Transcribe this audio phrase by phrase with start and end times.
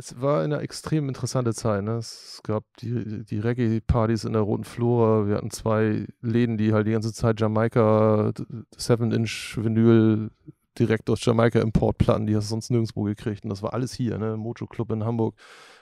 [0.00, 1.84] Es war eine extrem interessante Zeit.
[1.84, 1.96] Ne?
[1.96, 5.26] Es gab die, die Reggae-Partys in der Roten Flora.
[5.26, 8.32] Wir hatten zwei Läden, die halt die ganze Zeit Jamaika
[8.78, 10.30] 7-Inch-Vinyl
[10.78, 13.44] direkt aus Jamaika Importplatten, die hast du sonst nirgendwo gekriegt.
[13.44, 14.16] Und das war alles hier.
[14.16, 14.38] Ne?
[14.38, 15.34] Mojo Club in Hamburg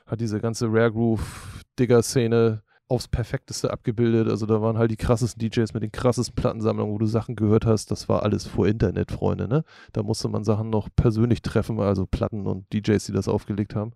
[0.04, 4.28] hat diese ganze Rare Groove-Digger-Szene aufs Perfekteste abgebildet.
[4.28, 7.66] Also da waren halt die krassesten DJs mit den krassesten Plattensammlungen, wo du Sachen gehört
[7.66, 7.90] hast.
[7.90, 9.46] Das war alles vor Internet, Freunde.
[9.46, 9.64] Ne?
[9.92, 13.92] Da musste man Sachen noch persönlich treffen, also Platten und DJs, die das aufgelegt haben.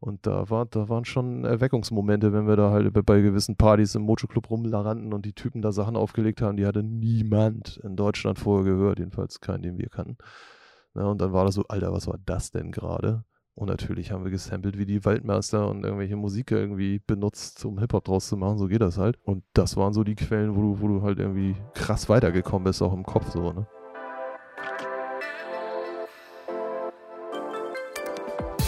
[0.00, 4.02] Und da, war, da waren schon Erweckungsmomente, wenn wir da halt bei gewissen Partys im
[4.02, 8.40] Mojo Club rumlarannten und die Typen da Sachen aufgelegt haben, die hatte niemand in Deutschland
[8.40, 10.16] vorher gehört, jedenfalls keinen, den wir kannten.
[10.96, 13.24] Ja, und dann war das so, Alter, was war das denn gerade?
[13.54, 18.04] Und natürlich haben wir gesampelt wie die Waldmeister und irgendwelche Musik irgendwie benutzt, um Hip-Hop
[18.04, 18.56] draus zu machen.
[18.56, 19.18] So geht das halt.
[19.24, 22.80] Und das waren so die Quellen, wo du, wo du halt irgendwie krass weitergekommen bist,
[22.80, 23.66] auch im Kopf so, ne?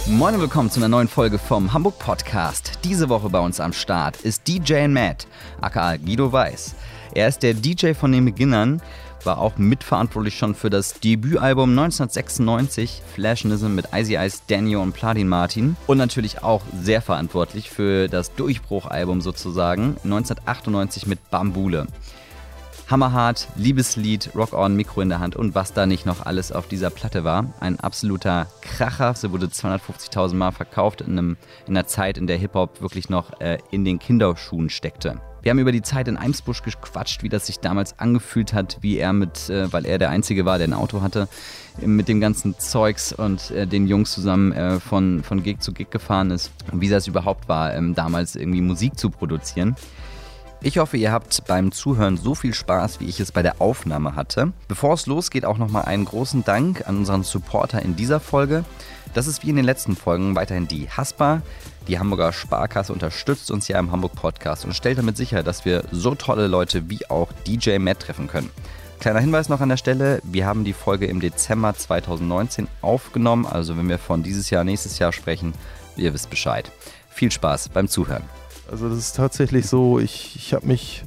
[0.06, 2.78] Moin und willkommen zu einer neuen Folge vom Hamburg Podcast.
[2.84, 5.26] Diese Woche bei uns am Start ist DJ Matt,
[5.62, 6.74] aka Guido Weiß.
[7.14, 8.82] Er ist der DJ von den Beginnern,
[9.26, 15.28] war auch mitverantwortlich schon für das Debütalbum 1996 Flashism mit Icy Ice, Daniel und Platin
[15.28, 21.86] Martin und natürlich auch sehr verantwortlich für das Durchbruchalbum sozusagen 1998 mit Bambule.
[22.90, 26.68] Hammerhart, Liebeslied, Rock On, Mikro in der Hand und was da nicht noch alles auf
[26.68, 27.54] dieser Platte war.
[27.60, 29.14] Ein absoluter Kracher.
[29.14, 31.36] Sie wurde 250.000 Mal verkauft in, einem,
[31.66, 35.20] in einer Zeit, in der Hip-Hop wirklich noch äh, in den Kinderschuhen steckte.
[35.44, 38.96] Wir haben über die Zeit in Eimsbusch gequatscht, wie das sich damals angefühlt hat, wie
[38.96, 41.28] er mit, äh, weil er der Einzige war, der ein Auto hatte,
[41.82, 45.90] mit dem ganzen Zeugs und äh, den Jungs zusammen äh, von, von Gig zu Gig
[45.90, 49.76] gefahren ist und wie das überhaupt war, ähm, damals irgendwie Musik zu produzieren.
[50.62, 54.16] Ich hoffe, ihr habt beim Zuhören so viel Spaß, wie ich es bei der Aufnahme
[54.16, 54.54] hatte.
[54.66, 58.64] Bevor es losgeht, auch nochmal einen großen Dank an unseren Supporter in dieser Folge.
[59.14, 61.40] Das ist wie in den letzten Folgen weiterhin die Haspa.
[61.86, 65.84] Die Hamburger Sparkasse unterstützt uns ja im Hamburg Podcast und stellt damit sicher, dass wir
[65.92, 68.50] so tolle Leute wie auch DJ Matt treffen können.
[68.98, 73.76] Kleiner Hinweis noch an der Stelle, wir haben die Folge im Dezember 2019 aufgenommen, also
[73.76, 75.52] wenn wir von dieses Jahr, nächstes Jahr sprechen,
[75.96, 76.72] ihr wisst Bescheid.
[77.10, 78.24] Viel Spaß beim Zuhören.
[78.68, 81.04] Also das ist tatsächlich so, ich, ich habe mich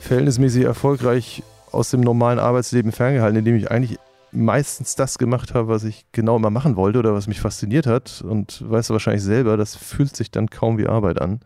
[0.00, 1.42] verhältnismäßig erfolgreich
[1.72, 3.98] aus dem normalen Arbeitsleben ferngehalten, indem ich eigentlich
[4.34, 8.22] meistens das gemacht habe, was ich genau immer machen wollte oder was mich fasziniert hat.
[8.26, 11.40] Und weißt du wahrscheinlich selber, das fühlt sich dann kaum wie Arbeit an.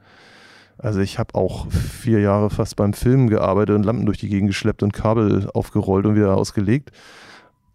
[0.78, 4.49] Also ich habe auch vier Jahre fast beim Filmen gearbeitet und Lampen durch die Gegend
[4.49, 6.93] geschleppt und Kabel aufgerollt und wieder ausgelegt.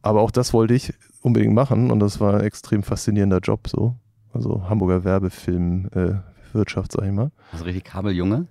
[0.02, 3.96] Aber auch das wollte ich unbedingt machen und das war ein extrem faszinierender Job so.
[4.34, 6.14] Also Hamburger Werbefilm, äh,
[6.54, 7.32] sag ich mal.
[7.52, 8.48] Also richtig Kabeljunge?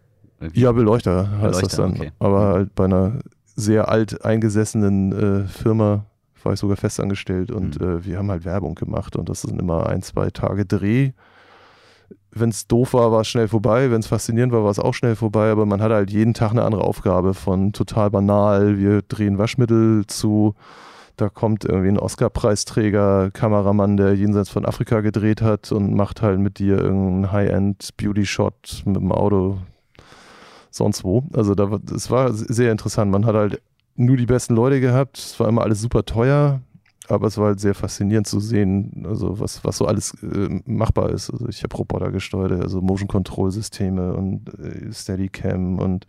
[0.54, 1.92] Ja, Beleuchter heißt Beleuchter, das dann.
[1.92, 2.12] Okay.
[2.18, 3.20] Aber halt bei einer
[3.54, 6.06] sehr alt eingesessenen äh, Firma
[6.44, 7.86] war ich sogar festangestellt und mhm.
[7.86, 11.12] äh, wir haben halt Werbung gemacht und das sind immer ein, zwei Tage Dreh.
[12.30, 13.90] Wenn es doof war, war es schnell vorbei.
[13.90, 15.50] Wenn es faszinierend war, war es auch schnell vorbei.
[15.50, 18.78] Aber man hatte halt jeden Tag eine andere Aufgabe von total banal.
[18.78, 20.54] Wir drehen Waschmittel zu
[21.16, 26.40] da kommt irgendwie ein Oscar-Preisträger, Kameramann, der jenseits von Afrika gedreht hat und macht halt
[26.40, 29.58] mit dir irgendeinen High-End-Beauty-Shot mit dem Auto
[30.70, 31.22] sonst wo.
[31.34, 33.10] Also da, es war sehr interessant.
[33.10, 33.62] Man hat halt
[33.94, 35.18] nur die besten Leute gehabt.
[35.18, 36.60] Es war immer alles super teuer,
[37.08, 41.10] aber es war halt sehr faszinierend zu sehen, also was, was so alles äh, machbar
[41.10, 41.30] ist.
[41.30, 46.06] Also ich habe Roboter gesteuert, also Motion-Control-Systeme und äh, Steadicam und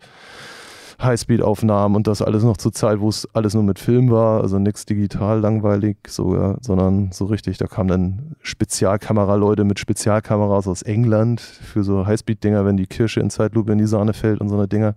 [1.02, 4.58] Highspeed-Aufnahmen und das alles noch zur Zeit, wo es alles nur mit Film war, also
[4.58, 11.40] nichts digital langweilig sogar, sondern so richtig, da kamen dann Spezialkameraleute mit Spezialkameras aus England
[11.40, 14.68] für so Highspeed-Dinger, wenn die Kirsche in Zeitlupe in die Sahne fällt und so eine
[14.68, 14.94] Dinger.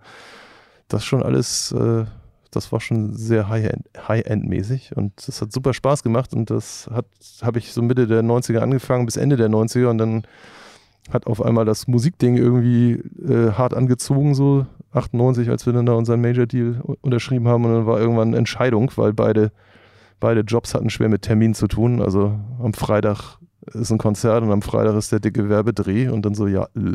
[0.88, 2.06] Das schon alles, äh,
[2.52, 6.90] das war schon sehr High-End-mäßig und das hat super Spaß gemacht und das
[7.42, 10.24] habe ich so Mitte der 90er angefangen bis Ende der 90er und dann
[11.12, 15.94] hat auf einmal das Musikding irgendwie äh, hart angezogen, so 98, als wir dann da
[15.94, 19.52] unseren Major Deal unterschrieben haben und dann war irgendwann Entscheidung, weil beide,
[20.20, 22.02] beide Jobs hatten schwer mit Terminen zu tun.
[22.02, 23.38] Also am Freitag
[23.74, 26.94] ist ein Konzert und am Freitag ist der dicke Werbedreh und dann so, ja, äh.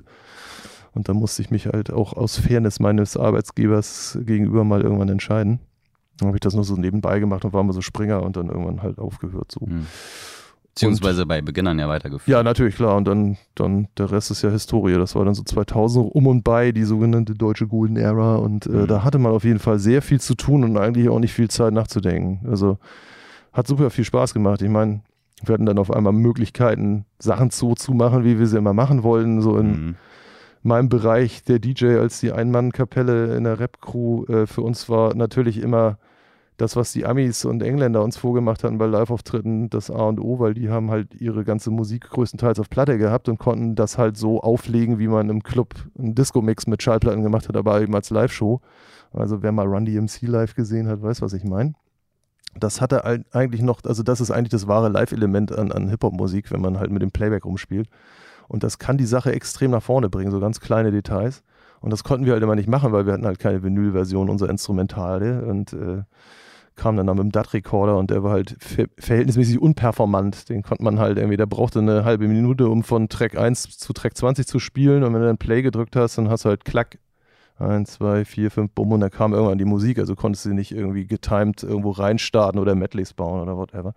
[0.95, 5.61] Und dann musste ich mich halt auch aus Fairness meines Arbeitsgebers gegenüber mal irgendwann entscheiden.
[6.19, 8.49] Dann habe ich das nur so nebenbei gemacht und war mal so Springer und dann
[8.49, 9.67] irgendwann halt aufgehört so.
[9.67, 9.87] Mhm.
[10.75, 12.29] Beziehungsweise und, bei Beginnern ja weitergeführt.
[12.29, 12.97] Ja, natürlich, klar.
[12.97, 14.95] Und dann, dann der Rest ist ja Historie.
[14.95, 18.37] Das war dann so 2000 um und bei, die sogenannte deutsche Golden Era.
[18.37, 18.87] Und äh, mhm.
[18.87, 21.51] da hatte man auf jeden Fall sehr viel zu tun und eigentlich auch nicht viel
[21.51, 22.47] Zeit nachzudenken.
[22.49, 22.79] Also
[23.53, 24.63] hat super viel Spaß gemacht.
[24.63, 25.03] Ich meine,
[25.45, 29.03] wir hatten dann auf einmal Möglichkeiten, Sachen so zu machen, wie wir sie immer machen
[29.03, 29.43] wollten.
[29.43, 29.95] So in mhm.
[30.63, 35.59] Meinem Bereich der DJ als die Ein-Mann-Kapelle in der Rap-Crew äh, für uns war natürlich
[35.59, 35.99] immer
[36.57, 40.39] das, was die Amis und Engländer uns vorgemacht hatten bei Live-Auftritten, das A und O,
[40.39, 44.17] weil die haben halt ihre ganze Musik größtenteils auf Platte gehabt und konnten das halt
[44.17, 48.11] so auflegen, wie man im Club einen Disco-Mix mit Schallplatten gemacht hat, aber eben als
[48.11, 48.61] Live-Show.
[49.13, 51.75] Also wer mal Run DMC live gesehen hat, weiß, was ich meine.
[52.55, 56.61] Das hatte eigentlich noch, also das ist eigentlich das wahre Live-Element an, an Hip-Hop-Musik, wenn
[56.61, 57.89] man halt mit dem Playback rumspielt.
[58.49, 61.43] Und das kann die Sache extrem nach vorne bringen, so ganz kleine Details.
[61.81, 64.51] Und das konnten wir halt immer nicht machen, weil wir hatten halt keine Vinyl-Version unserer
[64.51, 66.03] Instrumentale und äh,
[66.77, 70.49] kam dann, dann mit dem DAT-Recorder und der war halt ver verhältnismäßig unperformant.
[70.49, 73.93] Den konnte man halt irgendwie, der brauchte eine halbe Minute, um von Track 1 zu
[73.93, 76.65] Track 20 zu spielen und wenn du dann Play gedrückt hast, dann hast du halt
[76.65, 76.99] Klack,
[77.59, 80.73] 1, 2, 4, 5, bumm und dann kam irgendwann die Musik, also konntest du nicht
[80.73, 83.95] irgendwie getimed irgendwo reinstarten oder Medleys bauen oder whatever.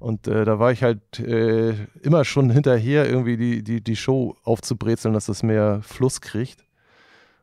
[0.00, 4.34] Und äh, da war ich halt äh, immer schon hinterher, irgendwie die, die, die Show
[4.44, 6.64] aufzubrezeln, dass das mehr Fluss kriegt.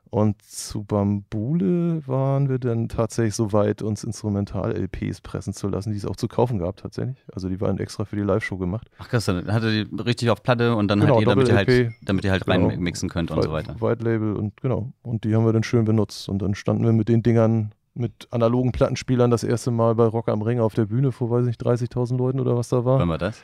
[0.09, 5.97] Und zu Bambule waren wir dann tatsächlich so weit, uns Instrumental-LPs pressen zu lassen, die
[5.97, 7.17] es auch zu kaufen gab tatsächlich.
[7.31, 8.89] Also die waren extra für die Live-Show gemacht.
[8.97, 11.55] Ach krass, dann hatte die richtig auf Platte und dann genau, halt ihr, damit, ihr
[11.55, 13.81] halt, damit ihr halt genau, reinmixen könnt und White, so weiter.
[13.81, 14.93] White Label und genau.
[15.03, 16.29] Und die haben wir dann schön benutzt.
[16.29, 20.29] Und dann standen wir mit den Dingern mit analogen Plattenspielern das erste Mal bei Rock
[20.29, 22.99] am Ring auf der Bühne vor, weiß ich, 30.000 Leuten oder was da war.
[22.99, 23.41] Wann war das?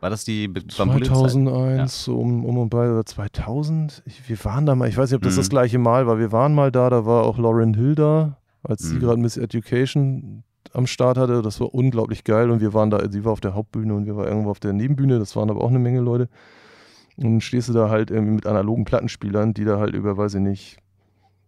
[0.00, 2.12] War das die 2001, ja.
[2.12, 4.02] um, um und bei, oder 2000?
[4.04, 5.38] Ich, wir waren da mal, ich weiß nicht, ob das mhm.
[5.38, 6.18] das gleiche Mal war.
[6.18, 8.88] Wir waren mal da, da war auch Lauren Hill da, als mhm.
[8.88, 11.40] sie gerade Miss Education am Start hatte.
[11.40, 14.16] Das war unglaublich geil und wir waren da, sie war auf der Hauptbühne und wir
[14.16, 15.18] waren irgendwo auf der Nebenbühne.
[15.18, 16.28] Das waren aber auch eine Menge Leute.
[17.16, 20.34] Und dann stehst du da halt irgendwie mit analogen Plattenspielern, die da halt über, weiß
[20.34, 20.78] ich nicht,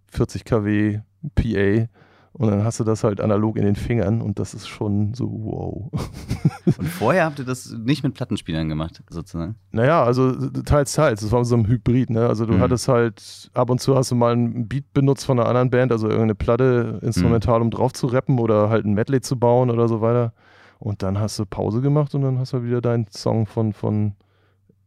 [0.07, 1.01] 40 kW
[1.35, 1.89] PA
[2.39, 5.29] und dann hast du das halt analog in den Fingern und das ist schon so
[5.29, 5.91] wow.
[6.79, 9.57] Und vorher habt ihr das nicht mit Plattenspielern gemacht, sozusagen?
[9.73, 10.33] Naja, also
[10.63, 11.23] teils, teils.
[11.23, 12.29] Das war so ein Hybrid, ne?
[12.29, 12.61] Also du mhm.
[12.61, 15.91] hattest halt, ab und zu hast du mal einen Beat benutzt von einer anderen Band,
[15.91, 17.67] also irgendeine Platte instrumental, mhm.
[17.67, 20.33] um drauf zu rappen oder halt ein Medley zu bauen oder so weiter.
[20.79, 24.13] Und dann hast du Pause gemacht und dann hast du wieder deinen Song von, von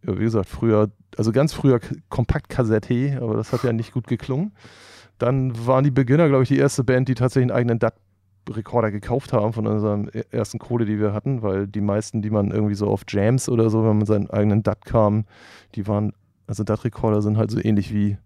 [0.05, 4.53] ja, wie gesagt, früher, also ganz früher Kompaktkassette, aber das hat ja nicht gut geklungen.
[5.21, 9.33] Dann waren die Beginner, glaube ich, die erste Band, die tatsächlich einen eigenen DAT-Rekorder gekauft
[9.33, 12.75] haben von unserem e-, ersten Kohle, die wir hatten, weil die meisten, die man irgendwie
[12.75, 15.25] so auf Jams oder so, wenn man seinen eigenen DAT kam,
[15.75, 16.13] die waren,
[16.47, 18.17] also DAT-Rekorder sind halt so ähnlich wie,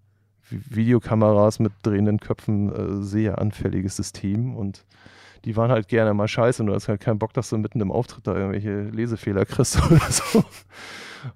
[0.50, 4.86] Videokameras mit drehenden Köpfen, äh, sehr anfälliges System und
[5.44, 7.82] die waren halt gerne mal scheiße und du hast halt keinen Bock, dass du mitten
[7.82, 10.44] im Auftritt da irgendwelche Lesefehler kriegst oder so.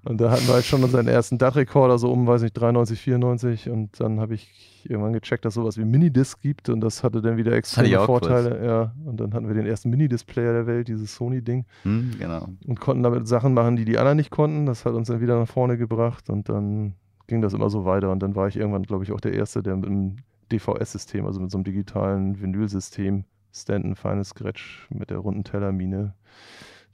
[0.04, 3.70] Und da hatten wir halt schon unseren ersten DAT-Rekorder, so um, weiß nicht, 93, 94.
[3.70, 6.70] Und dann habe ich irgendwann gecheckt, dass es sowas wie Minidisc gibt.
[6.70, 8.50] Und das hatte dann wieder extreme Vorteile.
[8.50, 8.66] Kurz.
[8.66, 8.94] Ja.
[9.06, 11.66] Und dann hatten wir den ersten Minidisc-Player der Welt, dieses Sony-Ding.
[11.84, 12.48] Hm, genau.
[12.66, 14.66] Und konnten damit Sachen machen, die die anderen nicht konnten.
[14.66, 16.30] Das hat uns dann wieder nach vorne gebracht.
[16.30, 16.94] Und dann
[17.28, 18.12] ging das immer so weiter.
[18.12, 20.18] Und dann war ich irgendwann, glaube ich, auch der Erste, der mit einem
[20.52, 26.14] DVS-System, also mit so einem digitalen Vinylsystem, Stanton Final Scratch mit der runden Tellermine,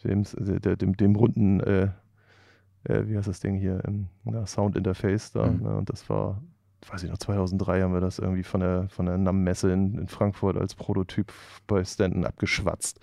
[0.04, 1.90] dem, dem, dem runden äh,
[2.86, 4.08] äh, wie heißt das Ding hier, im
[4.46, 5.48] Sound Interface da.
[5.48, 5.64] Mhm.
[5.64, 5.76] Ne?
[5.78, 6.42] Und das war,
[6.90, 10.08] weiß ich noch, 2003 haben wir das irgendwie von der, von der NAM-Messe in, in
[10.08, 11.32] Frankfurt als Prototyp
[11.68, 13.00] bei Stanton abgeschwatzt.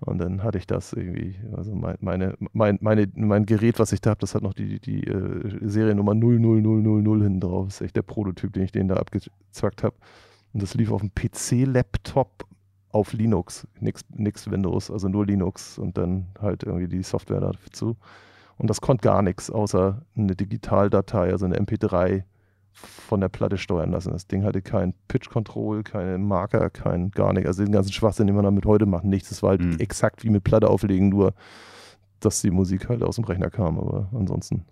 [0.00, 4.00] Und dann hatte ich das irgendwie, also mein, meine, mein, meine, mein Gerät, was ich
[4.00, 7.66] da habe, das hat noch die, die, die äh, Seriennummer 00000 hinten drauf.
[7.66, 9.94] Das ist echt der Prototyp, den ich denen da abgezwackt habe.
[10.52, 12.44] Und das lief auf einem PC-Laptop
[12.90, 17.96] auf Linux, nix Windows, also nur Linux und dann halt irgendwie die Software dazu.
[18.62, 22.22] Und das konnte gar nichts, außer eine Digitaldatei, also eine MP3
[22.70, 24.12] von der Platte steuern lassen.
[24.12, 27.48] Das Ding hatte kein Pitch-Control, keine Marker, kein gar nichts.
[27.48, 29.30] Also den ganzen Schwachsinn, den man damit heute macht, nichts.
[29.30, 29.80] Das war halt mhm.
[29.80, 31.34] exakt wie mit Platte auflegen, nur
[32.20, 33.80] dass die Musik halt aus dem Rechner kam.
[33.80, 34.64] Aber ansonsten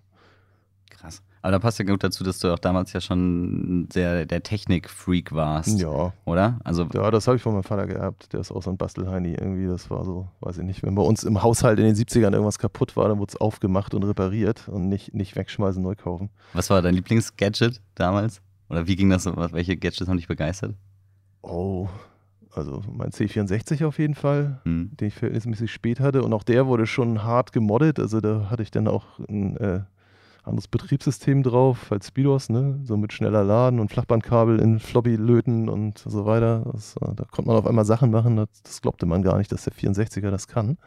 [0.91, 1.23] Krass.
[1.41, 5.33] Aber da passt ja gut dazu, dass du auch damals ja schon sehr der Technik-Freak
[5.33, 5.79] warst.
[5.79, 6.13] Ja.
[6.25, 6.59] Oder?
[6.63, 8.31] Also ja, das habe ich von meinem Vater geerbt.
[8.33, 9.65] Der ist auch so ein Bastelheini irgendwie.
[9.65, 10.83] Das war so, weiß ich nicht.
[10.83, 13.95] Wenn bei uns im Haushalt in den 70ern irgendwas kaputt war, dann wurde es aufgemacht
[13.95, 16.29] und repariert und nicht, nicht wegschmeißen, neu kaufen.
[16.53, 18.41] Was war dein Lieblingsgadget damals?
[18.69, 19.25] Oder wie ging das?
[19.25, 20.75] Welche Gadgets haben dich begeistert?
[21.41, 21.89] Oh,
[22.53, 24.91] also mein C64 auf jeden Fall, hm.
[24.95, 26.23] den ich verhältnismäßig spät hatte.
[26.23, 27.99] Und auch der wurde schon hart gemoddet.
[27.99, 29.81] Also da hatte ich dann auch ein äh,
[30.43, 32.79] anderes Betriebssystem drauf als Speedos, ne?
[32.83, 36.63] so mit schneller Laden und Flachbandkabel in Floppy löten und so weiter.
[36.71, 39.51] Das, äh, da konnte man auf einmal Sachen machen, das, das, glaubte man gar nicht,
[39.51, 40.77] dass der 64er das kann.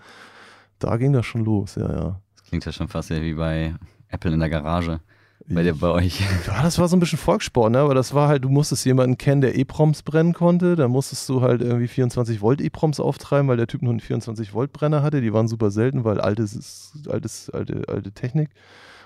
[0.79, 2.21] Da ging das schon los, ja, ja.
[2.35, 3.75] Das klingt ja schon fast wie bei
[4.09, 5.01] Apple in der Garage.
[5.47, 6.21] Bei dir, bei euch.
[6.47, 7.79] Ja, das war so ein bisschen Volkssport, ne?
[7.81, 10.75] aber das war halt, du musstest jemanden kennen, der EPROMs brennen konnte.
[10.75, 14.55] Da musstest du halt irgendwie 24 Volt EPROMs auftreiben, weil der Typ nur einen 24
[14.55, 15.21] Volt Brenner hatte.
[15.21, 18.51] Die waren super selten, weil altes, altes, alte, alte Technik.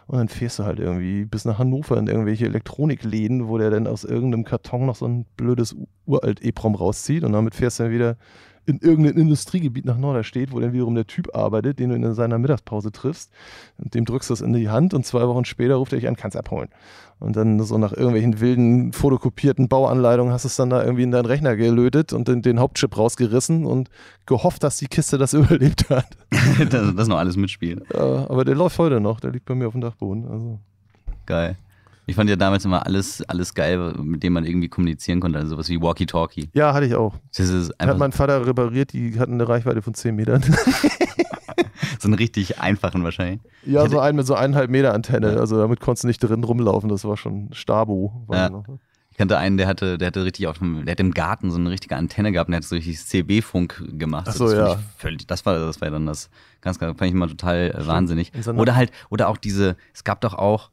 [0.09, 3.87] Und dann fährst du halt irgendwie bis nach Hannover in irgendwelche Elektronikläden, wo der dann
[3.87, 7.25] aus irgendeinem Karton noch so ein blödes uralt EPROM rauszieht.
[7.25, 8.17] Und damit fährst du dann wieder
[8.69, 12.39] in irgendein Industriegebiet nach Norderstedt, wo dann wiederum der Typ arbeitet, den du in seiner
[12.39, 13.33] Mittagspause triffst.
[13.79, 16.07] Und dem drückst du das in die Hand und zwei Wochen später ruft er dich
[16.07, 16.69] an, kannst abholen.
[17.19, 21.11] Und dann so nach irgendwelchen wilden, fotokopierten Bauanleitungen hast du es dann da irgendwie in
[21.11, 23.89] deinen Rechner gelötet und den, den Hauptchip rausgerissen und
[24.27, 26.07] gehofft, dass die Kiste das überlebt hat.
[26.71, 27.85] das, das noch alles mitspielen.
[27.93, 30.29] Ja, aber der läuft heute noch, der liegt bei mir auf dem Dachboden.
[30.29, 30.59] Also.
[31.25, 31.57] Geil.
[32.09, 35.39] Ich fand ja damals immer alles, alles geil, mit dem man irgendwie kommunizieren konnte.
[35.39, 36.49] Also sowas wie Walkie-Talkie.
[36.55, 37.15] Ja, hatte ich auch.
[37.37, 40.43] Das ist hat mein Vater repariert, die hatten eine Reichweite von 10 Metern.
[42.01, 43.43] so einen richtig einfachen wahrscheinlich.
[43.67, 45.35] Ja, so einen mit so eineinhalb Meter Antenne.
[45.35, 45.39] Ja.
[45.39, 46.89] Also damit konntest du nicht drin rumlaufen.
[46.89, 48.27] Das war schon Stabo.
[48.33, 48.49] Ja.
[48.49, 48.63] Ne?
[49.11, 51.59] Ich kannte einen, der hatte, der hatte richtig auf dem, der hat im Garten so
[51.59, 54.29] eine richtige Antenne gehabt und der hat so richtig CB-Funk gemacht.
[54.31, 54.79] Ach so, das ja.
[54.97, 56.31] Völlig, das war, das war dann das
[56.63, 58.33] ganz, ganz, fand ich immer total äh, wahnsinnig.
[58.57, 60.71] Oder halt, oder auch diese, es gab doch auch,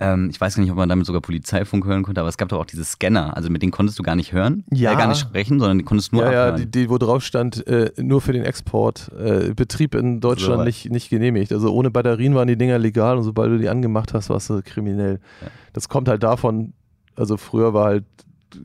[0.00, 2.48] ähm, ich weiß gar nicht, ob man damit sogar Polizeifunk hören konnte, aber es gab
[2.48, 3.36] doch auch diese Scanner.
[3.36, 4.92] Also mit denen konntest du gar nicht hören, ja.
[4.92, 6.58] Äh, gar nicht sprechen, sondern die konntest nur ja, abhören.
[6.58, 10.60] Ja, die, die, wo drauf stand, äh, nur für den Export, äh, Betrieb in Deutschland
[10.60, 11.52] so nicht, nicht genehmigt.
[11.52, 14.62] Also ohne Batterien waren die Dinger legal und sobald du die angemacht hast, warst du
[14.62, 15.20] kriminell.
[15.42, 15.48] Ja.
[15.74, 16.72] Das kommt halt davon,
[17.14, 18.04] also früher war halt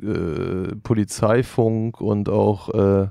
[0.01, 3.07] äh, Polizeifunk und auch äh,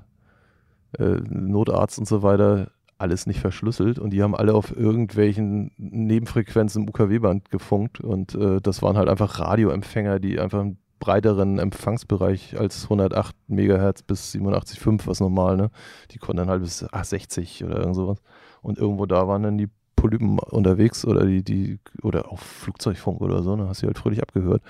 [0.98, 6.82] äh, Notarzt und so weiter alles nicht verschlüsselt und die haben alle auf irgendwelchen Nebenfrequenzen
[6.82, 12.58] im UKW-Band gefunkt und äh, das waren halt einfach Radioempfänger, die einfach einen breiteren Empfangsbereich
[12.58, 15.70] als 108 Megahertz bis 87,5, was normal, ne?
[16.12, 18.22] Die konnten dann halt bis ach, 60 oder irgend sowas.
[18.62, 23.42] Und irgendwo da waren dann die Polypen unterwegs oder die, die, oder auf Flugzeugfunk oder
[23.42, 23.68] so, ne?
[23.68, 24.62] Hast du halt fröhlich abgehört.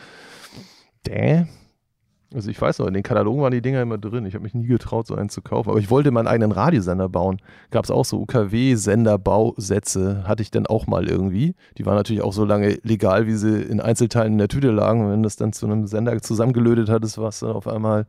[1.07, 1.45] Däh,
[2.35, 4.27] also ich weiß noch, in den Katalogen waren die Dinger immer drin.
[4.27, 5.71] Ich habe mich nie getraut, so einen zu kaufen.
[5.71, 7.41] Aber ich wollte meinen eigenen Radiosender bauen.
[7.71, 11.55] Gab es auch so UKW-Senderbausätze, hatte ich dann auch mal irgendwie.
[11.79, 15.05] Die waren natürlich auch so lange legal, wie sie in Einzelteilen in der Tüte lagen.
[15.05, 18.07] Und wenn das dann zu einem Sender zusammengelötet hattest, war es dann auf einmal,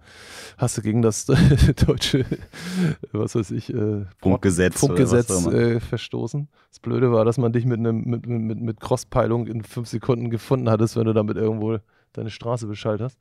[0.58, 1.26] hast du gegen das
[1.86, 2.26] deutsche,
[3.12, 6.48] was weiß ich, äh, Funkgesetz, Funkgesetz äh, verstoßen.
[6.72, 10.32] Das Blöde war, dass man dich mit, einem, mit, mit, mit Crosspeilung in fünf Sekunden
[10.32, 11.78] gefunden hattest, wenn du damit irgendwo
[12.14, 13.20] deine Straße beschallt hast.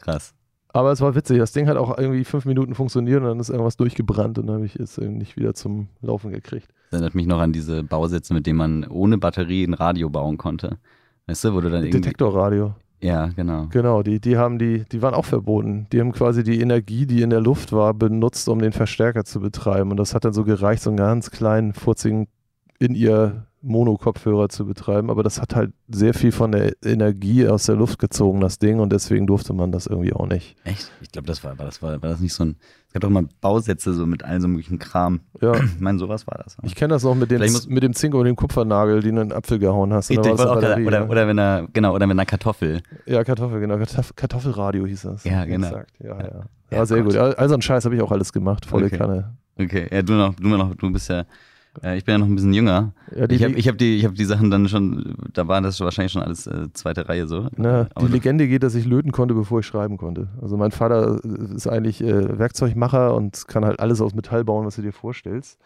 [0.00, 0.34] Krass.
[0.72, 1.38] Aber es war witzig.
[1.38, 4.56] Das Ding hat auch irgendwie fünf Minuten funktioniert und dann ist irgendwas durchgebrannt und dann
[4.56, 6.68] habe ich es nicht wieder zum Laufen gekriegt.
[6.90, 10.38] Das erinnert mich noch an diese Bausätze, mit denen man ohne Batterie ein Radio bauen
[10.38, 10.78] konnte.
[11.26, 12.00] Weißt du, wo du dann irgendwie.
[12.00, 12.74] Detektorradio.
[13.02, 13.66] Ja, genau.
[13.70, 15.86] Genau, die, die haben die, die waren auch verboten.
[15.90, 19.40] Die haben quasi die Energie, die in der Luft war, benutzt, um den Verstärker zu
[19.40, 19.90] betreiben.
[19.90, 22.28] Und das hat dann so gereicht, so einen ganz kleinen, furzigen
[22.78, 27.66] in ihr Mono-Kopfhörer zu betreiben, aber das hat halt sehr viel von der Energie aus
[27.66, 30.56] der Luft gezogen, das Ding, und deswegen durfte man das irgendwie auch nicht.
[30.64, 30.90] Echt?
[31.02, 32.56] Ich glaube, das war, war das war, war das nicht so ein.
[32.88, 35.20] Es gab doch mal Bausätze so mit all so möglichen Kram.
[35.40, 35.52] Ja.
[35.62, 36.56] Ich meine, sowas war das.
[36.62, 39.28] Ich kenne das noch mit dem, mit dem Zink und dem Kupfernagel, den du in
[39.28, 40.10] den Apfel gehauen hast.
[40.10, 42.82] Richtig, oder, Batterie, oder, oder, wenn er, genau, oder mit einer Kartoffel.
[43.06, 43.78] Ja, Kartoffel, genau.
[44.16, 45.24] Kartoffelradio hieß das.
[45.24, 45.68] Ja, genau.
[45.68, 45.92] Exakt.
[46.00, 46.24] Ja, ja.
[46.24, 47.12] ja, ja sehr Gott.
[47.12, 47.16] gut.
[47.16, 48.98] Also einen Scheiß habe ich auch alles gemacht, volle okay.
[48.98, 49.36] Kanne.
[49.58, 51.24] Okay, ja, du noch, du noch, du bist ja
[51.82, 52.92] äh, ich bin ja noch ein bisschen jünger.
[53.14, 56.12] Ja, die, ich habe hab die, hab die Sachen dann schon, da war das wahrscheinlich
[56.12, 57.48] schon alles äh, zweite Reihe so.
[57.56, 60.28] Na, die Legende geht, dass ich löten konnte, bevor ich schreiben konnte.
[60.40, 61.20] Also mein Vater
[61.54, 65.58] ist eigentlich äh, Werkzeugmacher und kann halt alles aus Metall bauen, was du dir vorstellst.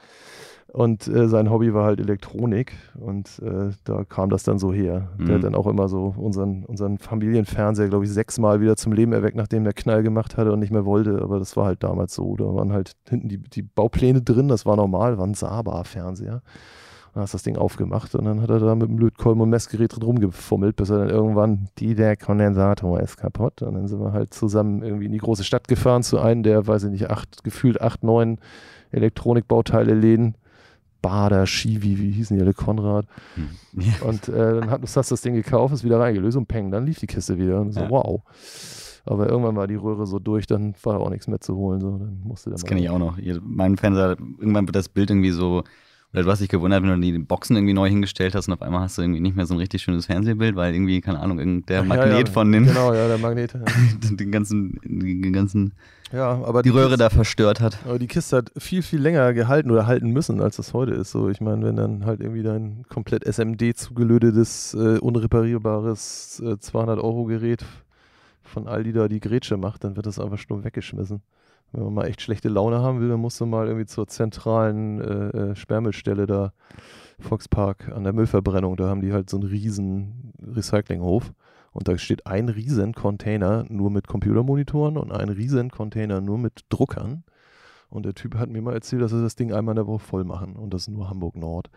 [0.75, 5.09] Und äh, sein Hobby war halt Elektronik und äh, da kam das dann so her.
[5.19, 5.27] Mhm.
[5.27, 9.13] Der hat dann auch immer so unseren, unseren Familienfernseher, glaube ich, sechsmal wieder zum Leben
[9.13, 11.23] erweckt, nachdem der Knall gemacht hatte und nicht mehr wollte.
[11.23, 12.35] Aber das war halt damals so.
[12.35, 16.43] Da waren halt hinten die, die Baupläne drin, das war normal, war ein Saba-Fernseher.
[17.15, 19.95] Dann hast das Ding aufgemacht und dann hat er da mit dem Lötkolben und Messgerät
[19.95, 23.63] drin rumgefummelt, bis er dann irgendwann, die, der Kondensator ist kaputt.
[23.63, 26.67] Und dann sind wir halt zusammen irgendwie in die große Stadt gefahren zu einem der,
[26.67, 28.39] weiß ich nicht, acht, gefühlt acht, neun
[28.91, 30.35] Elektronikbauteile-Läden
[31.05, 33.07] Bader, Shivi, wie hießen die alle, Konrad.
[33.35, 33.49] Hm.
[34.09, 36.87] Und äh, dann hat uns das, das Ding gekauft, ist wieder reingelöst und peng, dann
[36.87, 37.61] lief die Kiste wieder.
[37.61, 37.91] Und so, ja.
[37.91, 38.23] wow.
[39.05, 41.83] Aber irgendwann war die Röhre so durch, dann war auch nichts mehr zu holen.
[41.83, 41.99] So.
[41.99, 43.19] Dann musste das kenne ich auch noch.
[43.43, 45.63] Mein Fernseher, irgendwann wird das Bild irgendwie so,
[46.15, 48.63] oder du hast dich gewundert, wenn du die Boxen irgendwie neu hingestellt hast und auf
[48.63, 51.67] einmal hast du irgendwie nicht mehr so ein richtig schönes Fernsehbild, weil irgendwie, keine Ahnung,
[51.67, 52.67] der Magnet ja, von den.
[52.67, 53.55] Genau, ja, der Magnet.
[54.03, 55.75] den ganzen, den ganzen
[56.13, 57.79] ja, aber die, die Röhre Kiste, da verstört hat.
[57.85, 61.11] Aber die Kiste hat viel, viel länger gehalten oder halten müssen, als es heute ist.
[61.11, 67.65] So, ich meine, wenn dann halt irgendwie dein komplett SMD zugelötetes, äh, unreparierbares äh, 200-Euro-Gerät
[68.45, 71.23] von Aldi da die Grätsche macht, dann wird das einfach stumm weggeschmissen.
[71.75, 75.01] Wenn man mal echt schlechte Laune haben will, dann musst du mal irgendwie zur zentralen
[75.01, 76.53] äh, äh Sperrmüllstelle da,
[77.21, 81.33] Volkspark an der Müllverbrennung, da haben die halt so einen riesen Recyclinghof.
[81.73, 86.65] Und da steht ein riesen Container nur mit Computermonitoren und ein riesen Container nur mit
[86.69, 87.25] Druckern.
[87.91, 89.99] Und der Typ hat mir mal erzählt, dass er das Ding einmal in der Woche
[89.99, 90.55] voll machen.
[90.55, 91.71] Und das ist nur Hamburg Nord.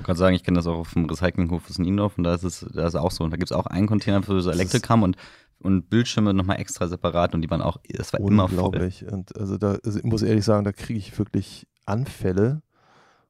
[0.00, 2.42] Ich kann sagen, ich kenne das auch auf dem Recyclinghof in Niendorf und da ist
[2.44, 3.24] es da ist auch so.
[3.24, 5.16] Und da gibt es auch einen Container für so Elektrikram und
[5.60, 8.58] und Bildschirme nochmal extra separat und die waren auch, das war immer voll.
[8.58, 9.04] Unglaublich.
[9.10, 12.62] Und also da, also ich muss ehrlich sagen, da kriege ich wirklich Anfälle.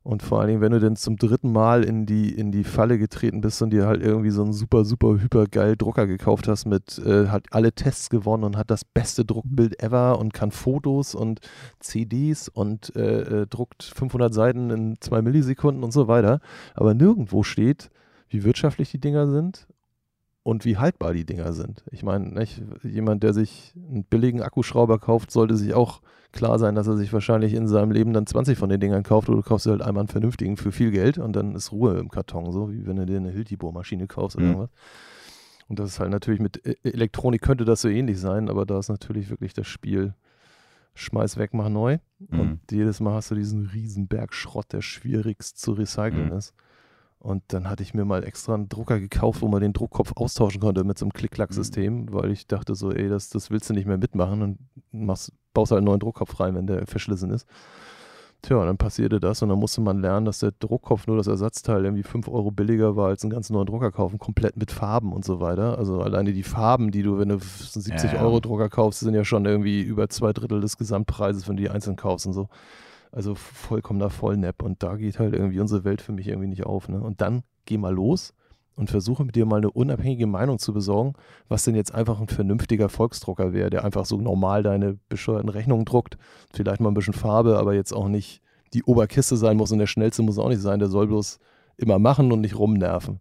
[0.05, 2.99] Und vor allen Dingen, wenn du dann zum dritten Mal in die, in die Falle
[2.99, 6.65] getreten bist und dir halt irgendwie so einen super, super, hyper geil Drucker gekauft hast
[6.65, 11.15] mit, äh, hat alle Tests gewonnen und hat das beste Druckbild ever und kann Fotos
[11.15, 11.41] und
[11.81, 16.41] CDs und äh, äh, druckt 500 Seiten in zwei Millisekunden und so weiter.
[16.75, 17.91] Aber nirgendwo steht,
[18.31, 19.67] wie wirtschaftlich die Dinger sind
[20.43, 21.85] und wie haltbar die Dinger sind.
[21.91, 22.47] Ich meine,
[22.83, 26.01] jemand, der sich einen billigen Akkuschrauber kauft, sollte sich auch
[26.33, 29.29] klar sein, dass er sich wahrscheinlich in seinem Leben dann 20 von den Dingern kauft
[29.29, 32.09] oder du kaufst halt einmal einen vernünftigen für viel Geld und dann ist Ruhe im
[32.09, 34.53] Karton, so wie wenn du dir eine Hilti-Bohrmaschine kaufst oder mhm.
[34.53, 34.71] irgendwas.
[35.69, 38.79] Und das ist halt natürlich mit e-, Elektronik könnte das so ähnlich sein, aber da
[38.79, 40.15] ist natürlich wirklich das Spiel
[40.95, 41.99] schmeiß weg, mach neu.
[42.19, 42.41] Mhm.
[42.41, 46.37] Und jedes Mal hast du diesen riesen Berg Schrott, der schwierigst zu recyceln mhm.
[46.37, 46.55] ist.
[47.21, 50.61] Und dann hatte ich mir mal extra einen Drucker gekauft, wo man den Druckkopf austauschen
[50.61, 52.13] konnte mit so einem Klick-Klack-System, mhm.
[52.13, 54.59] weil ich dachte so, ey, das, das willst du nicht mehr mitmachen und
[54.93, 57.47] machst, baust halt einen neuen Druckkopf rein, wenn der verschlissen ist.
[58.41, 61.27] Tja, und dann passierte das und dann musste man lernen, dass der Druckkopf nur das
[61.27, 65.13] Ersatzteil irgendwie 5 Euro billiger war als einen ganz neuen Drucker kaufen, komplett mit Farben
[65.13, 65.77] und so weiter.
[65.77, 69.25] Also alleine die Farben, die du, wenn du einen 70 Euro Drucker kaufst, sind ja
[69.25, 72.49] schon irgendwie über zwei Drittel des Gesamtpreises, wenn du die einzeln kaufst und so.
[73.19, 74.63] Also vollkommener Vollnap.
[74.63, 76.89] Und da geht halt irgendwie unsere Welt für mich irgendwie nicht auf.
[76.89, 77.01] Ne?
[77.01, 78.33] Und dann geh mal los
[78.77, 81.15] und versuche mit dir mal eine unabhängige Meinung zu besorgen,
[81.49, 85.85] was denn jetzt einfach ein vernünftiger Volksdrucker wäre, der einfach so normal deine bescheuerten Rechnungen
[85.85, 86.17] druckt.
[86.55, 88.41] Vielleicht mal ein bisschen Farbe, aber jetzt auch nicht
[88.73, 90.79] die Oberkiste sein muss und der schnellste muss auch nicht sein.
[90.79, 91.41] Der soll bloß
[91.77, 93.19] immer machen und nicht rumnerven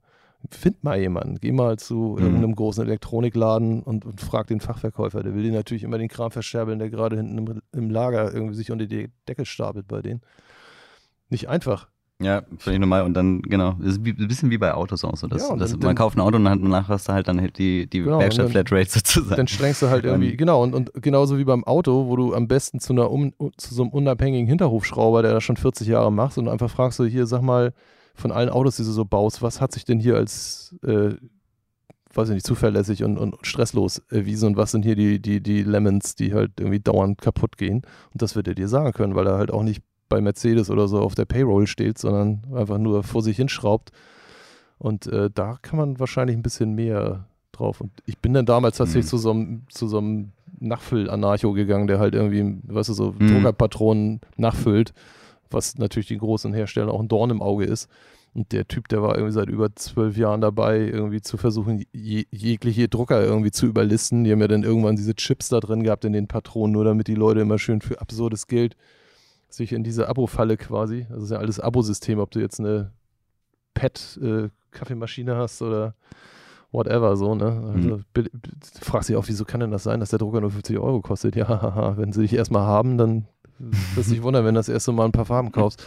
[0.51, 1.38] find mal jemanden.
[1.39, 2.24] Geh mal zu mhm.
[2.24, 5.24] irgendeinem großen Elektronikladen und, und, frag den Fachverkäufer.
[5.24, 8.56] Der will dir natürlich immer den Kram verscherbeln, der gerade hinten im, im, Lager irgendwie
[8.56, 10.22] sich unter die Decke stapelt bei denen.
[11.30, 11.88] Nicht einfach.
[12.20, 13.04] Ja, völlig normal.
[13.04, 15.27] Und dann, genau, ist ein bisschen wie bei Autos auch so.
[15.27, 17.88] Dass, ja, dass dann, man kauft ein Auto und danach hast du halt dann die,
[17.88, 19.36] die genau, Werkstatt-Flatrate sozusagen.
[19.36, 22.48] Dann strengst du halt irgendwie, genau, und, und genauso wie beim Auto, wo du am
[22.48, 26.39] besten zu, einer um, zu so einem unabhängigen Hinterhofschrauber, der das schon 40 Jahre macht,
[26.39, 27.74] und einfach fragst du hier, sag mal,
[28.18, 31.12] von allen Autos, die du so baust, was hat sich denn hier als, äh,
[32.14, 35.64] weiß ich nicht, zuverlässig und, und stresslos erwiesen und was sind hier die, die, die
[35.64, 37.84] Lemons, die halt irgendwie dauernd kaputt gehen?
[38.12, 40.88] Und das wird er dir sagen können, weil er halt auch nicht bei Mercedes oder
[40.88, 43.92] so auf der Payroll steht, sondern einfach nur vor sich hinschraubt.
[44.80, 47.82] Und äh, da kann man wahrscheinlich ein bisschen mehr drauf.
[47.82, 49.10] Und ich bin dann damals tatsächlich mhm.
[49.10, 53.27] zu so einem, zu so einem Nachfüll-Anarcho gegangen, der halt irgendwie, weißt du, so mhm.
[53.27, 54.94] Druckerpatronen nachfüllt
[55.51, 57.90] was natürlich den großen Herstellern auch ein Dorn im Auge ist.
[58.33, 62.25] Und der Typ, der war irgendwie seit über zwölf Jahren dabei, irgendwie zu versuchen, je,
[62.29, 64.24] jegliche Drucker irgendwie zu überlisten.
[64.24, 67.07] Die haben ja dann irgendwann diese Chips da drin gehabt in den Patronen, nur damit
[67.07, 68.75] die Leute immer schön für absurdes Geld
[69.50, 72.92] sich in diese Abo-Falle quasi, das ist ja alles Abo-System, ob du jetzt eine
[73.74, 75.96] Pet-Kaffeemaschine äh, hast oder
[76.72, 77.72] whatever, so, ne?
[77.74, 78.03] Also mhm.
[78.81, 81.36] fragst dich auch, wieso kann denn das sein, dass der Drucker nur 50 Euro kostet?
[81.36, 83.27] Ja, haha, wenn sie dich erstmal haben, dann
[83.96, 85.83] wirst dich wundern, wenn du das erste Mal ein paar Farben kaufst.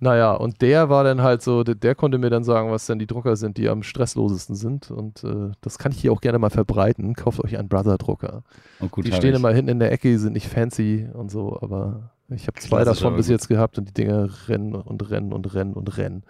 [0.00, 2.98] Naja, und der war dann halt so, der, der, konnte mir dann sagen, was denn
[2.98, 4.90] die Drucker sind, die am stresslosesten sind.
[4.90, 7.14] Und äh, das kann ich hier auch gerne mal verbreiten.
[7.14, 8.42] Kauft euch einen Brother-Drucker.
[8.80, 9.36] Oh, die stehen ich.
[9.36, 12.84] immer hinten in der Ecke, die sind nicht fancy und so, aber ich habe zwei
[12.84, 16.24] davon bis jetzt gehabt und die Dinger rennen und rennen und rennen und rennen.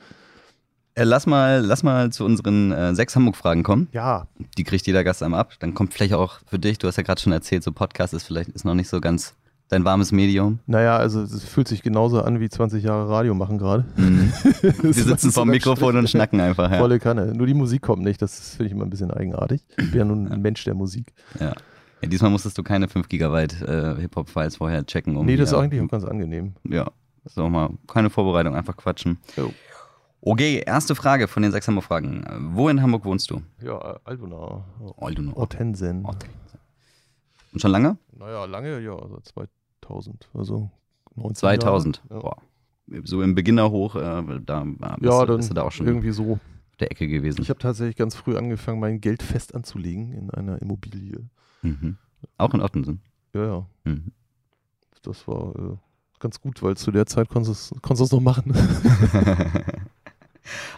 [0.94, 3.88] Äh, lass, mal, lass mal zu unseren äh, sechs Hamburg-Fragen kommen.
[3.92, 4.28] Ja.
[4.56, 5.52] Die kriegt jeder Gast einmal ab.
[5.58, 8.24] Dann kommt vielleicht auch für dich, du hast ja gerade schon erzählt, so Podcast ist
[8.24, 9.34] vielleicht ist noch nicht so ganz
[9.68, 10.61] Dein warmes Medium?
[10.66, 13.85] Naja, also es fühlt sich genauso an wie 20 Jahre Radio machen gerade.
[13.96, 14.33] Mhm.
[14.83, 16.70] Wir sitzen vorm Mikrofon und schnacken einfach.
[16.70, 16.79] Ja.
[16.79, 17.33] Volle Kanne.
[17.35, 19.64] Nur die Musik kommt nicht, das finde ich immer ein bisschen eigenartig.
[19.70, 21.12] Ich bin ja nun ein Mensch der Musik.
[21.40, 21.52] Ja.
[22.00, 25.16] ja diesmal musstest du keine 5 Gigabyte äh, Hip-Hop-Files vorher checken.
[25.16, 26.55] Um nee, das ist eigentlich auch ganz angenehm.
[26.62, 26.88] Ja,
[27.35, 29.18] auch mal keine Vorbereitung, einfach quatschen.
[29.37, 29.52] Jo.
[30.20, 32.24] Okay, erste Frage von den sechs Hamburg-Fragen.
[32.52, 33.42] Wo in Hamburg wohnst du?
[33.62, 34.64] Ja, Aldona.
[34.98, 35.33] Aldona.
[35.35, 36.05] Ortensen.
[36.05, 36.37] Ortensen.
[37.52, 37.96] Und schon lange?
[38.18, 38.96] Naja, lange, ja,
[39.35, 39.48] seit
[39.87, 40.31] 2000.
[40.35, 40.70] Also
[41.14, 42.03] 19 2000.
[42.11, 42.18] Ja.
[42.18, 42.37] Boah.
[43.05, 44.01] So im Beginner hoch, äh,
[44.44, 46.38] da bist, ja, dann bist du da auch schon irgendwie so
[46.79, 47.42] der Ecke gewesen.
[47.42, 51.29] Ich habe tatsächlich ganz früh angefangen, mein Geld fest anzulegen in einer Immobilie.
[51.62, 51.96] Mhm.
[52.38, 53.01] Auch in Ottensen?
[53.35, 53.66] Ja, ja.
[53.85, 54.12] Mhm.
[55.03, 55.77] Das war äh,
[56.20, 58.55] ganz gut, weil zu der Zeit konntest du es noch machen.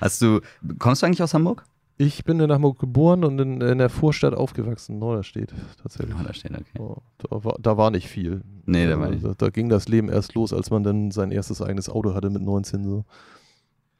[0.00, 0.40] Hast du,
[0.78, 1.64] kommst du eigentlich aus Hamburg?
[2.00, 6.16] Ich bin in Hamburg geboren und in, in der Vorstadt aufgewachsen, Norderstedt tatsächlich.
[6.16, 6.78] Norderstedt, okay.
[6.78, 8.42] Oh, da, war, da war nicht viel.
[8.66, 9.24] Nee, da war nicht.
[9.24, 12.30] Da, da, ging das Leben erst los, als man dann sein erstes eigenes Auto hatte
[12.30, 13.04] mit 19 so.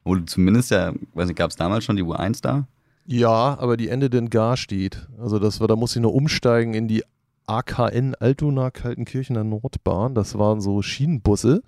[0.05, 2.67] Oder zumindest ja, weiß nicht, gab es damals schon die U1 da?
[3.05, 5.09] Ja, aber die Ende den Gar steht.
[5.19, 7.03] Also das war, da musste ich nur umsteigen in die
[7.47, 10.15] AKN Altona Kaltenkirchener Nordbahn.
[10.15, 11.63] Das waren so Schienenbusse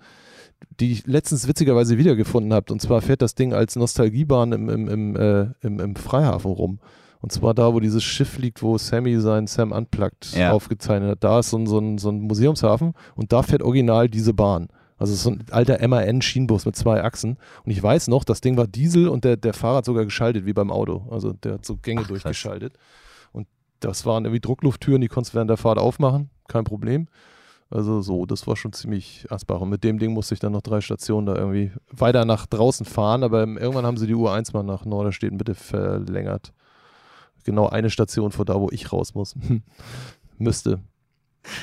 [0.80, 2.72] die ich letztens witzigerweise wiedergefunden habe.
[2.72, 6.78] Und zwar fährt das Ding als Nostalgiebahn im, im, im, äh, im, im Freihafen rum.
[7.20, 10.50] Und zwar da, wo dieses Schiff liegt, wo Sammy sein Sam Unplugged ja.
[10.50, 11.24] aufgezeichnet hat.
[11.24, 14.68] Da ist so ein, so, ein, so ein Museumshafen und da fährt original diese Bahn.
[14.98, 17.36] Also so ein alter MAN-Schienenbus mit zwei Achsen.
[17.64, 20.46] Und ich weiß noch, das Ding war Diesel und der, der Fahrer hat sogar geschaltet,
[20.46, 21.06] wie beim Auto.
[21.10, 22.74] Also der hat so Gänge Ach, durchgeschaltet.
[23.32, 23.46] Und
[23.80, 26.30] das waren irgendwie Drucklufttüren, die konntest du während der Fahrt aufmachen.
[26.48, 27.08] Kein Problem.
[27.72, 29.60] Also so, das war schon ziemlich asbach.
[29.60, 32.84] Und mit dem Ding musste ich dann noch drei Stationen da irgendwie weiter nach draußen
[32.86, 33.24] fahren.
[33.24, 36.52] Aber irgendwann haben sie die Uhr 1 mal nach Norderstedt bitte verlängert
[37.44, 39.34] genau eine Station vor da, wo ich raus muss.
[40.38, 40.80] Müsste.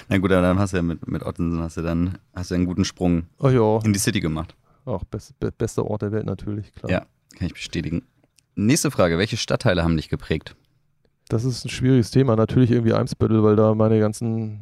[0.10, 2.56] Na gut, aber dann hast du ja mit, mit Ottensen hast du dann hast du
[2.56, 3.80] einen guten Sprung ja.
[3.84, 4.56] in die City gemacht.
[4.86, 6.91] Auch best, be, bester Ort der Welt natürlich, klar.
[6.91, 7.06] Ja,
[7.38, 8.04] kann ich bestätigen.
[8.56, 10.56] Nächste Frage, welche Stadtteile haben dich geprägt?
[11.30, 12.36] Das ist ein schwieriges Thema.
[12.36, 14.62] Natürlich irgendwie Eimsbüttel, weil da meine ganzen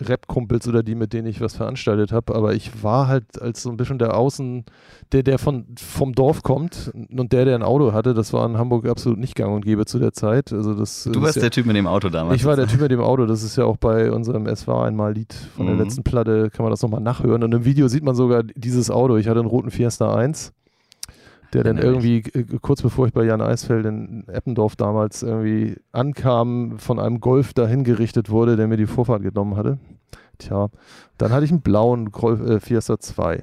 [0.00, 2.34] Rap-Kumpels oder die, mit denen ich was veranstaltet habe.
[2.34, 4.64] Aber ich war halt als so ein bisschen der Außen,
[5.12, 8.58] der, der von, vom Dorf kommt und der, der ein Auto hatte, das war in
[8.58, 10.52] Hamburg absolut nicht gang und gäbe zu der Zeit.
[10.52, 12.34] Also das, du warst ja, der Typ mit dem Auto damals.
[12.34, 13.26] Ich war der Typ mit dem Auto.
[13.26, 15.82] Das ist ja auch bei unserem Es war einmal Lied von der mhm.
[15.82, 17.44] letzten Platte, kann man das nochmal nachhören.
[17.44, 19.16] Und im Video sieht man sogar dieses Auto.
[19.18, 20.52] Ich hatte einen roten Fiesta 1
[21.52, 26.78] der dann irgendwie äh, kurz bevor ich bei Jan Eisfeld in Eppendorf damals irgendwie ankam,
[26.78, 29.78] von einem Golf dahin gerichtet wurde, der mir die Vorfahrt genommen hatte.
[30.38, 30.68] Tja,
[31.16, 33.42] dann hatte ich einen blauen Golf, äh, Fiesta 2.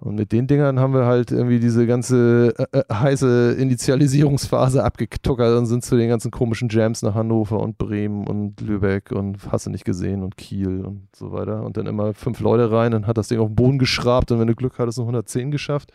[0.00, 5.58] Und mit den Dingern haben wir halt irgendwie diese ganze äh, äh, heiße Initialisierungsphase abgetuckert
[5.58, 9.66] und sind zu den ganzen komischen Jams nach Hannover und Bremen und Lübeck und hast
[9.66, 11.64] du nicht gesehen und Kiel und so weiter.
[11.64, 14.38] Und dann immer fünf Leute rein und hat das Ding auf den Boden geschrabt und
[14.38, 15.92] wenn du Glück hattest, noch 110 geschafft.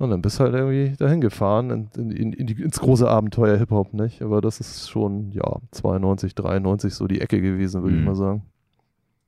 [0.00, 3.58] Und dann bist du halt irgendwie dahin gefahren in, in, in die, ins große Abenteuer
[3.58, 4.22] Hip-Hop, nicht?
[4.22, 8.00] Aber das ist schon, ja, 92, 93 so die Ecke gewesen, würde mhm.
[8.00, 8.42] ich mal sagen.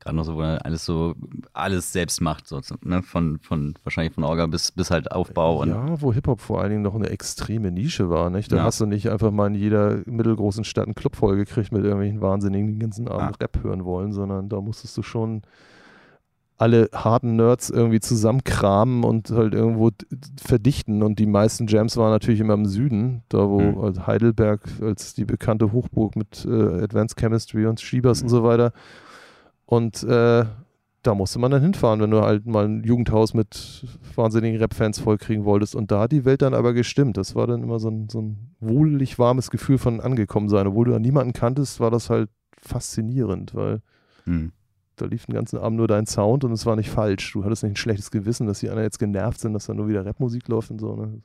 [0.01, 1.15] Gerade noch so, wo er alles so,
[1.53, 3.03] alles selbst macht, so, ne?
[3.03, 5.63] Von, von, wahrscheinlich von Orga bis, bis halt Aufbau.
[5.67, 8.51] ja, wo Hip-Hop vor allen Dingen noch eine extreme Nische war, nicht?
[8.51, 8.65] Da ja.
[8.65, 12.69] hast du nicht einfach mal in jeder mittelgroßen Stadt einen Club vollgekriegt mit irgendwelchen Wahnsinnigen,
[12.69, 13.39] die den ganzen Abend ah.
[13.43, 15.43] Rap hören wollen, sondern da musstest du schon
[16.63, 19.91] alle harten Nerds irgendwie zusammenkramen und halt irgendwo
[20.41, 21.03] verdichten.
[21.03, 23.83] Und die meisten Jams waren natürlich immer im Süden, da wo mhm.
[23.83, 28.27] halt Heidelberg als die bekannte Hochburg mit äh, Advanced Chemistry und Schiebers mhm.
[28.27, 28.73] und so weiter.
[29.67, 30.45] Und äh,
[31.03, 35.45] da musste man dann hinfahren, wenn du halt mal ein Jugendhaus mit wahnsinnigen Rap-Fans vollkriegen
[35.45, 35.75] wolltest.
[35.75, 37.17] Und da hat die Welt dann aber gestimmt.
[37.17, 40.69] Das war dann immer so ein, so ein wohlig warmes Gefühl von angekommen sein.
[40.69, 43.83] Obwohl du da niemanden kanntest, war das halt faszinierend, weil
[44.27, 44.53] mhm
[45.03, 47.33] da lief den ganzen Abend nur dein Sound und es war nicht falsch.
[47.33, 49.89] Du hattest nicht ein schlechtes Gewissen, dass die anderen jetzt genervt sind, dass da nur
[49.89, 50.95] wieder Rapmusik läuft und so.
[50.95, 51.23] Ne?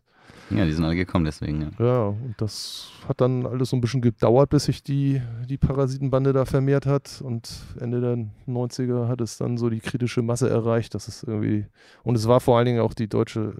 [0.49, 1.73] Ja, die sind alle gekommen deswegen.
[1.77, 1.85] Ja.
[1.85, 6.33] ja, und das hat dann alles so ein bisschen gedauert, bis sich die, die Parasitenbande
[6.33, 7.21] da vermehrt hat.
[7.21, 11.65] Und Ende der 90er hat es dann so die kritische Masse erreicht, dass es irgendwie.
[12.03, 13.53] Und es war vor allen Dingen auch die deutsche,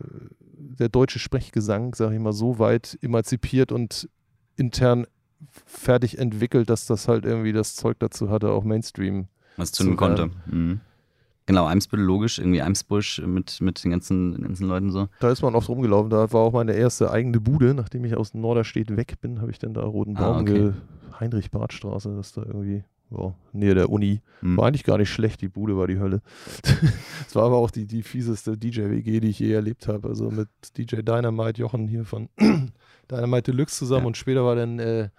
[0.57, 4.09] der deutsche Sprechgesang, sage ich mal, so weit emanzipiert und
[4.55, 5.05] intern
[5.65, 9.27] fertig entwickelt, dass das halt irgendwie das Zeug dazu hatte, auch Mainstream
[9.57, 10.29] was zünden konnte.
[10.45, 10.79] Mhm.
[11.47, 15.07] Genau, Eimsbüttel, logisch, irgendwie Eimsbusch mit, mit den ganzen, ganzen Leuten so.
[15.21, 18.33] Da ist man oft rumgelaufen, da war auch meine erste eigene Bude, nachdem ich aus
[18.33, 20.73] Norderstedt weg bin, habe ich dann da Roten ah, Baum, ah, okay.
[21.21, 24.19] Heinrich-Barth-Straße, das da irgendwie, wow, nähe der Uni.
[24.41, 24.57] Mhm.
[24.57, 26.21] War eigentlich gar nicht schlecht, die Bude war die Hölle.
[27.25, 30.49] Es war aber auch die, die fieseste DJ-WG, die ich je erlebt habe, also mit
[30.77, 32.27] DJ Dynamite, Jochen hier von
[33.09, 34.07] Dynamite Deluxe zusammen ja.
[34.07, 35.09] und später war dann äh,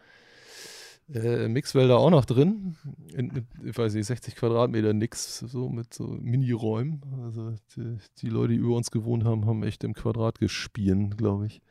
[1.13, 2.77] äh, Mixwälder auch noch drin.
[3.15, 7.03] In, in, ich weiß nicht, 60 Quadratmeter nix, so mit so Mini-Räumen.
[7.25, 11.47] Also die, die, Leute, die über uns gewohnt haben, haben echt im Quadrat gespielt, glaube
[11.47, 11.63] ich.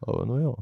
[0.00, 0.54] Aber naja.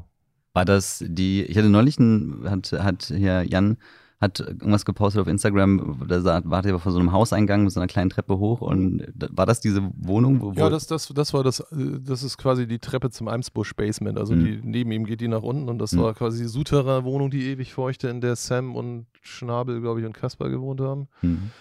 [0.53, 3.77] War das die, ich hatte neulich einen, hat, hat hier Jan
[4.19, 7.87] hat irgendwas gepostet auf Instagram, da war er vor so einem Hauseingang mit so einer
[7.87, 10.41] kleinen Treppe hoch und war das diese Wohnung?
[10.41, 14.17] Wo, ja, das, das, das war das, das ist quasi die Treppe zum Eimsbusch Basement,
[14.17, 14.43] also mhm.
[14.43, 16.01] die, neben ihm geht die nach unten und das mhm.
[16.01, 20.13] war quasi die Souterrain-Wohnung, die ewig feuchte, in der Sam und Schnabel, glaube ich, und
[20.13, 21.07] Kaspar gewohnt haben.
[21.21, 21.51] Mhm.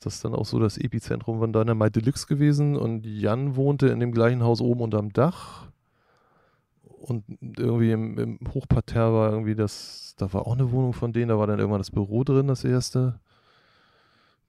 [0.00, 4.00] Das ist dann auch so das Epizentrum von Dynamite Deluxe gewesen und Jan wohnte in
[4.00, 5.66] dem gleichen Haus oben unterm Dach
[7.08, 7.24] und
[7.58, 11.38] irgendwie im, im Hochparterre war irgendwie das, da war auch eine Wohnung von denen, da
[11.38, 13.20] war dann irgendwann das Büro drin, das erste.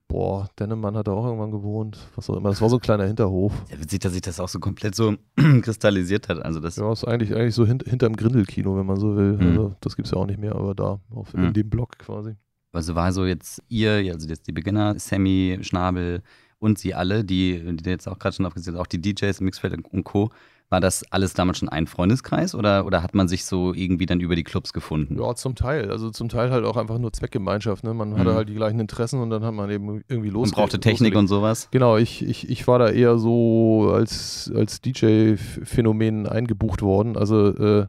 [0.08, 2.50] Boah, Dennemann hat da auch irgendwann gewohnt, was auch immer.
[2.50, 3.52] Das war so ein kleiner Hinterhof.
[3.70, 5.16] Ja, witzig, dass sich das auch so komplett so
[5.62, 6.40] kristallisiert hat.
[6.44, 9.34] Also das ja, ist eigentlich, eigentlich so hint, hinterm Grindelkino, wenn man so will.
[9.34, 9.48] Mhm.
[9.48, 11.48] Also, das gibt es ja auch nicht mehr, aber da, auf, mhm.
[11.48, 12.36] in dem Block quasi.
[12.72, 16.22] Also war so jetzt ihr, also jetzt die Beginner, Sammy, Schnabel
[16.60, 20.04] und sie alle, die, die jetzt auch gerade schon aufgesetzt auch die DJs, Mixfeld und
[20.04, 20.30] Co.,
[20.70, 24.20] war das alles damals schon ein Freundeskreis oder, oder hat man sich so irgendwie dann
[24.20, 25.18] über die Clubs gefunden?
[25.18, 25.92] Ja, zum Teil.
[25.92, 27.86] Also zum Teil halt auch einfach nur Zweckgemeinschaft.
[27.86, 27.94] Ne?
[27.94, 28.18] Man mhm.
[28.18, 30.50] hatte halt die gleichen Interessen und dann hat man eben irgendwie los.
[30.50, 31.70] Und brauchte Technik und sowas?
[31.72, 37.16] Genau, ich, ich, ich war da eher so als, als DJ-Phänomen eingebucht worden.
[37.16, 37.88] Also äh,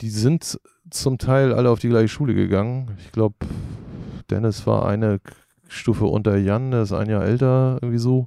[0.00, 0.58] die sind
[0.90, 2.96] zum Teil alle auf die gleiche Schule gegangen.
[2.98, 3.36] Ich glaube,
[4.30, 5.20] Dennis war eine
[5.68, 8.26] Stufe unter Jan, der ist ein Jahr älter, irgendwie so.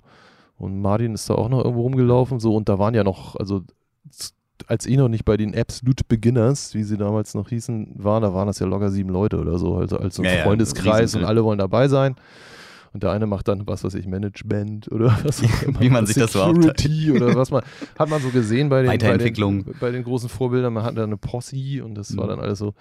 [0.64, 2.56] Und Martin ist da auch noch irgendwo rumgelaufen, so.
[2.56, 3.62] Und da waren ja noch, also
[4.68, 8.34] als ich noch nicht bei den Absolute Beginners, wie sie damals noch hießen, waren, da
[8.34, 11.20] waren das ja locker sieben Leute oder so, also als so ein ja, Freundeskreis ja,
[11.20, 12.16] und alle wollen dabei sein.
[12.94, 15.82] Und der eine macht dann, was weiß ich, Management oder was auch immer.
[15.82, 17.12] Wie man sich das so aufteilt.
[17.12, 17.64] oder was man,
[17.98, 18.88] hat man so gesehen bei den.
[18.88, 20.72] Bei den, bei den großen Vorbildern.
[20.72, 22.18] Man hatte eine Posse und das mhm.
[22.20, 22.74] war dann alles so,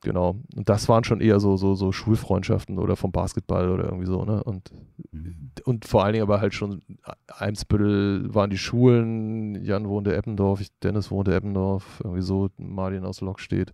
[0.00, 0.36] genau.
[0.56, 4.24] Und das waren schon eher so, so, so Schulfreundschaften oder vom Basketball oder irgendwie so,
[4.24, 4.42] ne?
[4.42, 4.70] Und,
[5.12, 5.50] mhm.
[5.64, 6.82] und vor allen Dingen aber halt schon
[7.28, 13.40] Eimsbüttel waren die Schulen, Jan wohnte Eppendorf, Dennis wohnte Eppendorf, irgendwie so, Martin aus Lok
[13.40, 13.72] steht.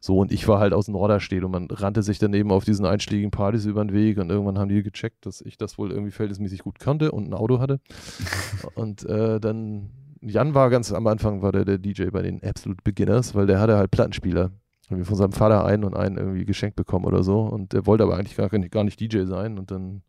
[0.00, 2.86] So, und ich war halt aus Norderstedt und man rannte sich dann eben auf diesen
[2.86, 6.12] einschlägigen Partys über den Weg und irgendwann haben die gecheckt, dass ich das wohl irgendwie
[6.12, 7.80] verhältnismäßig gut kannte und ein Auto hatte.
[8.74, 9.90] und äh, dann,
[10.20, 13.60] Jan war ganz am Anfang, war der, der DJ bei den Absolute Beginners, weil der
[13.60, 14.52] hatte halt Plattenspieler.
[14.90, 17.42] Irgendwie von seinem Vater einen und einen irgendwie geschenkt bekommen oder so.
[17.42, 19.58] Und der wollte aber eigentlich gar, gar nicht DJ sein.
[19.58, 20.02] Und dann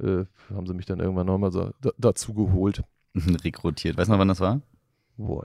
[0.00, 2.82] äh, haben sie mich dann irgendwann nochmal so, da, dazu geholt.
[3.14, 3.98] Rekrutiert.
[3.98, 4.60] Weißt du noch, wann das war?
[5.20, 5.44] boah,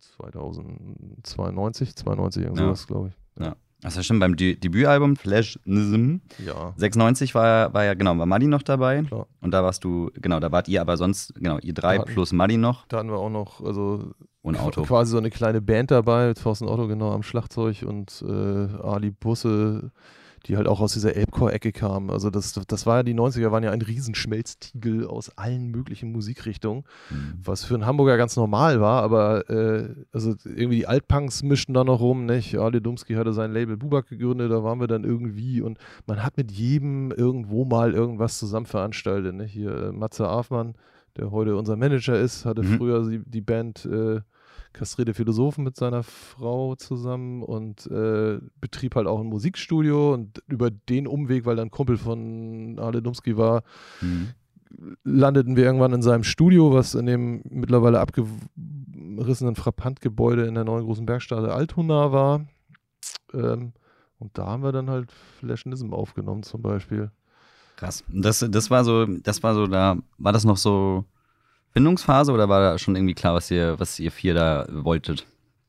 [0.00, 2.86] 2092, 92 irgendwas, ja.
[2.86, 3.14] glaube ich.
[3.38, 3.46] Ja.
[3.46, 3.56] ja.
[3.82, 6.74] Das ist stimmt, beim De Debütalbum Flash ja.
[6.76, 9.02] 96 war, war ja, genau, war Madi noch dabei.
[9.04, 9.26] Klar.
[9.40, 12.32] Und da warst du, genau, da wart ihr aber sonst, genau, ihr drei hatten, plus
[12.32, 12.86] Madi noch.
[12.88, 14.82] Da hatten wir auch noch, also und Auto.
[14.82, 19.90] quasi so eine kleine Band dabei, Thorsten Otto genau am Schlagzeug und äh, Ali Busse
[20.46, 22.10] die halt auch aus dieser Elbcore-Ecke kamen.
[22.10, 26.84] Also das, das war ja, die 90er waren ja ein Riesenschmelztiegel aus allen möglichen Musikrichtungen,
[27.10, 27.34] mhm.
[27.42, 31.84] was für einen Hamburger ganz normal war, aber äh, also irgendwie die Altpunks mischten da
[31.84, 32.56] noch rum, nicht?
[32.58, 36.36] Ali Dumski hatte sein Label Bubak gegründet, da waren wir dann irgendwie und man hat
[36.36, 39.52] mit jedem irgendwo mal irgendwas zusammen veranstaltet, nicht?
[39.52, 40.74] Hier äh, Matze Afmann,
[41.16, 42.76] der heute unser Manager ist, hatte mhm.
[42.76, 44.20] früher die, die Band äh,
[44.72, 50.70] kastrierte Philosophen mit seiner Frau zusammen und äh, betrieb halt auch ein Musikstudio und über
[50.70, 53.62] den Umweg, weil ein Kumpel von Ale Dumski war,
[54.00, 54.28] mhm.
[55.02, 60.84] landeten wir irgendwann in seinem Studio, was in dem mittlerweile abgerissenen Frappant-Gebäude in der neuen
[60.84, 62.46] großen Bergstraße Altona war.
[63.34, 63.72] Ähm,
[64.18, 67.10] und da haben wir dann halt Flashnism aufgenommen zum Beispiel.
[67.80, 68.04] Krass.
[68.08, 71.06] Das, das war so, das war so, da war das noch so
[71.72, 75.26] Findungsphase oder war da schon irgendwie klar, was ihr, was ihr vier da wolltet?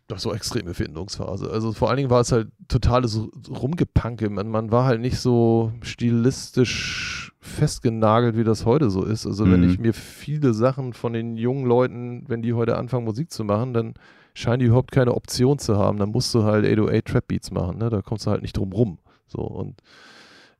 [0.10, 1.50] Das war extreme Findungsphase.
[1.50, 3.18] Also vor allen Dingen war es halt totales
[3.50, 4.30] Rumgepanke.
[4.30, 9.26] Man, man war halt nicht so stilistisch festgenagelt, wie das heute so ist.
[9.26, 9.52] Also mhm.
[9.54, 13.46] wenn ich mir viele Sachen von den jungen Leuten, wenn die heute anfangen Musik zu
[13.46, 13.94] machen, dann
[14.34, 15.98] scheinen die überhaupt keine Option zu haben.
[15.98, 17.78] Dann musst du halt 808 Trap Beats machen.
[17.78, 17.90] Ne?
[17.90, 18.98] Da kommst du halt nicht drum rum.
[19.28, 19.82] So und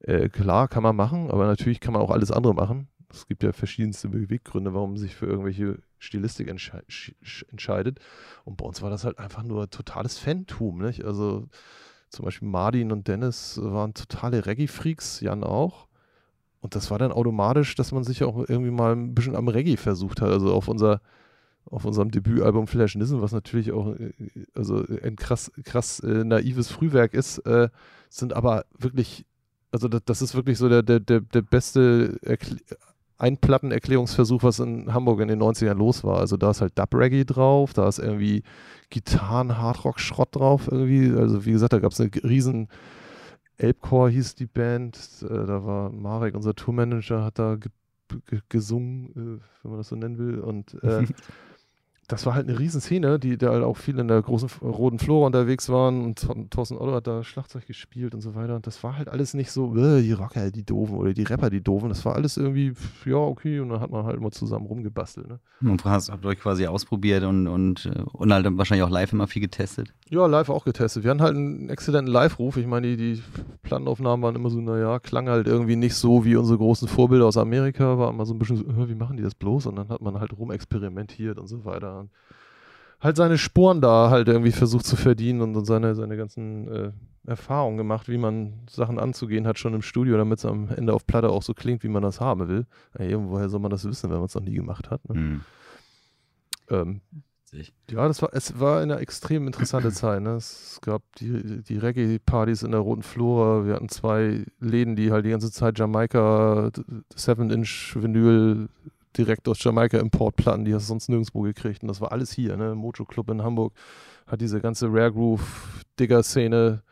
[0.04, 2.88] äh, klar kann man machen, aber natürlich kann man auch alles andere machen.
[3.12, 6.84] Es gibt ja verschiedenste Beweggründe, warum man sich für irgendwelche Stilistik entsche
[7.50, 8.00] entscheidet.
[8.46, 10.82] Und bei uns war das halt einfach nur totales Fantum.
[10.82, 11.04] Nicht?
[11.04, 11.48] Also
[12.10, 15.88] zum Beispiel Martin und Dennis waren totale Reggae-Freaks, Jan auch.
[16.62, 19.78] Und das war dann automatisch, dass man sich auch irgendwie mal ein bisschen am Reggae
[19.78, 20.30] versucht hat.
[20.30, 21.02] Also auf unser
[21.66, 24.14] auf unserem Debütalbum Flash Nissen, was natürlich auch äh,
[24.56, 27.70] also ein krass, krass äh, naives Frühwerk ist, äh,
[28.10, 29.26] sind aber wirklich,
[29.72, 32.58] also das, das, ist wirklich so der, der, der, der beste Erkl
[33.18, 36.18] ein Plattenerklärungsversuch, was in Hamburg in den 90ern los war.
[36.18, 38.42] Also da ist halt Dub-Reggae drauf, da ist irgendwie
[38.90, 41.16] Gitarren-Hardrock-Schrott drauf irgendwie.
[41.16, 42.68] Also wie gesagt, da gab es eine riesen
[43.62, 44.98] Elbchor hieß die Band.
[45.22, 47.58] Äh, da war Marek, unser Tourmanager, hat da
[48.50, 50.40] gesungen, äh, wenn man das so nennen will.
[50.40, 51.06] Und äh,
[52.12, 55.28] das war halt eine Riesenszene, die da halt auch viel in der großen roten Flora
[55.28, 58.56] unterwegs waren und Thorsten Otto hat da Schlagzeug gespielt und so weiter.
[58.56, 61.50] Und das war halt alles nicht so, äh, die Rocker, die Doofen oder die Rapper,
[61.50, 61.90] die Doofen.
[61.90, 62.74] Das war alles irgendwie,
[63.06, 63.62] ja, okay.
[63.62, 65.30] Und dann hat man halt immer zusammen rumgebastelt.
[65.30, 65.40] Ne?
[65.62, 69.42] Und habt euch quasi ausprobiert und, und, äh, und halt wahrscheinlich auch live immer viel
[69.42, 69.94] getestet?
[70.10, 71.04] Ja, live auch getestet.
[71.04, 72.58] Wir hatten halt einen exzellenten Live-Ruf.
[72.58, 73.24] Ich meine, die, die
[73.64, 77.38] Plattenaufnahmen waren immer so, naja, klang halt irgendwie nicht so wie unsere großen Vorbilder aus
[77.38, 77.98] Amerika.
[77.98, 79.68] War immer so ein bisschen so, wie machen die das bloß?
[79.68, 82.12] Und dann hat man halt rumexperimentiert und so weiter und
[83.02, 86.92] halt seine Sporen da halt irgendwie versucht zu verdienen und, und seine, seine ganzen äh,
[87.26, 91.06] Erfahrungen gemacht, wie man Sachen anzugehen hat, schon im Studio, damit es am Ende auf
[91.06, 92.66] Platte auch so klingt, wie man das haben will.
[92.98, 95.08] Ja, woher soll man das wissen, wenn man es noch nie gemacht hat?
[95.10, 95.20] Ne?
[95.20, 95.42] Mhm.
[96.70, 97.02] Ähm,
[97.90, 100.22] ja, das war, es war eine extrem interessante Zeit.
[100.22, 100.36] Ne?
[100.36, 103.66] Es gab die, die Reggae-Partys in der Roten Flora.
[103.66, 106.72] Wir hatten zwei Läden, die halt die ganze Zeit Jamaika
[107.16, 108.70] 7-Inch-Vinyl
[109.18, 111.82] direkt aus Jamaika Importplatten, die hast du sonst nirgendwo gekriegt.
[111.82, 112.76] Und das war alles hier, ne?
[112.76, 113.74] Mojo Club in Hamburg
[114.28, 116.84] hat diese ganze Rare Groove Digger-Szene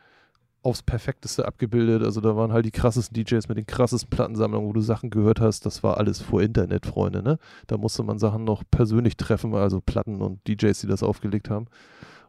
[0.62, 2.02] aufs Perfekteste abgebildet.
[2.02, 5.40] Also da waren halt die krassesten DJs mit den krassesten Plattensammlungen, wo du Sachen gehört
[5.40, 5.64] hast.
[5.64, 7.38] Das war alles vor Internet, Freunde, ne?
[7.66, 11.66] Da musste man Sachen noch persönlich treffen, also Platten und DJs, die das aufgelegt haben.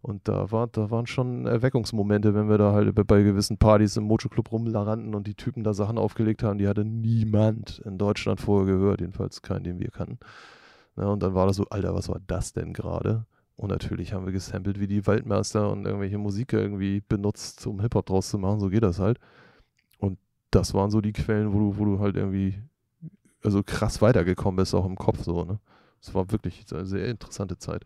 [0.01, 4.05] Und da, war, da waren schon Erweckungsmomente, wenn wir da halt bei gewissen Partys im
[4.05, 8.41] Mojo Club rumlarannten und die Typen da Sachen aufgelegt haben, die hatte niemand in Deutschland
[8.41, 10.17] vorher gehört, jedenfalls keinen, den wir kannten.
[10.97, 13.25] Ja, und dann war das so, Alter, was war das denn gerade?
[13.55, 18.07] Und natürlich haben wir gesampelt wie die Waldmeister und irgendwelche Musik irgendwie benutzt, um Hip-Hop
[18.07, 18.59] draus zu machen.
[18.59, 19.19] So geht das halt.
[19.99, 20.17] Und
[20.49, 22.59] das waren so die Quellen, wo du, wo du halt irgendwie
[23.43, 25.59] also krass weitergekommen bist, auch im Kopf so, ne?
[26.01, 27.85] Es war wirklich eine sehr interessante Zeit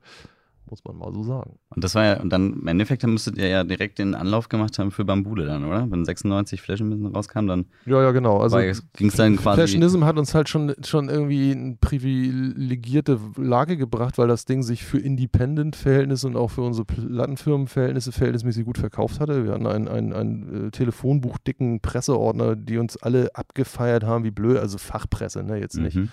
[0.69, 1.57] muss man mal so sagen.
[1.69, 4.77] Und das war ja, und dann im Endeffekt müsstet ihr ja direkt den Anlauf gemacht
[4.79, 5.89] haben für Bambule dann, oder?
[5.89, 7.65] Wenn 96 Fashionism rauskam, dann.
[7.85, 8.39] Ja, ja, genau.
[8.39, 9.61] Also ging es dann quasi.
[9.61, 14.83] Fashionism hat uns halt schon, schon irgendwie in privilegierte Lage gebracht, weil das Ding sich
[14.83, 19.45] für Independent-Verhältnisse und auch für unsere Plattenfirmen-Verhältnisse verhältnismäßig gut verkauft hatte.
[19.45, 24.57] Wir hatten einen, einen, einen äh, Telefonbuch-dicken Presseordner, die uns alle abgefeiert haben, wie blöd,
[24.57, 25.97] also Fachpresse, ne, jetzt nicht.
[25.97, 26.09] Mhm.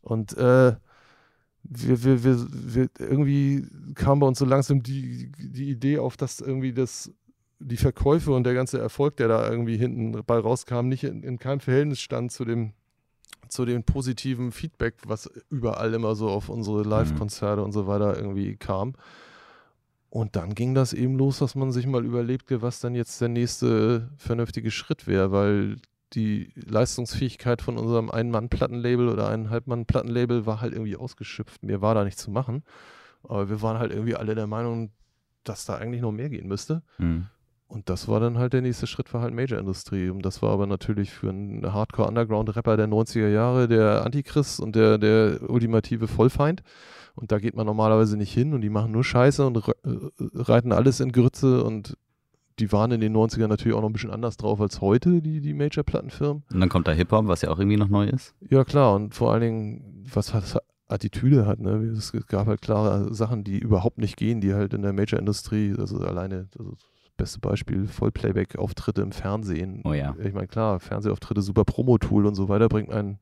[0.00, 0.74] Und äh,
[1.68, 6.40] wir, wir, wir, wir, irgendwie kam bei uns so langsam die, die Idee auf, dass
[6.40, 7.12] irgendwie das,
[7.58, 11.38] die Verkäufe und der ganze Erfolg, der da irgendwie hinten bei rauskam, nicht in, in
[11.38, 12.72] keinem Verhältnis stand zu dem,
[13.48, 17.66] zu dem positiven Feedback, was überall immer so auf unsere Live-Konzerte mhm.
[17.66, 18.94] und so weiter irgendwie kam.
[20.10, 23.28] Und dann ging das eben los, dass man sich mal überlegte, was dann jetzt der
[23.28, 25.76] nächste vernünftige Schritt wäre, weil
[26.14, 31.62] die Leistungsfähigkeit von unserem Ein-Mann-Plattenlabel oder Eineinhalb-Mann-Plattenlabel war halt irgendwie ausgeschöpft.
[31.62, 32.62] Mir war da nichts zu machen.
[33.22, 34.90] Aber wir waren halt irgendwie alle der Meinung,
[35.44, 36.82] dass da eigentlich noch mehr gehen müsste.
[36.98, 37.26] Mhm.
[37.66, 40.08] Und das war dann halt der nächste Schritt für halt Major-Industrie.
[40.08, 44.96] Und das war aber natürlich für einen Hardcore-Underground-Rapper der 90er Jahre der Antichrist und der,
[44.96, 46.62] der ultimative Vollfeind.
[47.14, 49.70] Und da geht man normalerweise nicht hin und die machen nur Scheiße und äh,
[50.34, 51.98] reiten alles in Grütze und
[52.58, 55.40] die waren in den 90ern natürlich auch noch ein bisschen anders drauf als heute, die,
[55.40, 56.44] die Major-Plattenfirmen.
[56.52, 58.34] Und dann kommt da Hip-Hop, was ja auch irgendwie noch neu ist.
[58.48, 58.94] Ja, klar.
[58.94, 61.76] Und vor allen Dingen, was das Attitüde hat, ne?
[61.96, 65.98] Es gab halt klare Sachen, die überhaupt nicht gehen, die halt in der Major-Industrie, also
[65.98, 69.82] alleine, also das beste Beispiel, Vollplayback-Auftritte im Fernsehen.
[69.84, 70.16] Oh ja.
[70.22, 73.18] Ich meine, klar, Fernsehauftritte, super Promo-Tool und so weiter, bringt einen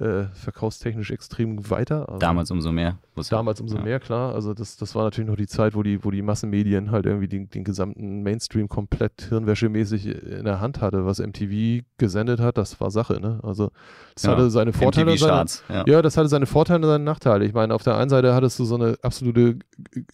[0.00, 2.08] äh, verkaufstechnisch extrem weiter.
[2.08, 2.98] Also damals umso mehr.
[3.30, 3.82] Damals umso ja.
[3.82, 4.34] mehr, klar.
[4.34, 7.28] Also das, das war natürlich noch die Zeit, wo die, wo die Massenmedien halt irgendwie
[7.28, 11.06] den, den gesamten Mainstream komplett hirnwäschemäßig in der Hand hatte.
[11.06, 13.38] Was MTV gesendet hat, das war Sache, ne?
[13.42, 13.70] Also
[14.14, 14.32] das ja.
[14.32, 15.16] hatte seine Vorteile.
[15.16, 15.84] Seine, ja.
[15.86, 17.44] ja, das hatte seine Vorteile und seine Nachteile.
[17.44, 19.58] Ich meine, auf der einen Seite hattest du so eine absolute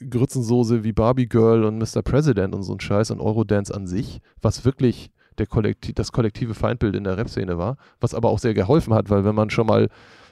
[0.09, 2.03] Grützensoße wie Barbie Girl und Mr.
[2.03, 6.55] President und so ein Scheiß und Eurodance an sich, was wirklich der Kollektiv, das kollektive
[6.55, 9.67] Feindbild in der Rap-Szene war, was aber auch sehr geholfen hat, weil wenn man schon
[9.67, 9.89] mal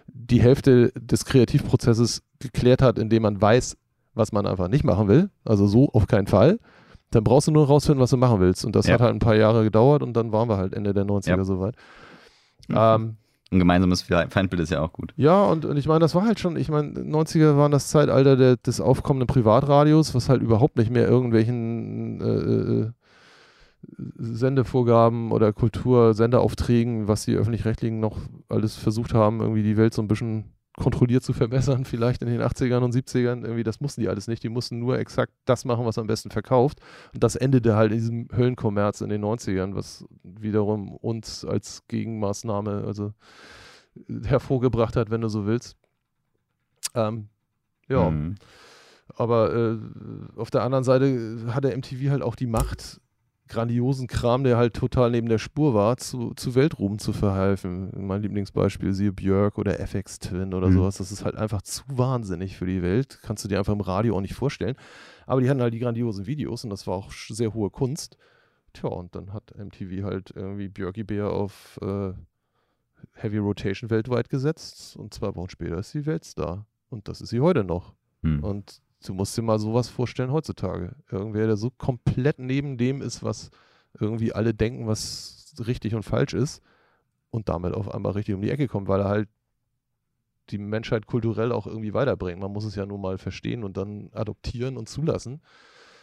[0.06, 3.76] die Hälfte des Kreativprozesses geklärt hat, indem man weiß,
[4.14, 6.58] was man einfach nicht machen will, also so auf keinen Fall,
[7.10, 8.64] dann brauchst du nur rausfinden, was du machen willst.
[8.64, 8.94] Und das ja.
[8.94, 11.44] hat halt ein paar Jahre gedauert und dann waren wir halt Ende der 90er ja.
[11.44, 11.74] soweit.
[12.68, 12.76] Mhm.
[12.76, 13.16] Ähm,
[13.50, 15.14] ein gemeinsames Feindbild ist ja auch gut.
[15.16, 18.36] Ja, und, und ich meine, das war halt schon, ich meine, 90er waren das Zeitalter
[18.36, 22.90] der, des aufkommenden Privatradios, was halt überhaupt nicht mehr irgendwelchen äh, äh
[23.96, 30.08] Sendevorgaben oder Kultursenderauftreten, was die öffentlich-rechtlichen noch alles versucht haben, irgendwie die Welt so ein
[30.08, 34.28] bisschen kontrolliert zu verbessern, vielleicht in den 80ern und 70ern, irgendwie, das mussten die alles
[34.28, 34.42] nicht.
[34.42, 36.80] Die mussten nur exakt das machen, was am besten verkauft.
[37.12, 42.84] Und das endete halt in diesem Höllenkommerz in den 90ern, was wiederum uns als Gegenmaßnahme,
[42.86, 43.12] also
[44.24, 45.76] hervorgebracht hat, wenn du so willst.
[46.94, 47.28] Ähm,
[47.88, 48.10] ja.
[48.10, 48.36] Mhm.
[49.16, 49.78] Aber äh,
[50.36, 53.00] auf der anderen Seite hatte MTV halt auch die Macht,
[53.48, 57.90] grandiosen Kram, der halt total neben der Spur war, zu, zu Weltruhm zu verhelfen.
[57.96, 60.74] Mein Lieblingsbeispiel, siehe Björk oder FX Twin oder mhm.
[60.74, 60.98] sowas.
[60.98, 63.18] Das ist halt einfach zu wahnsinnig für die Welt.
[63.22, 64.76] Kannst du dir einfach im Radio auch nicht vorstellen.
[65.26, 68.16] Aber die hatten halt die grandiosen Videos und das war auch sehr hohe Kunst.
[68.72, 72.12] Tja, und dann hat MTV halt irgendwie Björky Bär auf äh,
[73.12, 76.66] Heavy Rotation weltweit gesetzt und zwei Wochen später ist die Weltstar.
[76.90, 77.94] Und das ist sie heute noch.
[78.22, 78.44] Mhm.
[78.44, 80.96] Und Du musst dir mal sowas vorstellen heutzutage.
[81.10, 83.50] Irgendwer, der so komplett neben dem ist, was
[83.98, 86.62] irgendwie alle denken, was richtig und falsch ist
[87.30, 89.28] und damit auf einmal richtig um die Ecke kommt, weil er halt
[90.50, 92.40] die Menschheit kulturell auch irgendwie weiterbringt.
[92.40, 95.42] Man muss es ja nur mal verstehen und dann adoptieren und zulassen.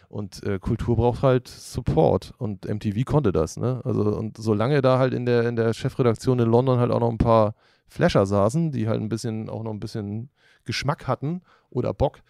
[0.07, 3.81] Und äh, Kultur braucht halt Support und MTV konnte das, ne?
[3.83, 7.09] Also und solange da halt in der in der Chefredaktion in London halt auch noch
[7.09, 7.55] ein paar
[7.87, 10.29] Flasher saßen, die halt ein bisschen auch noch ein bisschen
[10.63, 11.41] Geschmack hatten
[11.71, 12.21] oder Bock,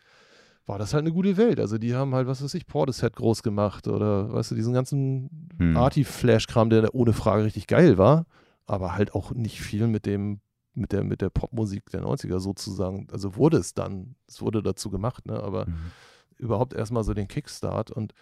[0.66, 1.60] war das halt eine gute Welt.
[1.60, 5.50] Also die haben halt, was weiß ich, Portishead groß gemacht oder, weißt du, diesen ganzen
[5.58, 5.78] hm.
[5.78, 8.26] Arty-Flash-Kram, der ohne Frage richtig geil war,
[8.66, 10.40] aber halt auch nicht viel mit dem,
[10.74, 13.08] mit der, mit der Popmusik der 90er sozusagen.
[13.12, 15.76] Also wurde es dann, es wurde dazu gemacht, ne, aber mhm.
[16.38, 18.14] überhaupt erstmal so den Kickstart und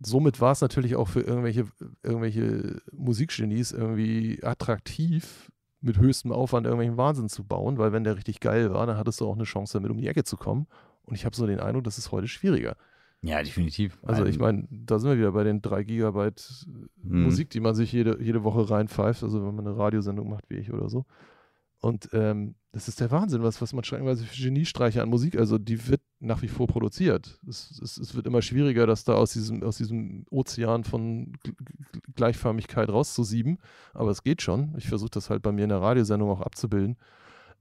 [0.00, 1.66] somit war es natürlich auch für irgendwelche,
[2.02, 5.50] irgendwelche Musikgenies irgendwie attraktiv,
[5.82, 9.20] mit höchstem Aufwand irgendwelchen Wahnsinn zu bauen, weil wenn der richtig geil war, dann hattest
[9.20, 10.68] du auch eine Chance damit um die Ecke zu kommen.
[11.04, 12.76] Und ich habe so den Eindruck, das ist heute schwieriger.
[13.22, 13.98] Ja, definitiv.
[14.02, 16.66] Also ich meine, da sind wir wieder bei den drei Gigabyte
[17.02, 17.22] hm.
[17.22, 20.56] Musik, die man sich jede, jede Woche reinpfeift, also wenn man eine Radiosendung macht wie
[20.56, 21.04] ich oder so.
[21.82, 25.58] Und ähm, das ist der Wahnsinn, was, was man scheinweise für Geniestreiche an Musik, also
[25.58, 27.40] die wird nach wie vor produziert.
[27.48, 31.52] Es, es, es wird immer schwieriger, das da aus diesem, aus diesem Ozean von G
[32.14, 33.58] Gleichförmigkeit rauszusieben.
[33.94, 34.74] Aber es geht schon.
[34.78, 36.96] Ich versuche das halt bei mir in der Radiosendung auch abzubilden.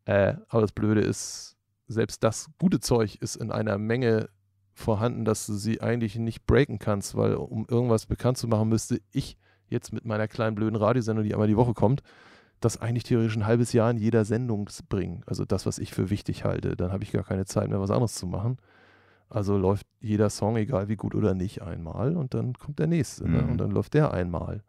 [0.05, 1.57] Äh, aber das Blöde ist,
[1.91, 4.29] selbst das gute Zeug ist in einer Menge
[4.73, 9.01] vorhanden, dass du sie eigentlich nicht breaken kannst, weil um irgendwas bekannt zu machen, müsste
[9.11, 9.37] ich
[9.67, 12.01] jetzt mit meiner kleinen blöden Radiosendung, die einmal die Woche kommt,
[12.59, 15.23] das eigentlich theoretisch ein halbes Jahr in jeder Sendung bringen.
[15.25, 16.75] Also das, was ich für wichtig halte.
[16.75, 18.57] Dann habe ich gar keine Zeit mehr, was anderes zu machen.
[19.29, 23.23] Also läuft jeder Song, egal wie gut oder nicht, einmal und dann kommt der nächste.
[23.23, 23.29] Ne?
[23.29, 23.45] Mhm.
[23.45, 23.51] Ne?
[23.51, 24.61] Und dann läuft der einmal.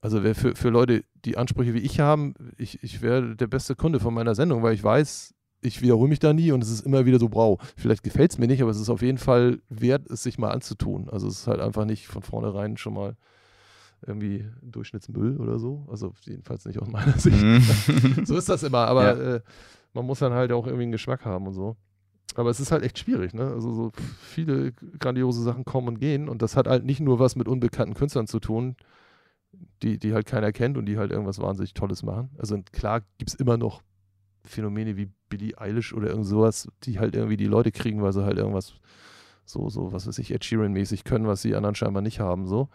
[0.00, 4.00] Also für, für Leute, die Ansprüche wie ich haben, ich, ich wäre der beste Kunde
[4.00, 5.32] von meiner Sendung, weil ich weiß,
[5.62, 7.58] ich wiederhole mich da nie und es ist immer wieder so brau.
[7.76, 10.50] Vielleicht gefällt es mir nicht, aber es ist auf jeden Fall wert, es sich mal
[10.50, 11.08] anzutun.
[11.08, 13.16] Also es ist halt einfach nicht von vornherein schon mal
[14.04, 15.86] irgendwie Durchschnittsmüll oder so.
[15.88, 17.40] Also jedenfalls nicht aus meiner Sicht.
[17.40, 18.24] Mhm.
[18.24, 19.34] so ist das immer, aber ja.
[19.36, 19.40] äh,
[19.94, 21.76] man muss dann halt auch irgendwie einen Geschmack haben und so.
[22.34, 23.44] Aber es ist halt echt schwierig, ne?
[23.44, 27.36] Also so viele grandiose Sachen kommen und gehen und das hat halt nicht nur was
[27.36, 28.74] mit unbekannten Künstlern zu tun,
[29.82, 32.30] die, die halt keiner kennt und die halt irgendwas wahnsinnig Tolles machen.
[32.38, 33.82] Also klar gibt es immer noch
[34.44, 38.24] Phänomene wie Billie Eilish oder irgend sowas, die halt irgendwie die Leute kriegen, weil sie
[38.24, 38.74] halt irgendwas
[39.44, 42.68] so, so, was weiß ich, Ed Sheeran-mäßig können, was die anderen scheinbar nicht haben, so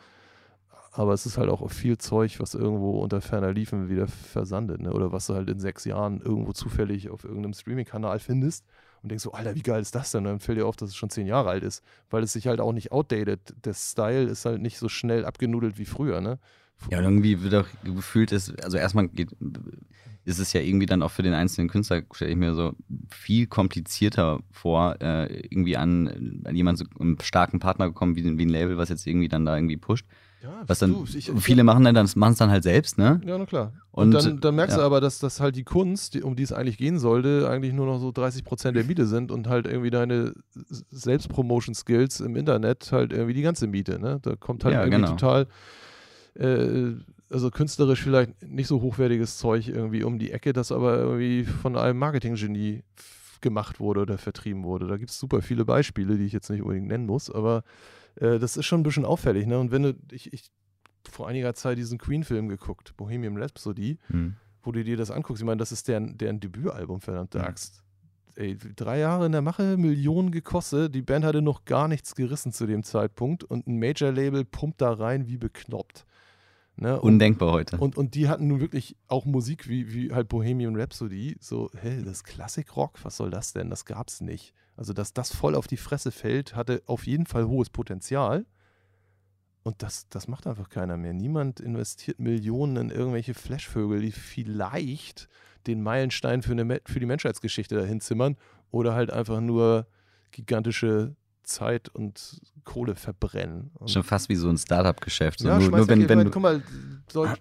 [0.97, 4.91] aber es ist halt auch viel Zeug, was irgendwo unter ferner Liefen wieder versandet, ne?
[4.91, 8.65] oder was du halt in sechs Jahren irgendwo zufällig auf irgendeinem Streaming-Kanal findest
[9.03, 10.25] und denkst so, Alter, wie geil ist das denn?
[10.25, 12.47] Und dann fällt dir auf, dass es schon zehn Jahre alt ist, weil es sich
[12.47, 13.53] halt auch nicht outdated.
[13.63, 16.39] Der Style ist halt nicht so schnell abgenudelt wie früher, ne?
[16.89, 19.29] Ja, und irgendwie wird auch gefühlt, ist, also erstmal geht,
[20.25, 22.73] ist es ja irgendwie dann auch für den einzelnen Künstler, stelle ich mir so
[23.09, 28.45] viel komplizierter vor, äh, irgendwie an, an jemanden, so einen starken Partner gekommen, wie, wie
[28.45, 30.05] ein Label, was jetzt irgendwie dann da irgendwie pusht.
[30.43, 33.19] Ja, was dann, du, ich, viele machen dann, dann machen es dann halt selbst, ne?
[33.25, 33.73] Ja, na klar.
[33.91, 34.81] Und, und dann, dann, merkst ja.
[34.81, 37.73] du aber, dass das halt die Kunst, die, um die es eigentlich gehen sollte, eigentlich
[37.73, 40.33] nur noch so 30 Prozent der Miete sind und halt irgendwie deine
[40.91, 44.19] Selbstpromotion-Skills im Internet halt irgendwie die ganze Miete, ne?
[44.21, 45.11] Da kommt halt ja, irgendwie genau.
[45.13, 45.47] total,
[46.39, 46.95] äh,
[47.29, 51.75] also künstlerisch vielleicht nicht so hochwertiges Zeug irgendwie um die Ecke, das aber irgendwie von
[51.75, 52.83] einem Marketing-Genie
[53.41, 54.87] gemacht wurde oder vertrieben wurde.
[54.87, 57.63] Da gibt es super viele Beispiele, die ich jetzt nicht unbedingt nennen muss, aber
[58.15, 59.45] äh, das ist schon ein bisschen auffällig.
[59.45, 59.59] Ne?
[59.59, 60.51] Und wenn du, ich, ich
[61.09, 64.35] vor einiger Zeit diesen Queen-Film geguckt, Bohemian Rhapsody, mhm.
[64.63, 65.41] wo du dir das anguckst.
[65.41, 67.45] Ich meine, das ist deren, deren Debütalbum, verdammte mhm.
[67.45, 67.83] Axt.
[68.35, 70.93] Ey, drei Jahre in der Mache, Millionen gekostet.
[70.93, 74.93] Die Band hatte noch gar nichts gerissen zu dem Zeitpunkt und ein Major-Label pumpt da
[74.93, 76.05] rein wie beknoppt.
[76.79, 76.99] Ne?
[76.99, 77.77] Und, Undenkbar heute.
[77.77, 81.35] Und, und die hatten nun wirklich auch Musik wie, wie halt Bohemian Rhapsody.
[81.39, 83.69] So, hä, das Klassik-Rock, was soll das denn?
[83.71, 84.53] Das gab's nicht.
[84.75, 88.45] Also, dass das voll auf die Fresse fällt, hatte auf jeden Fall hohes Potenzial.
[89.63, 91.13] Und das, das macht einfach keiner mehr.
[91.13, 95.27] Niemand investiert Millionen in irgendwelche Flashvögel, die vielleicht
[95.65, 98.37] den Meilenstein für, eine, für die Menschheitsgeschichte dahin zimmern
[98.69, 99.87] oder halt einfach nur
[100.31, 101.15] gigantische
[101.47, 103.71] Zeit und Kohle verbrennen.
[103.75, 105.39] Und Schon fast wie so ein Startup-Geschäft.
[105.39, 106.61] So ja, nur, nur wenn, wenn guck mal,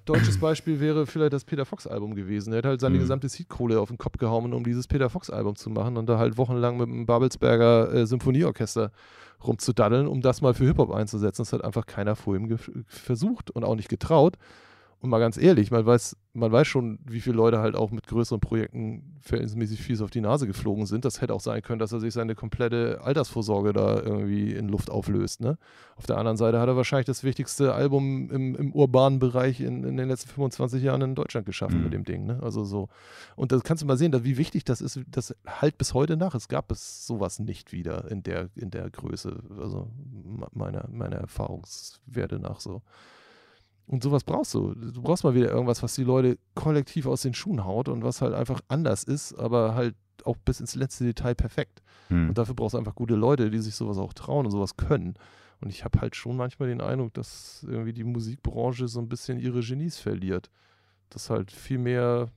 [0.05, 2.53] deutsches Beispiel wäre vielleicht das Peter Fox-Album gewesen.
[2.53, 3.01] Er hat halt seine mhm.
[3.01, 6.39] gesamte Seedkohle auf den Kopf gehauen, um dieses Peter Fox-Album zu machen und da halt
[6.39, 8.93] wochenlang mit dem Babelsberger äh, Symphonieorchester
[9.45, 11.43] rumzudaddeln, um das mal für Hip-Hop einzusetzen.
[11.43, 14.37] Das hat einfach keiner vor ihm versucht und auch nicht getraut.
[15.07, 18.09] Und mal ganz ehrlich, man weiß, man weiß schon, wie viele Leute halt auch mit
[18.09, 21.05] größeren Projekten verhältnismäßig fies auf die Nase geflogen sind.
[21.05, 24.91] Das hätte auch sein können, dass er sich seine komplette Altersvorsorge da irgendwie in Luft
[24.91, 25.43] auflöst.
[25.43, 25.59] Ne?
[25.95, 29.85] Auf der anderen Seite hat er wahrscheinlich das wichtigste Album im, im urbanen Bereich in,
[29.85, 31.85] in, den letzten 25 Jahren in Deutschland geschaffen mhm.
[31.85, 32.27] mit dem Ding.
[32.27, 32.41] Ne?
[32.43, 32.89] Also so.
[33.37, 34.99] Und da kannst du mal sehen, dass, wie wichtig das ist.
[35.07, 36.35] Das halt bis heute nach.
[36.35, 39.41] Es gab es sowas nicht wieder in der, in der Größe.
[39.61, 39.89] Also
[40.51, 42.83] meiner, meiner Erfahrungswerte nach so.
[43.87, 44.75] Und sowas brauchst du.
[44.75, 48.21] Du brauchst mal wieder irgendwas, was die Leute kollektiv aus den Schuhen haut und was
[48.21, 51.83] halt einfach anders ist, aber halt auch bis ins letzte Detail perfekt.
[52.09, 52.31] Hm.
[52.31, 55.15] Und dafür brauchst du einfach gute Leute, die sich sowas auch trauen und sowas können.
[55.61, 59.39] Und ich habe halt schon manchmal den Eindruck, dass irgendwie die Musikbranche so ein bisschen
[59.39, 60.51] ihre Genies verliert.
[61.09, 62.33] Dass halt viel mehr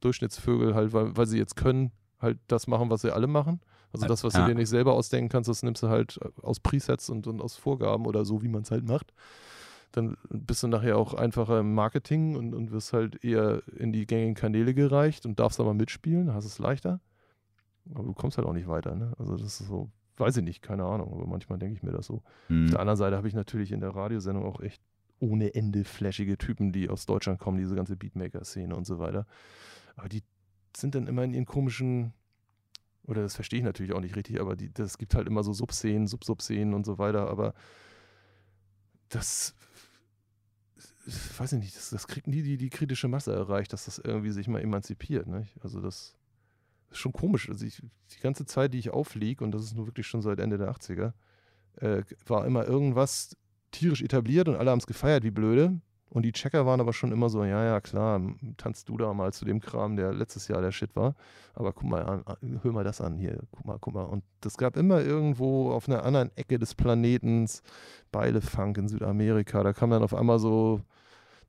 [0.00, 1.90] Durchschnittsvögel halt, weil, weil sie jetzt können,
[2.20, 3.60] halt das machen, was sie alle machen.
[3.92, 4.42] Also das, was ja.
[4.42, 7.56] du dir nicht selber ausdenken kannst, das nimmst du halt aus Presets und, und aus
[7.56, 9.12] Vorgaben oder so, wie man es halt macht
[9.92, 14.06] dann bist du nachher auch einfacher im Marketing und, und wirst halt eher in die
[14.06, 17.00] gängigen Kanäle gereicht und darfst aber mitspielen, hast es leichter.
[17.94, 18.94] Aber du kommst halt auch nicht weiter.
[18.94, 19.12] Ne?
[19.18, 22.06] Also das ist so, weiß ich nicht, keine Ahnung, aber manchmal denke ich mir das
[22.06, 22.22] so.
[22.48, 22.64] Mhm.
[22.64, 24.82] Auf der anderen Seite habe ich natürlich in der Radiosendung auch echt
[25.20, 29.26] ohne Ende flashige Typen, die aus Deutschland kommen, diese ganze Beatmaker-Szene und so weiter.
[29.94, 30.22] Aber die
[30.76, 32.12] sind dann immer in ihren komischen
[33.04, 35.52] oder das verstehe ich natürlich auch nicht richtig, aber die, das gibt halt immer so
[35.52, 37.54] Subszenen, Subsubszenen und so weiter, aber
[39.08, 39.54] das
[41.06, 44.30] weiß ich nicht, das, das kriegt nie die, die kritische Masse erreicht, dass das irgendwie
[44.30, 45.26] sich mal emanzipiert.
[45.26, 45.56] Nicht?
[45.62, 46.14] Also das
[46.90, 47.48] ist schon komisch.
[47.48, 47.82] Also ich,
[48.14, 50.70] die ganze Zeit, die ich aufliege, und das ist nur wirklich schon seit Ende der
[50.70, 51.12] 80er,
[51.76, 53.36] äh, war immer irgendwas
[53.70, 55.80] tierisch etabliert und alle haben es gefeiert wie blöde.
[56.12, 58.20] Und die Checker waren aber schon immer so, ja, ja, klar,
[58.58, 61.14] tanzt du da mal zu dem Kram, der letztes Jahr der Shit war.
[61.54, 62.22] Aber guck mal an,
[62.62, 64.02] hör mal das an hier, guck mal, guck mal.
[64.02, 67.62] Und das gab immer irgendwo auf einer anderen Ecke des Planetens
[68.10, 69.62] Beilefunk in Südamerika.
[69.62, 70.82] Da kam dann auf einmal so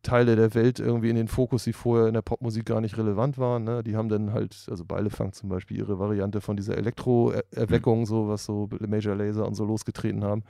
[0.01, 3.37] Teile der Welt irgendwie in den Fokus, die vorher in der Popmusik gar nicht relevant
[3.37, 3.65] waren.
[3.65, 3.83] Ne?
[3.83, 8.45] Die haben dann halt, also Beilefunk zum Beispiel, ihre Variante von dieser Elektro-Erweckung, so was
[8.45, 10.43] so Major Laser und so losgetreten haben.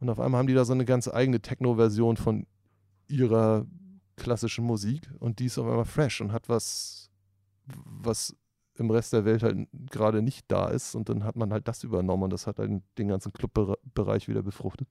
[0.00, 2.46] Und auf einmal haben die da so eine ganz eigene Techno-Version von
[3.08, 3.66] ihrer
[4.16, 7.10] klassischen Musik und die ist auf einmal fresh und hat was,
[7.66, 8.36] was
[8.74, 11.84] im Rest der Welt halt gerade nicht da ist und dann hat man halt das
[11.84, 14.88] übernommen und das hat halt den ganzen Clubbereich wieder befruchtet.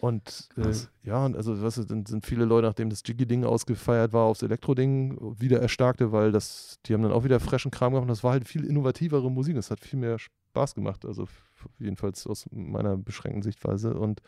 [0.00, 0.72] Und äh,
[1.02, 5.18] ja, und also was dann sind viele Leute, nachdem das Jiggy-Ding ausgefeiert war, aufs Elektro-Ding
[5.40, 8.32] wieder erstarkte, weil das, die haben dann auch wieder frischen Kram gemacht und das war
[8.32, 9.56] halt viel innovativere Musik.
[9.56, 11.26] Es hat viel mehr Spaß gemacht, also
[11.78, 13.94] jedenfalls aus meiner beschränkten Sichtweise.
[13.94, 14.20] Und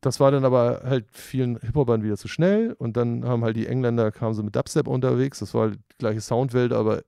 [0.00, 3.66] das war dann aber halt vielen Hip-Hopern wieder zu schnell und dann haben halt die
[3.66, 7.02] Engländer, kamen so mit Dubstep unterwegs, das war halt die gleiche Soundwelt, aber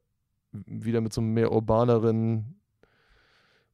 [0.53, 2.61] wieder mit so einem mehr urbaneren,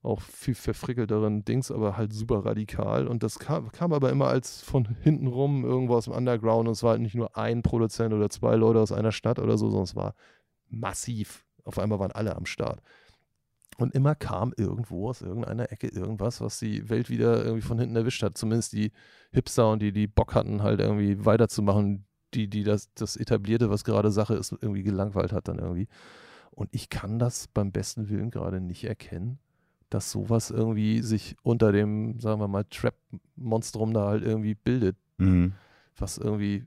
[0.02, 4.62] auch viel verfrickelteren Dings, aber halt super radikal und das kam, kam aber immer als
[4.62, 8.14] von hinten rum irgendwo aus dem Underground und es war halt nicht nur ein Produzent
[8.14, 10.14] oder zwei Leute aus einer Stadt oder so, sondern es war
[10.68, 11.44] massiv.
[11.64, 12.80] Auf einmal waren alle am Start.
[13.76, 17.94] Und immer kam irgendwo aus irgendeiner Ecke irgendwas, was die Welt wieder irgendwie von hinten
[17.94, 18.36] erwischt hat.
[18.36, 18.90] Zumindest die
[19.30, 22.04] Hipster und die, die Bock hatten, halt irgendwie weiterzumachen,
[22.34, 25.86] die, die das, das Etablierte, was gerade Sache ist, irgendwie gelangweilt hat dann irgendwie.
[26.50, 29.38] Und ich kann das beim besten Willen gerade nicht erkennen,
[29.90, 34.96] dass sowas irgendwie sich unter dem, sagen wir mal, Trap-Monstrum da halt irgendwie bildet.
[35.18, 35.52] Mhm.
[35.96, 36.64] Was irgendwie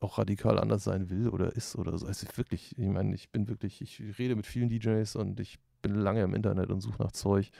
[0.00, 2.06] auch radikal anders sein will oder ist oder so.
[2.06, 5.94] Also wirklich, ich meine, ich bin wirklich, ich rede mit vielen DJs und ich bin
[5.94, 7.50] lange im Internet und suche nach Zeug.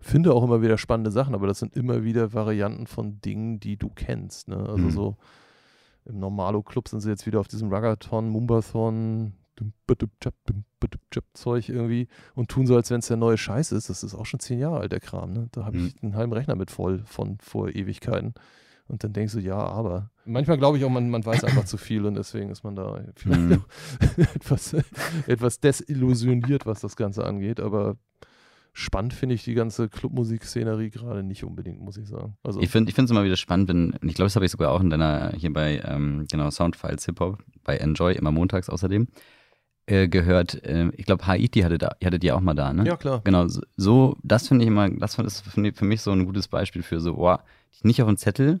[0.00, 3.76] Finde auch immer wieder spannende Sachen, aber das sind immer wieder Varianten von Dingen, die
[3.76, 4.48] du kennst.
[4.48, 4.56] Ne?
[4.56, 4.90] Also mhm.
[4.90, 5.16] so
[6.04, 9.32] im Normalo-Club sind sie jetzt wieder auf diesem Ruggathon, Mumbathon,
[11.32, 13.88] Zeug irgendwie und tun so, als wenn es der neue Scheiß ist.
[13.88, 15.32] Das ist auch schon zehn Jahre alt, der Kram.
[15.32, 15.48] Ne?
[15.52, 15.86] Da habe mhm.
[15.86, 18.34] ich einen halben Rechner mit voll von vor Ewigkeiten.
[18.86, 20.10] Und dann denkst du, ja, aber.
[20.26, 23.00] Manchmal glaube ich auch, man, man weiß einfach zu viel und deswegen ist man da
[23.16, 23.64] vielleicht mhm.
[24.34, 24.76] etwas,
[25.26, 27.60] etwas desillusioniert, was das Ganze angeht.
[27.60, 27.96] Aber
[28.74, 32.36] spannend finde ich die ganze Clubmusik-Szenerie gerade nicht unbedingt, muss ich sagen.
[32.42, 34.72] Also ich finde es immer wieder spannend, wenn, und ich glaube, das habe ich sogar
[34.72, 39.08] auch in deiner, hier bei, ähm, genau, Soundfiles Hip-Hop, bei Enjoy, immer montags außerdem,
[39.86, 40.62] äh, gehört.
[40.64, 42.84] Äh, ich glaube, Haiti hatte da, hatte die auch mal da, ne?
[42.84, 43.22] Ja, klar.
[43.24, 46.82] Genau, so, so das finde ich immer, das ist für mich so ein gutes Beispiel
[46.82, 47.44] für so, boah,
[47.82, 48.60] nicht auf dem Zettel,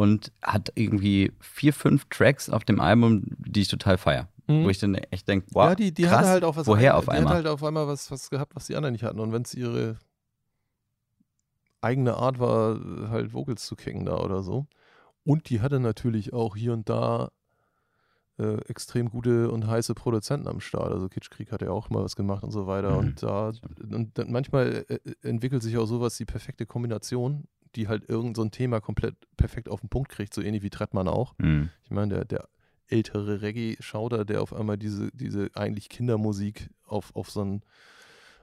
[0.00, 4.28] und hat irgendwie vier, fünf Tracks auf dem Album, die ich total feiere.
[4.46, 4.64] Mhm.
[4.64, 6.98] Wo ich dann echt denke, wow, ja, die, die krass, halt auch was woher ein,
[6.98, 7.22] auf einmal?
[7.22, 9.20] Die hat halt auf einmal was, was gehabt, was die anderen nicht hatten.
[9.20, 9.98] Und wenn es ihre
[11.82, 12.80] eigene Art war,
[13.10, 14.66] halt Vocals zu kicken da oder so.
[15.22, 17.30] Und die hatte natürlich auch hier und da
[18.38, 20.92] äh, extrem gute und heiße Produzenten am Start.
[20.92, 22.92] Also Kitschkrieg hat ja auch mal was gemacht und so weiter.
[22.92, 22.98] Mhm.
[22.98, 23.52] Und da
[23.92, 27.44] und manchmal äh, entwickelt sich auch sowas die perfekte Kombination
[27.76, 30.70] die halt irgend so ein Thema komplett perfekt auf den Punkt kriegt, so ähnlich wie
[30.70, 31.34] Trettmann auch.
[31.38, 31.70] Mhm.
[31.84, 32.48] Ich meine, der, der
[32.88, 37.62] ältere Reggae-Schauder, der auf einmal diese, diese eigentlich Kindermusik auf, auf so ein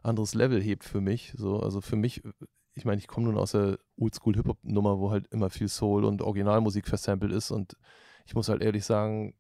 [0.04, 1.34] anderes Level hebt für mich.
[1.36, 2.24] So, also für mich,
[2.74, 6.88] ich meine, ich komme nun aus der Oldschool-Hip-Hop-Nummer, wo halt immer viel Soul und Originalmusik
[6.88, 7.76] versampelt ist und
[8.26, 9.34] ich muss halt ehrlich sagen,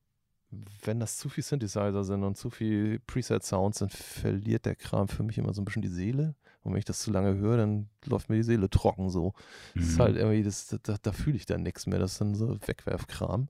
[0.84, 5.24] wenn das zu viel Synthesizer sind und zu viel Preset-Sounds, dann verliert der Kram für
[5.24, 6.36] mich immer so ein bisschen die Seele.
[6.64, 9.34] Und wenn ich das zu lange höre, dann läuft mir die Seele trocken so.
[9.74, 9.80] Mhm.
[9.80, 10.20] Das ist halt mhm.
[10.20, 12.00] irgendwie, das, da, da fühle ich dann nichts mehr.
[12.00, 13.50] Das ist dann so Wegwerfkram.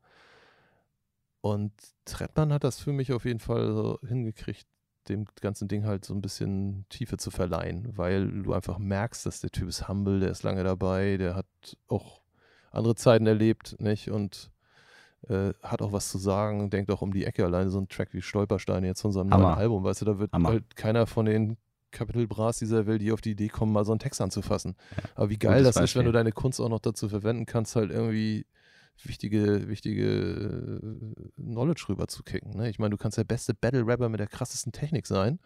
[1.41, 1.71] Und
[2.05, 4.67] Trettmann hat das für mich auf jeden Fall so hingekriegt,
[5.07, 9.39] dem ganzen Ding halt so ein bisschen Tiefe zu verleihen, weil du einfach merkst, dass
[9.39, 11.45] der Typ ist humble, der ist lange dabei, der hat
[11.87, 12.21] auch
[12.71, 14.11] andere Zeiten erlebt, nicht?
[14.11, 14.51] Und
[15.27, 17.45] äh, hat auch was zu sagen, denkt auch um die Ecke.
[17.45, 20.31] Alleine so ein Track wie Stolpersteine jetzt von seinem neuen Album, weißt du, da wird
[20.31, 20.49] Hammer.
[20.49, 21.57] halt keiner von den
[21.91, 24.75] Capital Bras dieser Welt, die auf die Idee kommen, mal so einen Text anzufassen.
[24.95, 25.03] Ja.
[25.15, 25.83] Aber wie geil das Beispiel.
[25.85, 28.45] ist, wenn du deine Kunst auch noch dazu verwenden kannst, halt irgendwie
[29.03, 32.55] wichtige, wichtige äh, Knowledge rüberzukicken.
[32.55, 32.69] Ne?
[32.69, 35.39] Ich meine, du kannst der beste Battle-Rapper mit der krassesten Technik sein.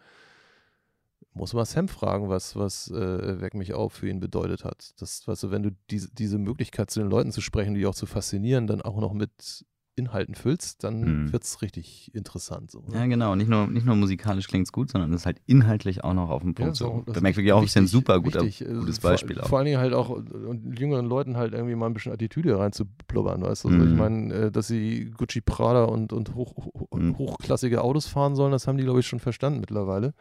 [1.34, 4.92] Muss mal Sam fragen, was, was äh, Weck mich auf für ihn bedeutet hat.
[4.98, 7.94] Das, weißt du, wenn du diese, diese Möglichkeit zu den Leuten zu sprechen, die auch
[7.94, 9.64] zu faszinieren, dann auch noch mit
[9.94, 11.32] Inhalten füllst, dann mhm.
[11.32, 12.70] wird es richtig interessant.
[12.70, 12.94] So, ne?
[12.94, 13.34] Ja, genau.
[13.34, 16.30] Nicht nur, nicht nur musikalisch klingt es gut, sondern es ist halt inhaltlich auch noch
[16.30, 16.78] auf dem Punkt.
[16.80, 17.20] Ja, so, so.
[17.20, 18.66] Merkt wirklich auch, ist ein super guter, wichtig.
[18.66, 19.36] Äh, gutes Beispiel.
[19.36, 22.58] Vor, vor, allen Dingen halt auch und jüngeren Leuten halt irgendwie mal ein bisschen Attitüde
[22.58, 23.68] reinzublubbern, weißt du?
[23.68, 23.92] Also mhm.
[23.92, 27.18] Ich meine, äh, dass sie Gucci Prada und, und hoch, hoch, mhm.
[27.18, 30.14] hochklassige Autos fahren sollen, das haben die, glaube ich, schon verstanden mittlerweile.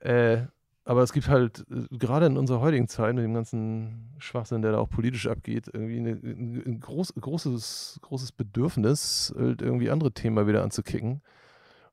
[0.00, 0.46] Äh,
[0.84, 4.72] aber es gibt halt, äh, gerade in unserer heutigen Zeit, mit dem ganzen Schwachsinn, der
[4.72, 10.46] da auch politisch abgeht, irgendwie eine, ein groß, großes, großes Bedürfnis, halt irgendwie andere Themen
[10.46, 11.22] wieder anzukicken.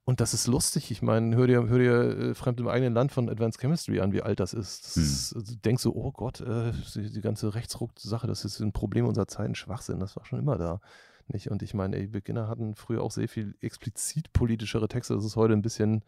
[0.05, 0.91] Und das ist lustig.
[0.91, 4.11] Ich meine, hör dir, hör dir äh, Fremd im eigenen Land von Advanced Chemistry an,
[4.11, 4.85] wie alt das ist.
[4.85, 5.03] Das hm.
[5.03, 8.73] ist also, du denkst so, oh Gott, äh, die, die, ganze Rechtsruck-Sache, das ist ein
[8.73, 9.99] Problem unserer Zeit, ein Schwachsinn.
[9.99, 10.81] Das war schon immer da.
[11.27, 11.49] Nicht?
[11.49, 15.15] Und ich meine, ey, Beginner hatten früher auch sehr viel explizit politischere Texte.
[15.15, 16.03] Das ist heute ein bisschen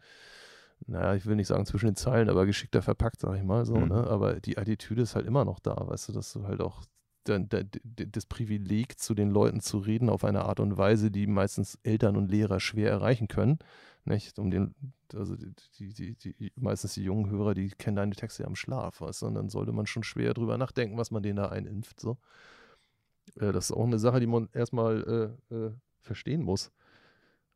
[0.86, 3.76] naja, ich will nicht sagen zwischen den Zeilen, aber geschickter verpackt, sag ich mal so,
[3.76, 3.88] mhm.
[3.88, 4.06] ne?
[4.06, 6.84] Aber die Attitüde ist halt immer noch da, weißt du, dass du halt auch
[7.26, 12.16] das Privileg, zu den Leuten zu reden auf eine Art und Weise, die meistens Eltern
[12.16, 13.58] und Lehrer schwer erreichen können.
[14.04, 14.38] Nicht?
[14.38, 14.76] Um den,
[15.12, 19.22] also die, die, die, meistens die jungen Hörer, die kennen deine Texte am Schlaf, weißt
[19.22, 19.26] du?
[19.26, 21.98] Und dann sollte man schon schwer drüber nachdenken, was man denen da einimpft.
[21.98, 22.16] So.
[23.40, 25.72] Äh, das ist auch eine Sache, die man erstmal äh, äh,
[26.02, 26.70] verstehen muss.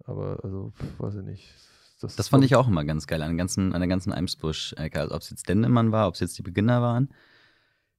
[0.05, 1.55] Aber also, weiß ich nicht
[2.01, 5.01] das, das fand ich auch immer ganz geil an, ganzen, an der ganzen Eimsbusch-Ecke.
[5.01, 7.11] Also ob es jetzt Dendemann war, ob es jetzt die Beginner waren.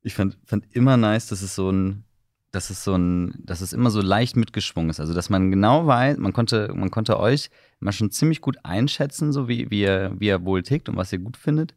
[0.02, 2.04] Ich fand, fand immer nice, dass es so ein,
[2.52, 5.00] dass es so ein, dass es immer so leicht mitgeschwungen ist.
[5.00, 7.50] Also dass man genau weiß, man konnte, man konnte euch
[7.80, 11.14] mal schon ziemlich gut einschätzen, so wie, wie ihr, wie ihr wohl tickt und was
[11.14, 11.76] ihr gut findet.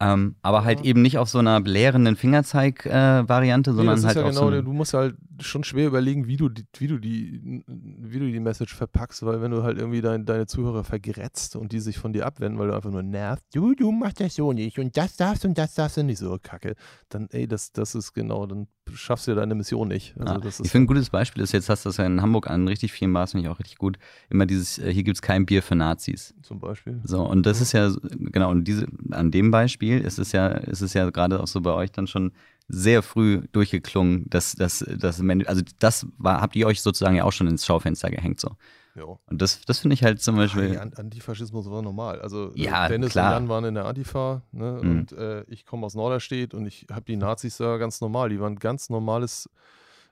[0.00, 4.22] Ähm, aber halt eben nicht auf so einer belehrenden Fingerzeig-Variante, äh, sondern nee, halt ja
[4.24, 7.62] auf genau, so Du musst halt schon schwer überlegen, wie du, die, wie, du die,
[7.66, 11.70] wie du die Message verpackst, weil wenn du halt irgendwie dein, deine Zuhörer vergrätzt und
[11.70, 14.52] die sich von dir abwenden, weil du einfach nur nervst, du, du machst das so
[14.52, 16.74] nicht und das darfst und das darfst du nicht so, kacke,
[17.08, 20.14] dann ey, das, das ist genau, dann schaffst du ja deine Mission nicht.
[20.18, 22.48] Also, ah, ich finde, ein gutes Beispiel ist, jetzt hast du das ja in Hamburg
[22.48, 23.98] an richtig vielen Bars, finde ich auch richtig gut,
[24.30, 26.34] immer dieses, äh, hier gibt es kein Bier für Nazis.
[26.42, 27.00] Zum Beispiel.
[27.04, 30.80] So, und das ist ja, genau, und diese, an dem Beispiel ist es ja, ist
[30.80, 32.32] es ja gerade auch so bei euch dann schon
[32.68, 37.32] sehr früh durchgeklungen, dass, dass, dass also das war, habt ihr euch sozusagen ja auch
[37.32, 38.56] schon ins Schaufenster gehängt so.
[38.96, 39.18] Jo.
[39.26, 40.78] Und das, das finde ich halt zum Beispiel.
[40.78, 42.20] Ach, Antifaschismus war normal.
[42.20, 43.36] Also äh, ja, Dennis klar.
[43.36, 44.80] und Jan waren in der Antifa ne?
[44.82, 44.90] Mhm.
[44.90, 48.28] und äh, ich komme aus Norderstedt und ich habe die Nazis da ganz normal.
[48.28, 49.48] Die waren ganz normales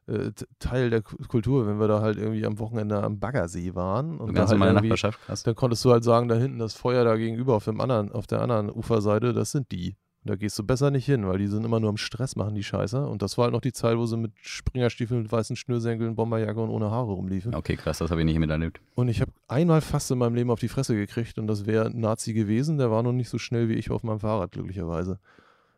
[0.09, 4.19] äh, Teil der Kultur, wenn wir da halt irgendwie am Wochenende am Baggersee waren.
[4.19, 5.45] Und ganz da halt Nachbarschaft, krass.
[5.45, 8.27] Dann konntest du halt sagen, da hinten das Feuer da gegenüber auf, dem anderen, auf
[8.27, 9.97] der anderen Uferseite, das sind die.
[10.25, 12.63] Da gehst du besser nicht hin, weil die sind immer nur am Stress machen, die
[12.63, 13.07] Scheiße.
[13.07, 16.61] Und das war halt noch die Zeit, wo sie mit Springerstiefeln, mit weißen Schnürsenkeln, Bomberjacke
[16.61, 17.55] und ohne Haare rumliefen.
[17.55, 18.81] Okay, krass, das habe ich nicht miterlebt.
[18.95, 21.87] Und ich habe einmal fast in meinem Leben auf die Fresse gekriegt und das wäre
[21.87, 22.79] ein Nazi gewesen.
[22.79, 25.19] Der war noch nicht so schnell wie ich auf meinem Fahrrad, glücklicherweise.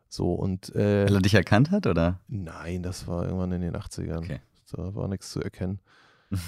[0.09, 0.75] So und.
[0.75, 2.19] Äh, Weil er dich erkannt hat, oder?
[2.27, 4.19] Nein, das war irgendwann in den 80ern.
[4.19, 4.41] Okay.
[4.71, 5.79] Da war nichts zu erkennen.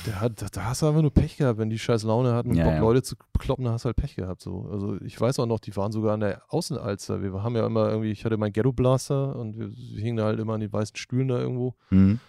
[0.06, 2.56] Der hat, da hast du einfach nur Pech gehabt, wenn die scheiß Laune hatten und
[2.56, 2.80] ja, Bock, ja.
[2.80, 4.42] Leute zu kloppen, dann hast du halt Pech gehabt.
[4.42, 4.68] So.
[4.72, 7.22] Also ich weiß auch noch, die waren sogar an der Außenalster.
[7.22, 10.26] Wir haben ja immer irgendwie, ich hatte meinen Ghetto Blaster und wir, wir hingen da
[10.26, 12.20] halt immer an den weißen Stühlen da irgendwo mhm.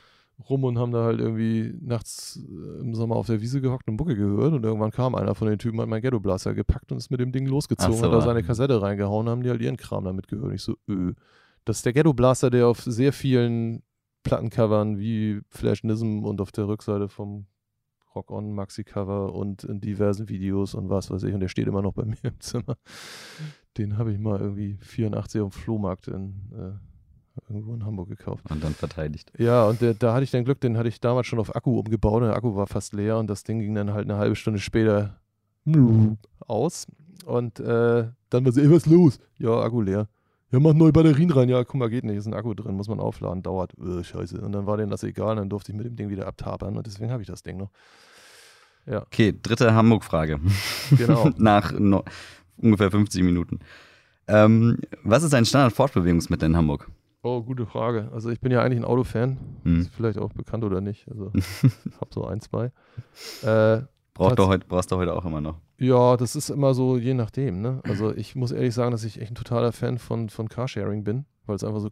[0.48, 3.96] rum und haben da halt irgendwie nachts äh, im Sommer auf der Wiese gehockt und
[3.96, 6.98] Bucke gehört und irgendwann kam einer von den Typen, hat meinen Ghetto Blaster gepackt und
[6.98, 9.76] ist mit dem Ding losgezogen so, und da seine Kassette reingehauen, haben die halt ihren
[9.76, 10.52] Kram damit gehört.
[10.52, 11.12] Ich so, öh.
[11.64, 13.82] Das ist der Ghetto Blaster, der auf sehr vielen
[14.22, 17.46] Plattencovern wie Flash Nism und auf der Rückseite vom
[18.14, 21.34] Rock On Maxi-Cover und in diversen Videos und was weiß ich.
[21.34, 22.76] Und der steht immer noch bei mir im Zimmer.
[23.76, 28.50] Den habe ich mal irgendwie 84 auf dem Flohmarkt in, äh, irgendwo in Hamburg gekauft.
[28.50, 29.32] Und dann verteidigt.
[29.38, 31.78] Ja, und der, da hatte ich dann Glück, den hatte ich damals schon auf Akku
[31.78, 32.22] umgebaut.
[32.22, 35.20] Der Akku war fast leer und das Ding ging dann halt eine halbe Stunde später
[36.40, 36.86] aus.
[37.24, 39.20] Und äh, dann war so, ey, was los?
[39.38, 40.08] Ja, Akku leer
[40.50, 41.48] ja, mach neue Batterien rein.
[41.48, 42.16] Ja, guck mal, geht nicht.
[42.16, 43.72] Ist ein Akku drin, muss man aufladen, dauert.
[43.78, 44.40] Öh, scheiße.
[44.40, 46.86] Und dann war denen das egal, dann durfte ich mit dem Ding wieder abtapern und
[46.86, 47.70] deswegen habe ich das Ding noch.
[48.86, 49.02] Ja.
[49.02, 50.40] Okay, dritte Hamburg-Frage.
[50.96, 51.30] Genau.
[51.36, 52.04] Nach no,
[52.56, 53.58] ungefähr 50 Minuten.
[54.26, 56.90] Ähm, was ist ein Standard-Fortbewegungsmittel in Hamburg?
[57.22, 58.08] Oh, gute Frage.
[58.12, 59.38] Also ich bin ja eigentlich ein Autofan.
[59.64, 59.80] Hm.
[59.80, 61.06] Ist vielleicht auch bekannt oder nicht.
[61.10, 61.32] Also
[62.00, 62.70] hab so ein, zwei.
[63.42, 63.82] Äh,
[64.18, 65.56] Braucht du heute, brauchst du heute auch immer noch.
[65.78, 67.60] Ja, das ist immer so je nachdem.
[67.60, 67.80] Ne?
[67.84, 71.24] Also ich muss ehrlich sagen, dass ich echt ein totaler Fan von, von Carsharing bin,
[71.46, 71.90] weil es einfach so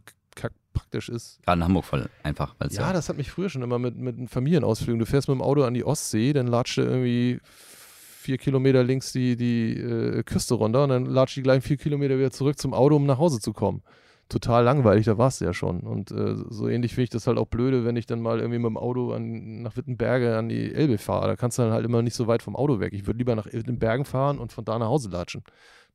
[0.73, 1.39] praktisch ist.
[1.43, 2.55] Gerade in Hamburg voll einfach.
[2.69, 4.99] Ja, ja, das hat mich früher schon immer mit, mit Familienausflügen.
[4.99, 9.11] Du fährst mit dem Auto an die Ostsee, dann latscht du irgendwie vier Kilometer links
[9.13, 12.73] die, die äh, Küste runter und dann latscht die gleich vier Kilometer wieder zurück zum
[12.73, 13.81] Auto, um nach Hause zu kommen
[14.29, 15.81] total langweilig, da warst du ja schon.
[15.81, 18.59] Und äh, so ähnlich finde ich das halt auch blöde, wenn ich dann mal irgendwie
[18.59, 21.27] mit dem Auto an, nach Wittenberge an die Elbe fahre.
[21.27, 22.93] Da kannst du dann halt immer nicht so weit vom Auto weg.
[22.93, 25.43] Ich würde lieber nach Wittenbergen fahren und von da nach Hause latschen,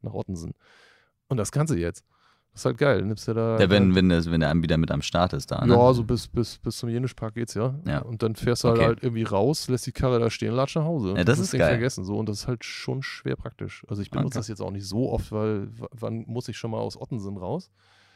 [0.00, 0.54] nach Ottensen.
[1.28, 2.04] Und das kannst du jetzt.
[2.52, 3.02] Das ist halt geil.
[3.02, 3.58] Nimmst du da.
[3.58, 5.64] Ja, wenn, wenn, das, wenn der Anbieter mit am Start ist da.
[5.64, 5.72] Ne?
[5.72, 7.74] Ja, so bis, bis, bis zum Jenischpark geht's ja.
[7.86, 8.00] ja.
[8.00, 8.86] Und dann fährst du halt, okay.
[8.88, 11.14] halt irgendwie raus, lässt die Karre da stehen, latsch nach Hause.
[11.16, 11.70] Ja, das, das ist geil.
[11.70, 12.04] vergessen.
[12.04, 12.18] So.
[12.18, 13.86] Und das ist halt schon schwer praktisch.
[13.88, 14.38] Also ich benutze okay.
[14.38, 17.70] das jetzt auch nicht so oft, weil wann muss ich schon mal aus Ottensen raus?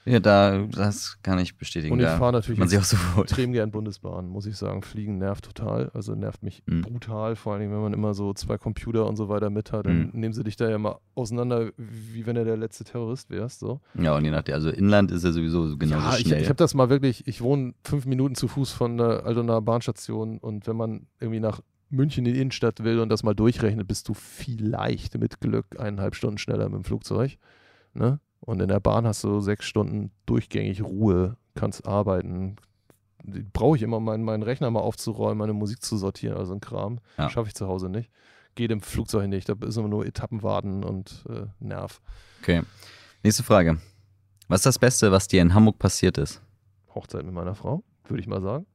[0.07, 1.93] Ja, da, das kann ich bestätigen.
[1.93, 4.83] Und ich fahre natürlich man sich auch so extrem gern Bundesbahn, muss ich sagen.
[4.83, 6.83] Fliegen nervt total, also nervt mich mhm.
[6.83, 9.99] brutal, vor allem wenn man immer so zwei Computer und so weiter mit hat, dann
[9.99, 10.11] mhm.
[10.13, 13.59] nehmen sie dich da ja mal auseinander, wie wenn du der letzte Terrorist wärst.
[13.59, 13.81] So.
[13.95, 16.37] Ja, und je nachdem, also Inland ist ja sowieso genauso ja, schnell.
[16.37, 19.61] Ich, ich habe das mal wirklich, ich wohne fünf Minuten zu Fuß von der Altonaer
[19.61, 23.89] Bahnstation und wenn man irgendwie nach München in die Innenstadt will und das mal durchrechnet,
[23.89, 27.39] bist du vielleicht mit Glück eineinhalb Stunden schneller mit dem Flugzeug.
[27.95, 28.21] Ne?
[28.41, 32.57] Und in der Bahn hast du sechs Stunden durchgängig Ruhe, kannst arbeiten.
[33.53, 37.01] Brauche ich immer, meinen, meinen Rechner mal aufzuräumen, meine Musik zu sortieren, also ein Kram.
[37.19, 37.29] Ja.
[37.29, 38.11] Schaffe ich zu Hause nicht.
[38.55, 42.01] Geht im Flugzeug nicht, da ist immer nur Etappenwarten und äh, Nerv.
[42.41, 42.63] Okay.
[43.23, 43.79] Nächste Frage.
[44.49, 46.41] Was ist das Beste, was dir in Hamburg passiert ist?
[46.95, 48.67] Hochzeit mit meiner Frau, würde ich mal sagen.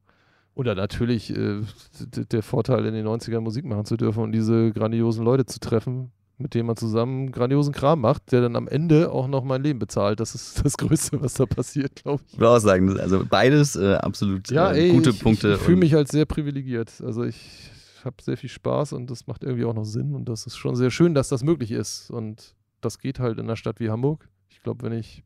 [0.54, 1.62] Oder natürlich äh,
[2.00, 6.12] der Vorteil, in den 90ern Musik machen zu dürfen und diese grandiosen Leute zu treffen,
[6.42, 9.78] mit dem man zusammen grandiosen Kram macht, der dann am Ende auch noch mein Leben
[9.78, 10.20] bezahlt.
[10.20, 12.34] Das ist das Größte, was da passiert, glaube ich.
[12.34, 15.48] Ich will auch sagen, also beides äh, absolut ja, äh, ey, gute ich, Punkte.
[15.48, 16.92] Ich, ich fühle mich halt sehr privilegiert.
[17.04, 17.70] Also ich
[18.04, 20.76] habe sehr viel Spaß und das macht irgendwie auch noch Sinn und das ist schon
[20.76, 22.10] sehr schön, dass das möglich ist.
[22.10, 24.28] Und das geht halt in einer Stadt wie Hamburg.
[24.48, 25.22] Ich glaube, wenn ich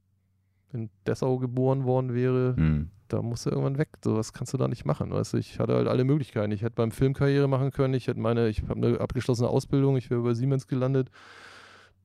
[0.73, 3.89] in Dessau geboren worden wäre, mhm da musst du irgendwann weg.
[4.03, 5.13] So was kannst du da nicht machen.
[5.13, 5.39] Weißt du?
[5.39, 6.53] Ich hatte halt alle Möglichkeiten.
[6.53, 7.95] Ich hätte beim Film Karriere machen können.
[7.95, 9.97] Ich hätte meine, ich habe eine abgeschlossene Ausbildung.
[9.97, 11.11] Ich wäre bei Siemens gelandet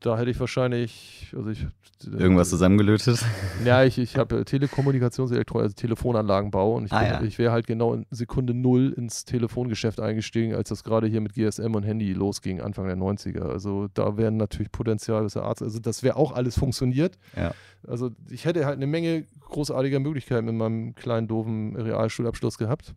[0.02, 1.66] da hätte ich wahrscheinlich, also ich
[2.04, 3.24] irgendwas zusammengelötet.
[3.64, 7.22] Ja, ich, ich habe Telekommunikationselektronik, also Telefonanlagenbau und ich, ah, ja.
[7.22, 11.34] ich wäre halt genau in Sekunde null ins Telefongeschäft eingestiegen, als das gerade hier mit
[11.34, 13.48] GSM und Handy losging, Anfang der 90er.
[13.48, 17.20] Also da wären natürlich Potenzial bis der Arzt, also das wäre auch alles funktioniert.
[17.36, 17.54] Ja.
[17.88, 22.96] Also ich hätte halt eine Menge großartiger Möglichkeiten mit meinem kleinen doofen Realschulabschluss gehabt.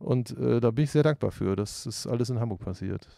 [0.00, 1.54] Und äh, da bin ich sehr dankbar für.
[1.54, 3.08] Das ist alles in Hamburg passiert.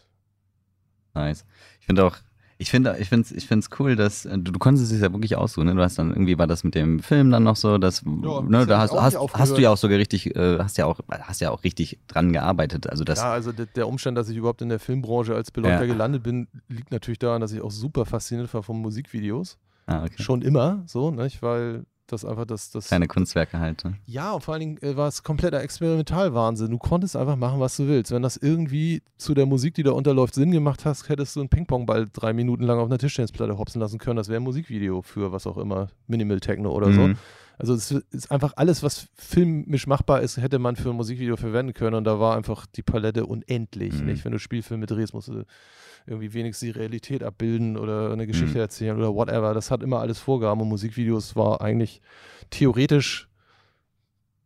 [1.13, 1.45] Nice.
[1.79, 2.17] Ich finde auch,
[2.61, 5.11] ich finde ich finde ich finde es cool, dass äh, du, du konntest es ja
[5.11, 5.73] wirklich aussuchen, ne?
[5.73, 8.67] Du hast dann irgendwie war das mit dem Film dann noch so, dass ja, ne,
[8.67, 11.49] da hast, hast, hast du ja auch sogar richtig äh, hast ja auch hast ja
[11.49, 14.79] auch richtig dran gearbeitet, also das Ja, also der, Umstand, dass ich überhaupt in der
[14.79, 15.91] Filmbranche als Beleuchter ja.
[15.91, 19.57] gelandet bin, liegt natürlich daran, dass ich auch super fasziniert war von Musikvideos.
[19.87, 20.21] Ah, okay.
[20.21, 21.29] Schon immer so, ne?
[21.41, 23.83] weil das einfach das, das Kleine Kunstwerke halt.
[23.83, 23.97] Ne?
[24.05, 26.71] Ja, und vor allen Dingen äh, war es kompletter Experimentalwahnsinn.
[26.71, 28.11] Du konntest einfach machen, was du willst.
[28.11, 31.49] Wenn das irgendwie zu der Musik, die da unterläuft, Sinn gemacht hast, hättest du einen
[31.49, 34.17] Ping-Pong-Ball drei Minuten lang auf einer Tischtennisplatte hopsen lassen können.
[34.17, 36.93] Das wäre ein Musikvideo für was auch immer, Minimal Techno oder mhm.
[36.93, 37.19] so.
[37.61, 41.75] Also es ist einfach alles, was filmisch machbar ist, hätte man für ein Musikvideo verwenden
[41.75, 41.93] können.
[41.93, 43.93] Und da war einfach die Palette unendlich.
[43.93, 44.07] Mhm.
[44.07, 44.25] Nicht?
[44.25, 45.43] Wenn du Spielfilme drehst, musst du
[46.07, 48.61] irgendwie wenigstens die Realität abbilden oder eine Geschichte mhm.
[48.61, 49.53] erzählen oder whatever.
[49.53, 52.01] Das hat immer alles Vorgaben und Musikvideos war eigentlich
[52.49, 53.29] theoretisch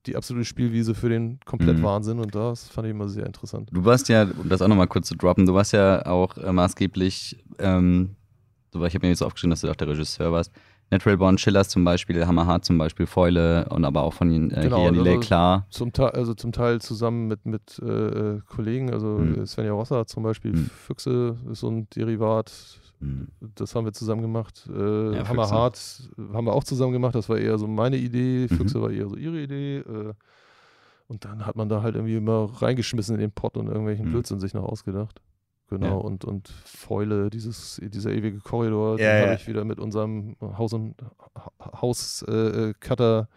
[0.08, 1.84] die absolute Spielwiese für den komplett mhm.
[1.84, 3.70] Wahnsinn und das fand ich immer sehr interessant.
[3.72, 6.52] Du warst ja, um das auch nochmal kurz zu droppen, du warst ja auch äh,
[6.52, 8.18] maßgeblich, ähm,
[8.74, 10.52] ich habe mir jetzt aufgeschrieben, dass du auch der Regisseur warst,
[10.92, 14.86] Natural Born Chillers zum Beispiel, Hammerhart zum Beispiel, Fäule und aber auch von äh, genau,
[14.86, 15.66] Janile also klar.
[15.70, 19.46] Zum Teil, also zum Teil zusammen mit, mit äh, Kollegen, also mhm.
[19.46, 20.70] Svenja Rosser zum Beispiel, mhm.
[20.70, 22.52] Füchse ist so ein Derivat,
[23.00, 23.30] mhm.
[23.56, 24.70] das haben wir zusammen gemacht.
[24.72, 28.56] Äh, ja, Hammerhart haben wir auch zusammen gemacht, das war eher so meine Idee, mhm.
[28.56, 29.78] Füchse war eher so ihre Idee.
[29.78, 30.14] Äh,
[31.08, 34.12] und dann hat man da halt irgendwie immer reingeschmissen in den Pott und irgendwelchen mhm.
[34.12, 35.22] Blödsinn sich noch ausgedacht.
[35.70, 35.94] Genau, ja.
[35.94, 39.22] und, und Fäule, dieses, dieser ewige Korridor, ja, den ja.
[39.24, 40.96] habe ich wieder mit unserem Haus- und
[41.60, 43.28] Hauscutter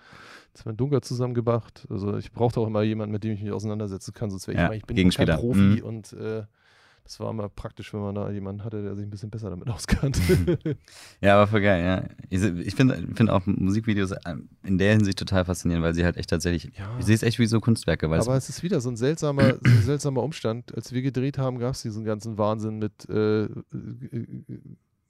[0.67, 1.87] äh, äh Dunker zusammengebracht.
[1.89, 4.81] Also ich brauchte auch immer jemanden, mit dem ich mich auseinandersetzen kann, sonst wäre ich,
[4.81, 5.85] ich bin kein Profi mhm.
[5.85, 6.43] und äh,
[7.09, 9.71] das war immer praktisch, wenn man da jemanden hatte, der sich ein bisschen besser damit
[9.71, 10.21] auskannte.
[11.23, 12.05] ja, aber voll geil, ja.
[12.29, 16.19] Ich, ich finde find auch Musikvideos ähm, in der Hinsicht total faszinierend, weil sie halt
[16.19, 16.95] echt tatsächlich, ja.
[16.99, 18.07] ich sehe es echt wie so Kunstwerke.
[18.07, 20.75] aber es, ist wieder so ein seltsamer, so ein seltsamer Umstand.
[20.75, 23.49] Als wir gedreht haben, gab es diesen ganzen Wahnsinn mit äh, äh,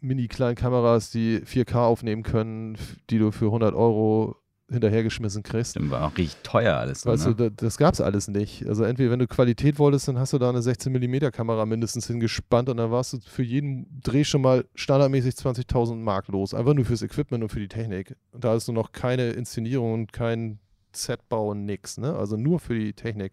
[0.01, 2.79] mini kleinen Kameras, die 4K aufnehmen können,
[3.11, 4.37] die du für 100 Euro
[4.71, 5.77] hinterhergeschmissen kriegst.
[5.77, 7.07] Das war auch richtig teuer alles.
[7.07, 7.35] Weißt ne?
[7.35, 8.67] du, das gab es alles nicht.
[8.67, 12.69] Also entweder wenn du Qualität wolltest, dann hast du da eine 16mm Kamera mindestens hingespannt
[12.69, 16.53] und dann warst du für jeden Dreh schon mal standardmäßig 20.000 Mark los.
[16.53, 18.15] Einfach nur fürs Equipment und für die Technik.
[18.33, 20.59] Und da hast du noch keine Inszenierung und kein
[20.93, 21.97] Setbau und nix.
[21.97, 22.15] Ne?
[22.15, 23.33] Also nur für die Technik.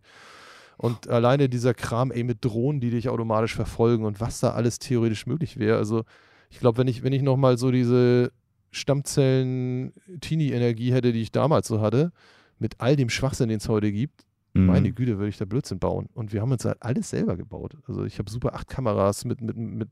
[0.78, 4.80] Und alleine dieser Kram, ey, mit Drohnen, die dich automatisch verfolgen und was da alles
[4.80, 5.78] theoretisch möglich wäre.
[5.78, 6.04] Also
[6.50, 8.32] ich glaube, wenn ich, wenn ich nochmal so diese
[8.76, 12.12] Stammzellen-Teenie-Energie hätte, die ich damals so hatte,
[12.60, 14.68] mit all dem Schwachsinn, den es heute gibt, mhm.
[14.68, 16.10] meine Güte, würde ich da Blödsinn bauen.
[16.14, 17.78] Und wir haben uns halt alles selber gebaut.
[17.88, 19.90] Also ich habe super acht Kameras mit, mit, mit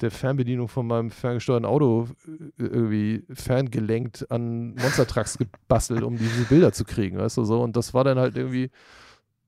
[0.00, 6.72] der Fernbedienung von meinem ferngesteuerten Auto äh, irgendwie ferngelenkt an Monstertrucks gebastelt, um diese Bilder
[6.72, 7.62] zu kriegen, weißt du so.
[7.62, 8.70] Und das war dann halt irgendwie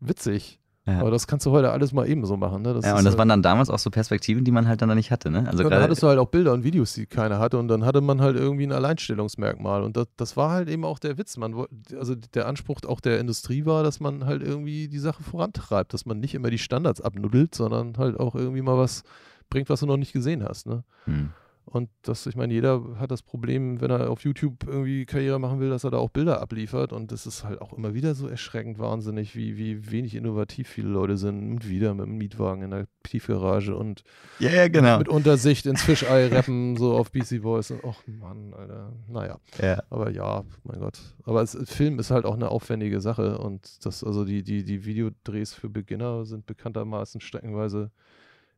[0.00, 0.60] witzig.
[0.86, 1.00] Ja.
[1.00, 2.62] Aber das kannst du heute alles mal eben so machen.
[2.62, 2.68] Ne?
[2.68, 5.10] Ja, und das halt waren dann damals auch so Perspektiven, die man halt dann nicht
[5.10, 5.30] hatte.
[5.30, 5.44] Ne?
[5.48, 7.58] Also ja, dann hattest du halt auch Bilder und Videos, die keiner hatte.
[7.58, 9.82] Und dann hatte man halt irgendwie ein Alleinstellungsmerkmal.
[9.82, 11.36] Und das, das war halt eben auch der Witz.
[11.38, 11.66] Man,
[11.98, 15.92] also der Anspruch auch der Industrie war, dass man halt irgendwie die Sache vorantreibt.
[15.92, 19.02] Dass man nicht immer die Standards abnuddelt, sondern halt auch irgendwie mal was
[19.50, 20.66] bringt, was du noch nicht gesehen hast.
[20.66, 20.84] Ne?
[21.06, 21.30] Hm.
[21.68, 25.58] Und das, ich meine, jeder hat das Problem, wenn er auf YouTube irgendwie Karriere machen
[25.58, 26.92] will, dass er da auch Bilder abliefert.
[26.92, 30.88] Und das ist halt auch immer wieder so erschreckend wahnsinnig, wie, wie wenig innovativ viele
[30.88, 31.50] Leute sind.
[31.50, 34.04] Und wieder mit dem Mietwagen in der Tiefgarage und
[34.38, 34.98] ja, ja, genau.
[34.98, 37.72] mit Untersicht ins Fischei rappen, so auf BC Voice.
[37.72, 38.92] Und, ach Mann, Alter.
[39.08, 39.40] Naja.
[39.60, 39.82] Ja.
[39.90, 41.00] Aber ja, mein Gott.
[41.24, 43.38] Aber es, Film ist halt auch eine aufwendige Sache.
[43.38, 47.90] Und das, also die, die, die Videodrehs für Beginner sind bekanntermaßen streckenweise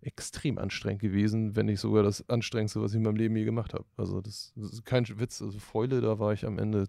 [0.01, 3.75] extrem anstrengend gewesen, wenn nicht sogar das anstrengendste, was ich in meinem Leben je gemacht
[3.75, 3.85] habe.
[3.97, 5.43] Also das, das, ist kein Witz.
[5.43, 6.87] Also Fäule, da war ich am Ende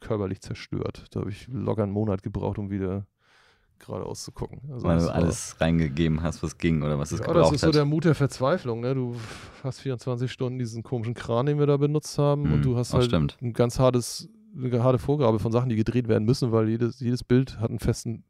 [0.00, 1.06] körperlich zerstört.
[1.10, 3.06] Da habe ich locker einen Monat gebraucht, um wieder
[3.80, 4.60] geradeaus zu gucken.
[4.72, 7.54] Also Weil du alles reingegeben hast, was ging oder was es ja, gebraucht hat.
[7.54, 8.80] Das ist so der Mut der Verzweiflung.
[8.80, 8.94] Ne?
[8.94, 9.16] Du
[9.62, 12.94] hast 24 Stunden diesen komischen Kran, den wir da benutzt haben mhm, und du hast
[12.94, 13.36] halt stimmt.
[13.40, 17.22] ein ganz hartes eine harte Vorgabe von Sachen, die gedreht werden müssen, weil jedes, jedes
[17.22, 18.24] Bild hat einen festen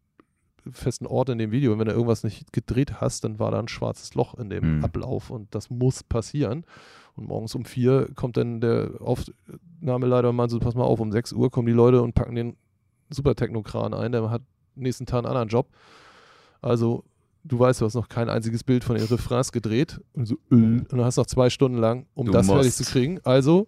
[0.72, 1.72] festen Ort in dem Video.
[1.72, 4.78] Und wenn du irgendwas nicht gedreht hast, dann war da ein schwarzes Loch in dem
[4.78, 4.84] mhm.
[4.84, 6.64] Ablauf und das muss passieren.
[7.16, 11.10] Und morgens um vier kommt dann der Aufnahmeleiter und meint so, pass mal auf, um
[11.10, 12.56] sechs Uhr kommen die Leute und packen den
[13.10, 14.42] Super Technokran ein, der hat
[14.74, 15.68] nächsten Tag einen anderen Job.
[16.60, 17.04] Also
[17.42, 20.54] du weißt, du hast noch kein einziges Bild von den Refrains gedreht und so, äh,
[20.54, 22.60] und dann hast noch zwei Stunden lang, um du das musst.
[22.60, 23.20] fertig zu kriegen.
[23.24, 23.66] Also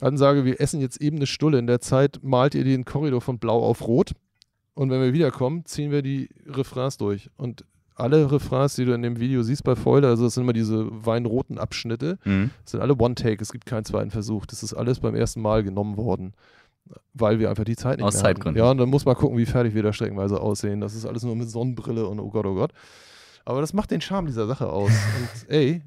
[0.00, 1.58] Ansage, wir essen jetzt eben eine Stulle.
[1.58, 4.12] In der Zeit malt ihr den Korridor von blau auf rot.
[4.78, 7.30] Und wenn wir wiederkommen, ziehen wir die Refrains durch.
[7.36, 7.64] Und
[7.96, 10.86] alle Refrains, die du in dem Video siehst bei Foiler, also das sind immer diese
[11.04, 12.50] weinroten Abschnitte, mhm.
[12.64, 13.42] sind alle One-Take.
[13.42, 14.46] Es gibt keinen zweiten Versuch.
[14.46, 16.32] Das ist alles beim ersten Mal genommen worden,
[17.12, 18.62] weil wir einfach die Zeit nicht Aus mehr Zeitgründen.
[18.62, 20.80] Ja, und dann muss man gucken, wie fertig wir da streckenweise aussehen.
[20.80, 22.70] Das ist alles nur mit Sonnenbrille und oh Gott, oh Gott.
[23.44, 24.92] Aber das macht den Charme dieser Sache aus.
[25.18, 25.82] und ey,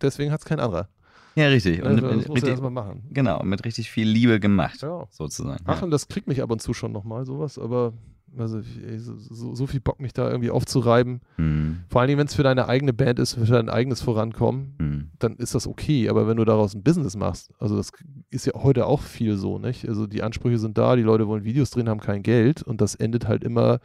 [0.00, 0.88] deswegen hat es kein anderer.
[1.34, 1.82] Ja, richtig.
[1.82, 3.02] Und das muss richtig, machen.
[3.10, 5.06] Genau, mit richtig viel Liebe gemacht, ja.
[5.10, 5.62] sozusagen.
[5.66, 7.92] Ach, und das kriegt mich ab und zu schon nochmal, sowas, aber
[8.38, 11.20] also ey, so, so, viel Bock, mich da irgendwie aufzureiben.
[11.36, 11.80] Mhm.
[11.88, 15.10] Vor allen Dingen, wenn es für deine eigene Band ist, für dein eigenes Vorankommen, mhm.
[15.18, 16.08] dann ist das okay.
[16.08, 17.92] Aber wenn du daraus ein Business machst, also das
[18.30, 19.88] ist ja heute auch viel so, nicht?
[19.88, 22.94] Also die Ansprüche sind da, die Leute wollen Videos drehen, haben kein Geld und das
[22.94, 23.80] endet halt immer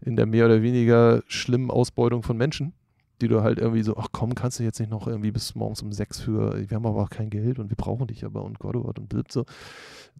[0.00, 2.72] in der mehr oder weniger schlimmen Ausbeutung von Menschen
[3.20, 5.82] die du halt irgendwie so, ach komm, kannst du jetzt nicht noch irgendwie bis morgens
[5.82, 8.58] um sechs für, wir haben aber auch kein Geld und wir brauchen dich aber und
[8.58, 9.44] Gott, oh Gott und blöd so.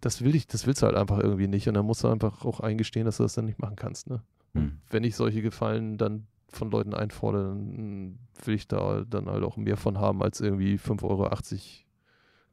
[0.01, 2.44] Das will ich, das willst du halt einfach irgendwie nicht und dann musst du einfach
[2.44, 4.22] auch eingestehen, dass du das dann nicht machen kannst, ne?
[4.55, 4.78] Hm.
[4.90, 9.57] Wenn ich solche Gefallen dann von Leuten einfordere, dann will ich da dann halt auch
[9.57, 11.30] mehr von haben als irgendwie 5,80 Euro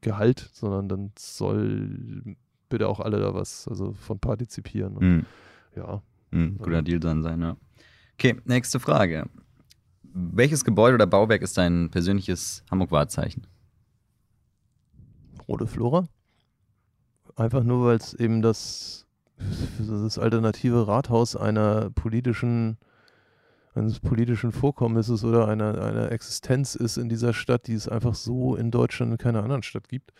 [0.00, 2.36] Gehalt, sondern dann soll
[2.68, 4.96] bitte auch alle da was, also von partizipieren.
[4.96, 5.26] Und, hm.
[5.74, 6.02] Ja.
[6.30, 7.56] Hm, guter Deal dann sein, ja.
[8.14, 9.28] Okay, nächste Frage.
[10.12, 13.46] Welches Gebäude oder Bauwerk ist dein persönliches Hamburg-Wahrzeichen?
[15.46, 16.08] Rote Flora.
[17.36, 19.06] Einfach nur, weil es eben das,
[19.78, 22.78] das alternative Rathaus einer politischen,
[23.74, 28.56] eines politischen Vorkommnisses oder einer, einer Existenz ist in dieser Stadt, die es einfach so
[28.56, 30.12] in Deutschland in keiner anderen Stadt gibt.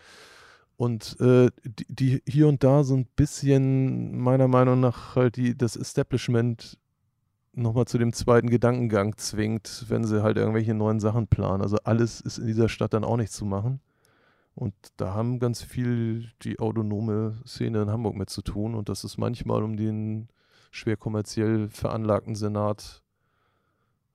[0.76, 5.58] Und äh, die, die, hier und da so ein bisschen, meiner Meinung nach, halt die,
[5.58, 6.78] das Establishment
[7.62, 11.62] nochmal zu dem zweiten Gedankengang zwingt, wenn sie halt irgendwelche neuen Sachen planen.
[11.62, 13.80] Also alles ist in dieser Stadt dann auch nicht zu machen.
[14.54, 18.74] Und da haben ganz viel die autonome Szene in Hamburg mit zu tun.
[18.74, 20.28] Und das ist manchmal um den
[20.70, 23.02] schwer kommerziell veranlagten Senat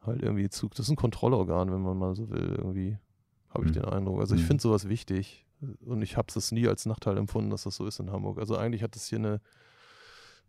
[0.01, 0.67] halt irgendwie zu.
[0.69, 2.97] Das ist ein Kontrollorgan, wenn man mal so will, irgendwie,
[3.49, 3.75] habe ich mhm.
[3.75, 4.19] den Eindruck.
[4.19, 4.47] Also ich mhm.
[4.47, 5.45] finde sowas wichtig.
[5.85, 8.37] Und ich habe es nie als Nachteil empfunden, dass das so ist in Hamburg.
[8.37, 9.39] Also eigentlich hat es hier eine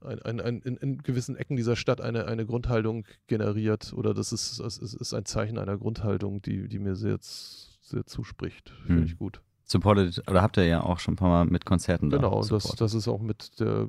[0.05, 4.61] ein, ein, ein, in, gewissen Ecken dieser Stadt eine, eine Grundhaltung generiert oder das ist,
[4.61, 8.73] das ist ein Zeichen einer Grundhaltung, die, die mir sehr, sehr zuspricht.
[8.87, 9.07] Finde hm.
[9.07, 9.41] ich gut.
[9.65, 12.65] Supported, oder habt ihr ja auch schon ein paar Mal mit Konzerten da Genau, das,
[12.77, 13.89] das ist auch mit der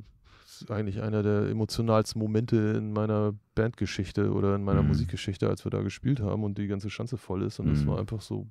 [0.70, 4.90] eigentlich einer der emotionalsten Momente in meiner Bandgeschichte oder in meiner mhm.
[4.90, 7.60] Musikgeschichte, als wir da gespielt haben und die ganze Schanze voll ist.
[7.60, 7.88] Und es mhm.
[7.88, 8.48] war einfach so,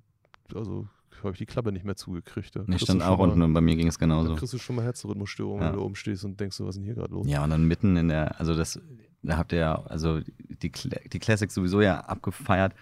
[0.55, 0.87] also
[1.23, 2.59] habe ich die Klappe nicht mehr zugekriegt.
[2.69, 4.33] ich stand auch unten und bei mir ging es genauso.
[4.33, 5.69] Da kriegst du schon mal Herzrhythmusstörungen, ja.
[5.69, 7.27] wenn du oben stehst und denkst, was ist denn hier gerade los?
[7.29, 8.81] Ja, und dann mitten in der, also das,
[9.23, 12.75] da habt ihr ja, also die, die Classics sowieso ja abgefeiert.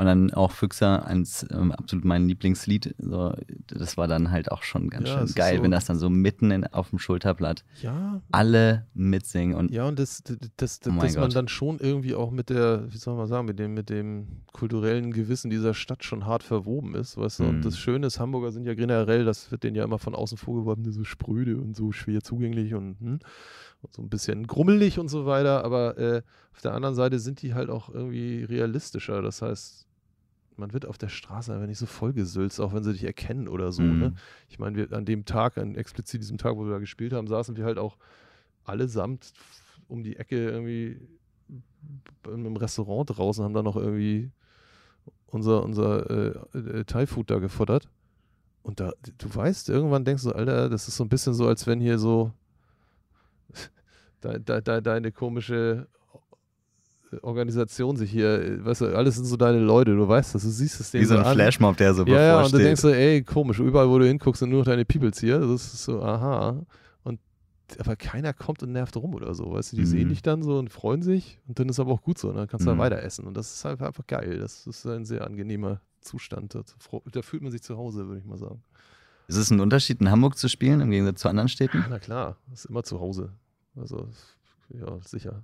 [0.00, 2.94] Und dann auch Füchser, eins, ähm, absolut mein Lieblingslied.
[2.96, 3.34] So,
[3.66, 6.08] das war dann halt auch schon ganz ja, schön geil, so wenn das dann so
[6.08, 8.22] mitten in, auf dem Schulterblatt ja.
[8.32, 9.54] alle mitsingen.
[9.54, 11.20] Und ja, und das, das, das, oh dass Gott.
[11.20, 14.40] man dann schon irgendwie auch mit der, wie soll man sagen, mit dem, mit dem
[14.54, 17.42] kulturellen Gewissen dieser Stadt schon hart verwoben ist, weißt du?
[17.42, 17.48] Mhm.
[17.50, 20.38] Und das Schöne ist, Hamburger sind ja generell, das wird denen ja immer von außen
[20.38, 23.18] vorgeworfen, so spröde und so schwer zugänglich und, hm,
[23.82, 25.62] und so ein bisschen grummelig und so weiter.
[25.62, 26.22] Aber äh,
[26.54, 29.20] auf der anderen Seite sind die halt auch irgendwie realistischer.
[29.20, 29.86] Das heißt,
[30.60, 33.72] man wird auf der Straße einfach nicht so vollgesülzt, auch wenn sie dich erkennen oder
[33.72, 33.82] so.
[33.82, 33.92] Ne?
[33.92, 33.98] Mhm.
[33.98, 34.14] Ne?
[34.48, 37.56] Ich meine, an dem Tag, an explizit diesem Tag, wo wir da gespielt haben, saßen
[37.56, 37.96] wir halt auch
[38.64, 39.32] allesamt
[39.88, 41.00] um die Ecke irgendwie
[42.26, 44.30] in einem Restaurant draußen, haben da noch irgendwie
[45.26, 47.88] unser, unser äh, äh, Thai-Food da gefuttert.
[48.62, 51.66] Und da, du weißt, irgendwann denkst du, Alter, das ist so ein bisschen so, als
[51.66, 52.32] wenn hier so
[54.22, 55.88] de, de, de, deine komische
[57.22, 60.80] Organisation sich hier, weißt du, alles sind so deine Leute, du weißt das, du siehst
[60.80, 61.34] es denen Wie so ein an.
[61.34, 64.40] Flashmob, der so Ja, ja, und du denkst so, ey, komisch, überall, wo du hinguckst,
[64.40, 66.64] sind nur noch deine Peoples hier, das ist so, aha.
[67.02, 67.20] Und,
[67.78, 69.86] aber keiner kommt und nervt rum oder so, weißt du, die mhm.
[69.86, 72.36] sehen dich dann so und freuen sich und dann ist aber auch gut so, und
[72.36, 72.78] dann kannst du mhm.
[72.78, 76.54] da weiter essen und das ist halt einfach geil, das ist ein sehr angenehmer Zustand,
[76.54, 78.62] da fühlt man sich zu Hause, würde ich mal sagen.
[79.26, 81.84] Ist es ein Unterschied, in Hamburg zu spielen im Gegensatz zu anderen Städten?
[81.88, 83.32] Na klar, das ist immer zu Hause,
[83.74, 84.08] also,
[84.68, 85.42] ja, sicher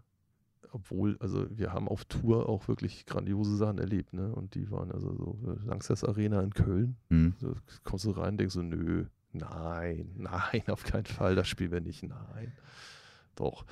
[0.76, 4.34] obwohl, also wir haben auf Tour auch wirklich grandiose Sachen erlebt, ne?
[4.34, 6.96] Und die waren also so äh, Langsess Arena in Köln.
[7.08, 7.34] Mhm.
[7.40, 7.48] Da
[7.82, 11.80] kommst du rein und denkst so, nö, nein, nein, auf keinen Fall, das spielen wir
[11.80, 12.52] nicht, nein.
[13.36, 13.64] Doch.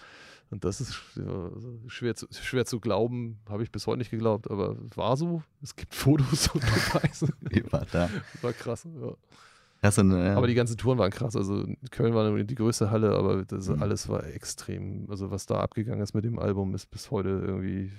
[0.51, 1.51] Und das ist ja,
[1.89, 5.43] schwer, zu, schwer zu glauben, habe ich bis heute nicht geglaubt, aber war so.
[5.63, 7.29] Es gibt Fotos und Beweise.
[7.71, 8.09] War da?
[8.41, 9.15] War krass, ja.
[9.91, 10.37] Sind, ja.
[10.37, 11.37] Aber die ganzen Touren waren krass.
[11.37, 13.83] Also Köln war die größte Halle, aber das mhm.
[13.83, 15.07] alles war extrem.
[15.11, 17.93] Also was da abgegangen ist mit dem Album, ist bis heute irgendwie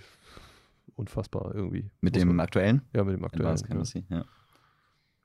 [0.95, 1.89] unfassbar irgendwie.
[2.01, 2.81] Mit dem aktuellen?
[2.93, 3.83] Ja, mit dem aktuellen.
[4.09, 4.17] Ja.
[4.17, 4.25] ja.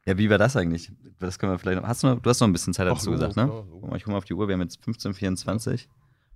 [0.06, 0.18] ja.
[0.18, 0.92] wie war das eigentlich?
[1.18, 1.88] Das können wir vielleicht noch.
[1.88, 3.46] Hast du, noch, du hast noch ein bisschen Zeit dazu Ach, gesagt, ne?
[3.46, 3.96] Klar, so.
[3.96, 5.76] Ich gucke mal auf die Uhr, wir haben jetzt 15.24 ja.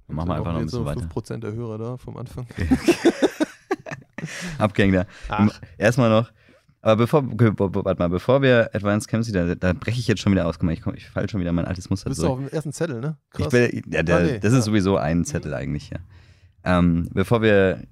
[0.06, 1.00] Dann machen wir einfach noch ein bisschen weiter.
[1.00, 2.46] 5% der Hörer da vom Anfang.
[4.58, 5.06] Abgänger.
[5.78, 6.30] Erstmal noch,
[6.85, 10.47] aber bevor, warte mal, bevor wir Advanced Chemistry, da, da breche ich jetzt schon wieder
[10.47, 10.59] aus.
[10.59, 12.05] Guck mal, ich, ich falle schon wieder mein altes Muster.
[12.05, 12.28] Du bist so.
[12.28, 13.16] auf dem ersten Zettel, ne?
[13.30, 13.47] Krass.
[13.47, 14.59] Ich will, ja, der, ah, nee, das ja.
[14.59, 15.57] ist sowieso ein Zettel mhm.
[15.57, 15.99] eigentlich, ja.
[16.62, 17.85] Ähm, bevor wir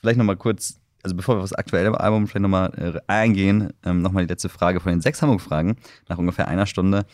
[0.00, 4.02] vielleicht nochmal kurz, also bevor wir auf das aktuelle Album vielleicht nochmal äh, eingehen, ähm,
[4.02, 5.76] nochmal die letzte Frage von den sechs Hamburg-Fragen,
[6.08, 7.06] nach ungefähr einer Stunde.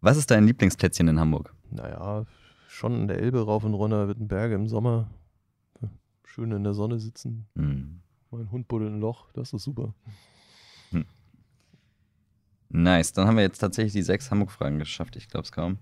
[0.00, 1.54] Was ist dein Lieblingsplätzchen in Hamburg?
[1.70, 2.24] Naja,
[2.66, 5.08] schon in der Elbe rauf und runter, Wittenberge im Sommer.
[6.24, 7.46] Schön in der Sonne sitzen.
[7.54, 8.00] Mhm.
[8.32, 9.94] Mein Hund buddelt ein Loch, das ist super.
[12.74, 15.78] Nice, dann haben wir jetzt tatsächlich die sechs Hamburg-Fragen geschafft, ich glaube es kaum.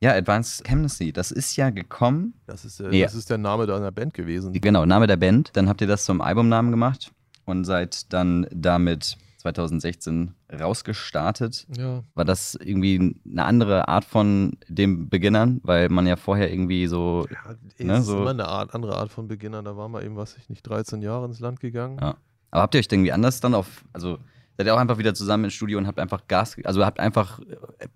[0.00, 2.34] Ja, Advanced Chemistry, das ist ja gekommen.
[2.46, 3.06] Das ist, äh, ja.
[3.06, 4.52] das ist der Name deiner Band gewesen.
[4.52, 5.50] Genau, Name der Band.
[5.54, 7.12] Dann habt ihr das zum Albumnamen gemacht
[7.44, 11.68] und seid dann damit 2016 rausgestartet.
[11.78, 12.02] Ja.
[12.14, 15.60] War das irgendwie eine andere Art von dem Beginnern?
[15.62, 17.28] Weil man ja vorher irgendwie so.
[17.30, 19.64] Ja, es ne, ist so immer eine Art, andere Art von Beginnern.
[19.64, 21.98] Da war man eben, was ich nicht, 13 Jahre ins Land gegangen.
[22.00, 22.16] Ja.
[22.50, 24.18] Aber habt ihr euch irgendwie anders dann auf, also
[24.56, 27.40] seid ihr auch einfach wieder zusammen ins Studio und habt einfach Gas, also habt einfach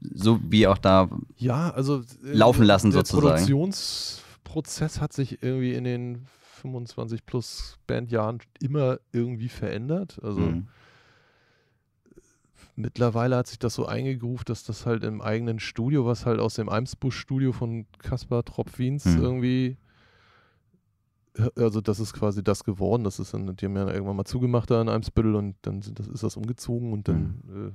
[0.00, 3.26] so wie auch da ja, also, äh, laufen lassen der sozusagen.
[3.26, 6.26] Der Produktionsprozess hat sich irgendwie in den
[6.60, 10.18] 25 plus Bandjahren immer irgendwie verändert.
[10.22, 10.66] Also mhm.
[12.74, 16.54] mittlerweile hat sich das so eingegruft, dass das halt im eigenen Studio, was halt aus
[16.54, 19.22] dem Eimsbusch-Studio von Kaspar Tropf-Wiens mhm.
[19.22, 19.76] irgendwie
[21.56, 23.04] also das ist quasi das geworden.
[23.04, 25.98] Das ist dann, die haben ja irgendwann mal zugemacht da in Eimsbüttel und dann sind
[25.98, 27.66] das, ist das umgezogen und dann mhm.
[27.68, 27.72] äh,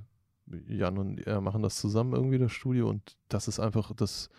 [0.67, 2.89] Jan und er machen das zusammen irgendwie, das Studio.
[2.89, 4.29] Und das ist einfach das,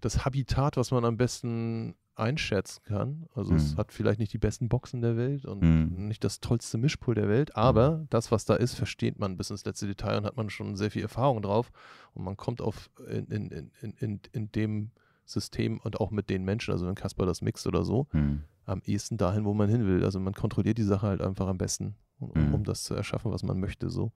[0.00, 3.26] das Habitat, was man am besten einschätzen kann.
[3.34, 3.58] Also mhm.
[3.58, 6.08] es hat vielleicht nicht die besten Boxen der Welt und mhm.
[6.08, 8.06] nicht das tollste Mischpult der Welt, aber mhm.
[8.10, 10.90] das, was da ist, versteht man bis ins letzte Detail und hat man schon sehr
[10.90, 11.70] viel Erfahrung drauf.
[12.14, 14.90] Und man kommt auf in, in, in, in, in dem
[15.24, 18.82] System und auch mit den Menschen, also wenn Kasper das mixt oder so, mhm am
[18.84, 20.04] ehesten dahin, wo man hin will.
[20.04, 22.54] Also man kontrolliert die Sache halt einfach am besten, um, mhm.
[22.54, 23.90] um das zu erschaffen, was man möchte.
[23.90, 24.12] So.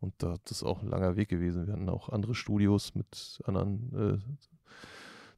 [0.00, 1.66] Und da, das ist auch ein langer Weg gewesen.
[1.66, 4.44] Wir hatten auch andere Studios mit anderen äh,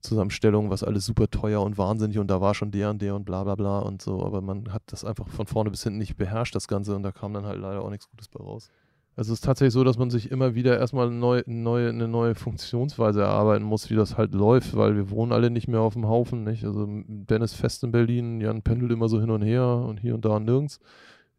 [0.00, 3.24] Zusammenstellungen, was alles super teuer und wahnsinnig und da war schon der und der und
[3.24, 4.24] bla bla bla und so.
[4.24, 7.12] Aber man hat das einfach von vorne bis hinten nicht beherrscht, das Ganze, und da
[7.12, 8.70] kam dann halt leider auch nichts Gutes bei raus.
[9.16, 12.34] Also es ist tatsächlich so, dass man sich immer wieder erstmal neu, neu, eine neue
[12.34, 16.06] Funktionsweise erarbeiten muss, wie das halt läuft, weil wir wohnen alle nicht mehr auf dem
[16.06, 16.44] Haufen.
[16.44, 16.64] Nicht?
[16.64, 20.14] Also Ben ist fest in Berlin, Jan pendelt immer so hin und her und hier
[20.14, 20.80] und da und nirgends.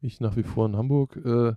[0.01, 1.17] Ich nach wie vor in Hamburg.
[1.17, 1.53] Äh,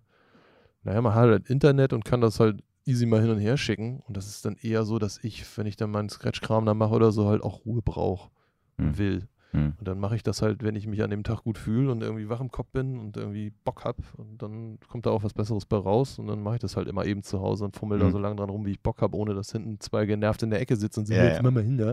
[0.83, 4.03] naja, man hat halt Internet und kann das halt easy mal hin und her schicken.
[4.07, 6.95] Und das ist dann eher so, dass ich, wenn ich dann meinen Scratch-Kram da mache
[6.95, 8.31] oder so, halt auch Ruhe brauche,
[8.77, 8.99] mhm.
[8.99, 9.29] will.
[9.53, 9.75] Mhm.
[9.79, 12.03] Und dann mache ich das halt, wenn ich mich an dem Tag gut fühle und
[12.03, 14.03] irgendwie wach im Kopf bin und irgendwie Bock habe.
[14.17, 16.19] Und dann kommt da auch was Besseres bei raus.
[16.19, 18.03] Und dann mache ich das halt immer eben zu Hause und fummel mhm.
[18.03, 20.51] da so lange dran rum, wie ich Bock habe, ohne dass hinten zwei genervt in
[20.51, 21.51] der Ecke sitzen und sagen, ja, jetzt ja.
[21.51, 21.93] mal hin da.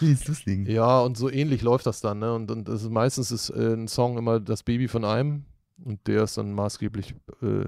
[0.00, 0.66] Wie ist das Ding?
[0.66, 2.18] Ja, und so ähnlich läuft das dann.
[2.18, 2.34] Ne?
[2.34, 5.44] Und, und ist, meistens ist äh, ein Song immer das Baby von einem.
[5.82, 7.66] Und der ist dann maßgeblich äh,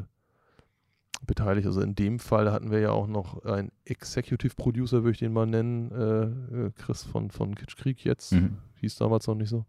[1.26, 1.66] beteiligt.
[1.66, 5.32] Also in dem Fall hatten wir ja auch noch einen Executive Producer, würde ich den
[5.32, 8.32] mal nennen, äh, äh Chris von, von Kitschkrieg jetzt.
[8.32, 9.64] Mhm hieß damals noch nicht so,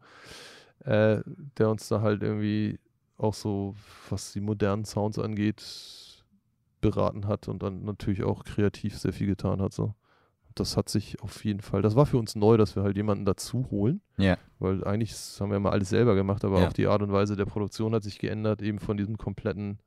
[0.84, 1.22] äh,
[1.58, 2.80] der uns da halt irgendwie
[3.18, 3.76] auch so,
[4.10, 5.64] was die modernen Sounds angeht,
[6.82, 9.72] beraten hat und dann natürlich auch kreativ sehr viel getan hat.
[9.72, 9.94] So.
[10.56, 13.24] Das hat sich auf jeden Fall, das war für uns neu, dass wir halt jemanden
[13.24, 14.02] dazu holen.
[14.18, 14.38] Ja.
[14.60, 16.68] Weil eigentlich haben wir mal alles selber gemacht, aber ja.
[16.68, 19.80] auch die Art und Weise der Produktion hat sich geändert, eben von diesem kompletten,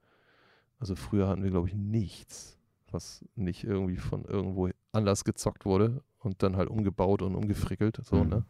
[0.79, 2.59] also früher hatten wir, glaube ich, nichts,
[2.91, 8.01] was nicht irgendwie von irgendwo anders gezockt wurde und dann halt umgebaut und umgefrickelt.
[8.05, 8.29] So, mhm.
[8.29, 8.45] ne?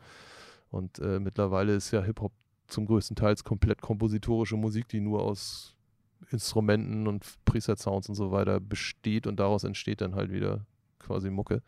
[0.70, 2.32] Und äh, mittlerweile ist ja Hip-Hop
[2.66, 5.76] zum größten Teil komplett kompositorische Musik, die nur aus
[6.30, 10.66] Instrumenten und Preset-Sounds und so weiter besteht und daraus entsteht dann halt wieder
[10.98, 11.62] quasi Mucke.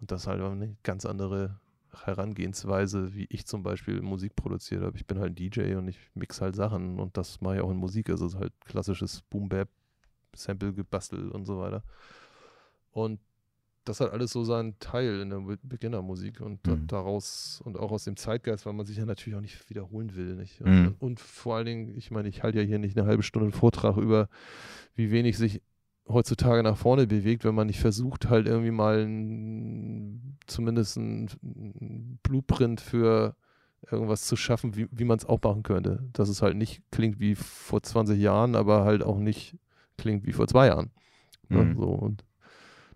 [0.00, 1.60] Und das ist halt eine ganz andere
[2.04, 4.96] Herangehensweise, wie ich zum Beispiel Musik produziert habe.
[4.96, 7.76] Ich bin halt DJ und ich mix halt Sachen und das mache ich auch in
[7.76, 8.10] Musik.
[8.10, 9.68] Also es ist halt klassisches Boom-Bap,
[10.34, 11.82] Sample-Gebastel und so weiter.
[12.92, 13.20] Und
[13.84, 16.86] das hat alles so seinen Teil in der Beginnermusik und mhm.
[16.86, 20.36] daraus und auch aus dem Zeitgeist, weil man sich ja natürlich auch nicht wiederholen will.
[20.36, 20.60] Nicht?
[20.60, 20.94] Und, mhm.
[21.00, 23.52] und, vor allen Dingen, ich meine, ich halte ja hier nicht eine halbe Stunde einen
[23.52, 24.28] Vortrag über,
[24.94, 25.62] wie wenig sich
[26.08, 32.80] heutzutage nach vorne bewegt, wenn man nicht versucht, halt irgendwie mal ein, zumindest ein Blueprint
[32.80, 33.36] für
[33.90, 36.08] irgendwas zu schaffen, wie, wie man es auch machen könnte.
[36.12, 39.56] Dass es halt nicht klingt wie vor 20 Jahren, aber halt auch nicht
[40.02, 40.90] klingt wie vor zwei Jahren.
[41.48, 41.56] Mhm.
[41.56, 42.24] Ja, so und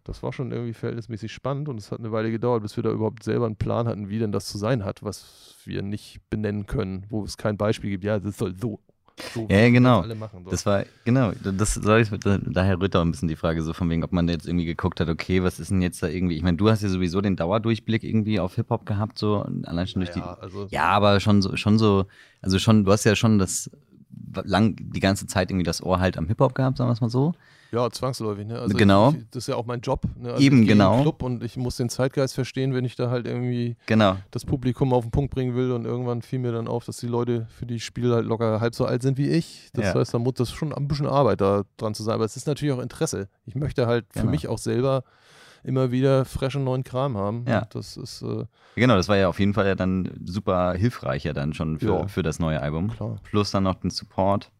[0.06, 2.90] das war schon irgendwie verhältnismäßig spannend und es hat eine Weile gedauert, bis wir da
[2.90, 6.66] überhaupt selber einen Plan hatten, wie denn das zu sein hat, was wir nicht benennen
[6.66, 8.04] können, wo es kein Beispiel gibt.
[8.04, 8.78] Ja, das soll so.
[9.34, 10.02] so ja, genau.
[10.02, 10.50] Das, machen, so.
[10.50, 14.04] das war, genau, das ich, daher rührt auch ein bisschen die Frage so von wegen,
[14.04, 16.56] ob man jetzt irgendwie geguckt hat, okay, was ist denn jetzt da irgendwie, ich meine,
[16.56, 20.36] du hast ja sowieso den Dauerdurchblick irgendwie auf Hip-Hop gehabt, so, allein schon durch ja,
[20.36, 22.06] die, also ja, aber schon so, schon so,
[22.42, 23.70] also schon, du hast ja schon das
[24.44, 27.10] lang die ganze Zeit irgendwie das Ohr halt am Hip-Hop gehabt, sagen wir es mal
[27.10, 27.34] so.
[27.72, 28.46] Ja, zwangsläufig.
[28.46, 28.58] Ne?
[28.58, 29.10] Also genau.
[29.10, 30.02] Ich, das ist ja auch mein Job.
[30.16, 30.30] Ne?
[30.30, 31.02] Also Eben, genau.
[31.02, 34.16] Club und ich muss den Zeitgeist verstehen, wenn ich da halt irgendwie genau.
[34.30, 35.72] das Publikum auf den Punkt bringen will.
[35.72, 38.74] Und irgendwann fiel mir dann auf, dass die Leute für die Spiele halt locker halb
[38.74, 39.70] so alt sind wie ich.
[39.72, 39.94] Das ja.
[39.94, 42.14] heißt, da muss das schon ein bisschen Arbeit da dran zu sein.
[42.14, 43.28] Aber es ist natürlich auch Interesse.
[43.46, 44.24] Ich möchte halt genau.
[44.24, 45.02] für mich auch selber
[45.66, 47.44] immer wieder frischen neuen Kram haben.
[47.46, 47.66] Ja.
[47.70, 48.22] das ist.
[48.22, 48.44] Äh
[48.76, 52.00] genau, das war ja auf jeden Fall ja dann super hilfreich ja dann schon für,
[52.00, 52.08] ja.
[52.08, 52.90] für das neue Album.
[52.90, 53.16] Klar.
[53.24, 54.50] Plus dann noch den Support.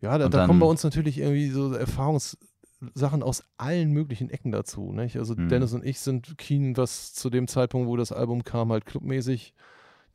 [0.00, 4.92] Ja, da, da kommen bei uns natürlich irgendwie so Erfahrungssachen aus allen möglichen Ecken dazu.
[4.92, 5.16] Nicht?
[5.16, 5.48] Also mhm.
[5.48, 9.54] Dennis und ich sind keen, was zu dem Zeitpunkt, wo das Album kam, halt clubmäßig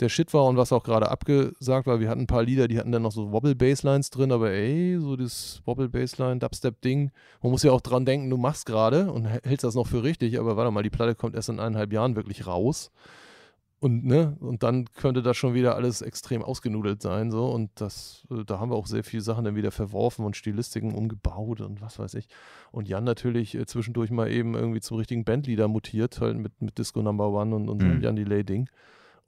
[0.02, 2.00] der Shit war und was auch gerade abgesagt war.
[2.00, 5.16] Wir hatten ein paar Lieder, die hatten dann noch so Wobble-Basslines drin, aber ey, so
[5.16, 9.76] das Wobble-Bassline, Dubstep-Ding, man muss ja auch dran denken, du machst gerade und hältst das
[9.76, 12.92] noch für richtig, aber warte mal, die Platte kommt erst in eineinhalb Jahren wirklich raus.
[13.84, 17.32] Und, ne, und dann könnte das schon wieder alles extrem ausgenudelt sein.
[17.32, 17.50] So.
[17.50, 20.94] Und das, äh, da haben wir auch sehr viele Sachen dann wieder verworfen und Stilistiken
[20.94, 22.28] umgebaut und was weiß ich.
[22.72, 26.78] Und Jan natürlich äh, zwischendurch mal eben irgendwie zum richtigen Bandleader mutiert, halt mit, mit
[26.78, 28.02] Disco Number One und, und mhm.
[28.04, 28.70] Jan Delay-Ding.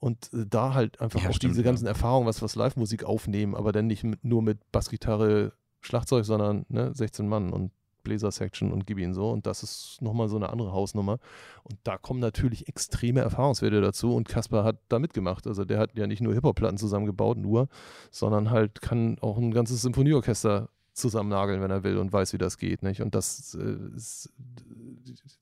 [0.04, 1.92] Und äh, da halt einfach ja, auch stimmt, diese ganzen ja.
[1.92, 6.94] Erfahrungen, was, was Live-Musik aufnehmen, aber dann nicht mit, nur mit Bassgitarre, Schlagzeug, sondern ne,
[6.94, 9.30] 16 Mann und Bläser-Section und gib ihn so.
[9.30, 11.20] Und das ist nochmal so eine andere Hausnummer.
[11.62, 14.14] Und da kommen natürlich extreme Erfahrungswerte dazu.
[14.14, 15.46] Und Kaspar hat da mitgemacht.
[15.46, 17.68] Also der hat ja nicht nur Hip-Hop-Platten zusammengebaut, nur,
[18.10, 22.58] sondern halt kann auch ein ganzes Symphonieorchester zusammennageln, wenn er will und weiß, wie das
[22.58, 22.82] geht.
[22.82, 23.00] Nicht?
[23.00, 24.30] Und das, äh, ist,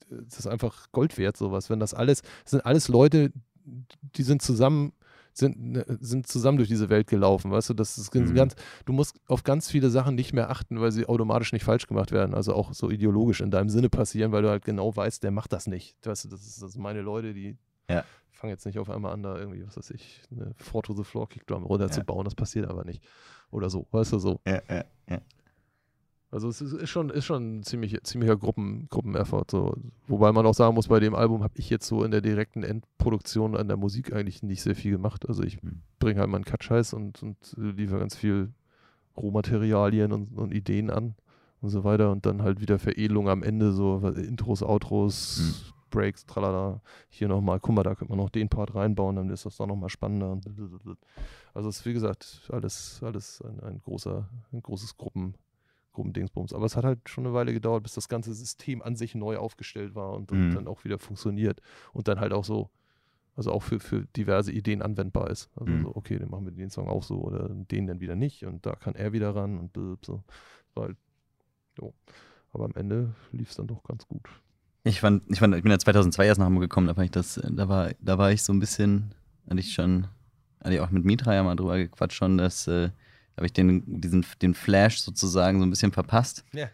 [0.08, 1.68] das ist einfach Gold wert, sowas.
[1.68, 3.32] Wenn das alles, das sind alles Leute,
[3.64, 4.92] die sind zusammen
[5.34, 8.34] sind, ne, sind zusammen durch diese Welt gelaufen, weißt du, das ist mhm.
[8.34, 8.54] ganz,
[8.84, 12.12] du musst auf ganz viele Sachen nicht mehr achten, weil sie automatisch nicht falsch gemacht
[12.12, 15.30] werden, also auch so ideologisch in deinem Sinne passieren, weil du halt genau weißt, der
[15.30, 17.56] macht das nicht, weißt du, das, ist, das sind meine Leute, die
[17.88, 18.04] ja.
[18.30, 21.04] fangen jetzt nicht auf einmal an, da irgendwie, was weiß ich, eine Four to the
[21.04, 22.24] Floor Kickdrum runterzubauen, ja.
[22.24, 23.02] das passiert aber nicht,
[23.50, 24.40] oder so, weißt du, so.
[24.46, 25.20] Ja, ja, ja.
[26.32, 29.50] Also es ist, schon, ist schon ein ziemlich, ziemlicher Gruppen, Gruppeneffort.
[29.50, 29.76] So.
[30.08, 32.62] Wobei man auch sagen muss, bei dem Album habe ich jetzt so in der direkten
[32.62, 35.28] Endproduktion an der Musik eigentlich nicht sehr viel gemacht.
[35.28, 35.82] Also ich mhm.
[35.98, 38.48] bringe halt meinen Cut-Scheiß und, und liefere ganz viel
[39.14, 41.16] Rohmaterialien und, und, Ideen an
[41.60, 42.10] und so weiter.
[42.10, 45.72] Und dann halt wieder Veredelung am Ende, so Intros, Outros, mhm.
[45.90, 46.80] Breaks, tralala.
[47.10, 49.66] Hier nochmal, guck mal, da könnte man noch den Part reinbauen, dann ist das doch
[49.66, 50.40] nochmal spannender.
[51.52, 55.34] Also es ist wie gesagt alles, alles ein, ein großer, ein großes Gruppen.
[55.92, 56.52] Gruppendingsbums.
[56.52, 59.36] Aber es hat halt schon eine Weile gedauert, bis das ganze System an sich neu
[59.36, 60.54] aufgestellt war und, und mhm.
[60.54, 61.60] dann auch wieder funktioniert.
[61.92, 62.70] Und dann halt auch so
[63.34, 65.50] Also auch für, für diverse Ideen anwendbar ist.
[65.56, 65.82] Also mhm.
[65.82, 68.66] so, okay, dann machen wir den Song auch so oder den dann wieder nicht und
[68.66, 70.22] da kann er wieder ran und so.
[70.74, 70.96] Weil,
[71.78, 71.94] so.
[72.52, 74.28] Aber am Ende lief es dann doch ganz gut.
[74.84, 77.10] Ich fand, ich fand, ich bin ja 2002 erst nach Hamburg gekommen, da war ich
[77.10, 79.14] das, da war, da war ich so ein bisschen,
[79.48, 80.08] hatte ich schon,
[80.60, 82.90] hatte ich auch mit Mitra ja mal drüber gequatscht schon, dass, äh,
[83.36, 86.44] habe ich den, diesen, den Flash sozusagen so ein bisschen verpasst.
[86.52, 86.68] Ja.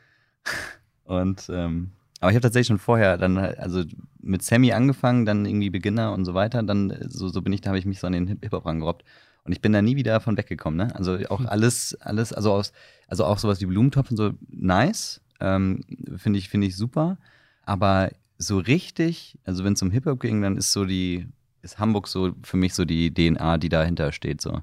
[1.05, 3.85] Und, ähm, aber ich habe tatsächlich schon vorher dann, also
[4.21, 7.71] mit Sammy angefangen, dann irgendwie Beginner und so weiter, dann, so, so bin ich, da
[7.71, 9.05] habe ich mich so an den Hip-Hop rangerobbt.
[9.45, 10.95] Und ich bin da nie wieder davon weggekommen, ne?
[10.95, 11.47] Also auch hm.
[11.47, 12.73] alles, alles, also aus,
[13.07, 15.85] also auch sowas wie Blumentopf und so, nice, ähm,
[16.17, 17.17] finde ich, finde ich super.
[17.63, 21.27] Aber so richtig, also wenn es um Hip-Hop ging, dann ist so die,
[21.63, 24.41] ist Hamburg so für mich so die DNA, die dahinter steht.
[24.41, 24.61] So.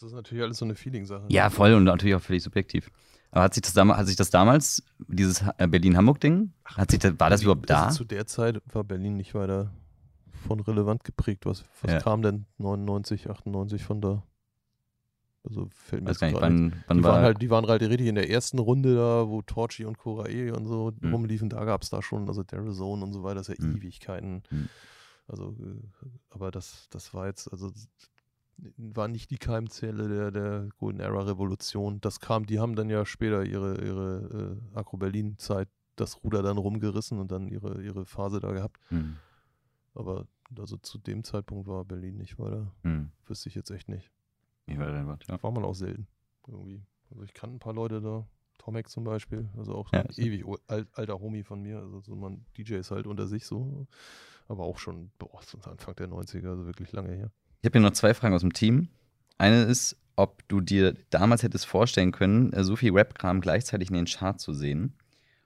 [0.00, 1.24] Das ist natürlich alles so eine Feeling-Sache.
[1.28, 2.90] Ja, voll und natürlich auch völlig subjektiv.
[3.32, 7.30] Aber hat sich das, damals, hat sich das damals, dieses Berlin-Hamburg-Ding, hat sich das, war
[7.30, 7.90] das überhaupt da?
[7.90, 9.72] Zu der Zeit war Berlin nicht weiter
[10.46, 11.46] von relevant geprägt.
[11.46, 12.00] Was, was ja.
[12.00, 14.22] kam denn 99, 98 von da?
[15.42, 17.82] Also fällt mir Weiß gar nicht, wann, wann die, war waren halt, die waren halt
[17.82, 21.12] richtig in der ersten Runde da, wo Torchi und Korae und so mhm.
[21.12, 21.48] rumliefen.
[21.48, 23.76] Da gab es da schon, also Zone und so weiter, das ist ja mhm.
[23.76, 24.42] Ewigkeiten.
[24.50, 24.68] Mhm.
[25.26, 27.72] Also, äh, aber das, das war jetzt, also
[28.76, 32.00] war nicht die Keimzelle der, der Golden Era Revolution.
[32.00, 36.42] Das kam, die haben dann ja später ihre, ihre äh, Agro Berlin Zeit das Ruder
[36.42, 38.80] dann rumgerissen und dann ihre, ihre Phase da gehabt.
[38.90, 39.16] Mhm.
[39.94, 40.26] Aber
[40.56, 42.72] also zu dem Zeitpunkt war Berlin nicht weiter.
[42.82, 43.10] Mhm.
[43.26, 44.10] Wüsste ich jetzt echt nicht.
[44.66, 45.42] Ich war, was, ja.
[45.42, 46.06] war man auch selten.
[46.46, 46.82] Irgendwie.
[47.10, 48.26] Also ich kann ein paar Leute da.
[48.58, 52.16] Tomek zum Beispiel, also auch ja, ein ewig alt, alter Homie von mir, also so
[52.16, 53.86] man DJs halt unter sich so,
[54.48, 57.30] aber auch schon, boah, Anfang der 90er, also wirklich lange her.
[57.60, 58.88] Ich habe hier noch zwei Fragen aus dem Team.
[59.36, 63.94] Eine ist, ob du dir damals hättest vorstellen können, äh, so viel Rap-Kram gleichzeitig in
[63.94, 64.94] den Chart zu sehen.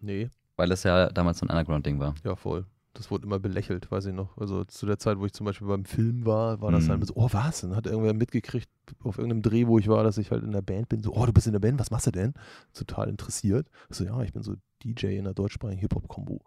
[0.01, 0.30] Nee.
[0.56, 2.14] Weil das ja damals so ein Underground-Ding war.
[2.24, 2.66] Ja, voll.
[2.94, 4.36] Das wurde immer belächelt, weiß ich noch.
[4.36, 6.90] Also zu der Zeit, wo ich zum Beispiel beim Film war, war das mhm.
[6.90, 7.62] halt so, oh was?
[7.62, 8.68] Dann hat irgendwer mitgekriegt
[9.02, 11.02] auf irgendeinem Dreh, wo ich war, dass ich halt in der Band bin.
[11.02, 12.34] So, oh, du bist in der Band, was machst du denn?
[12.74, 13.66] Total interessiert.
[13.89, 16.43] So, ja, ich bin so DJ in der deutschsprachigen Hip-Hop-Kombo.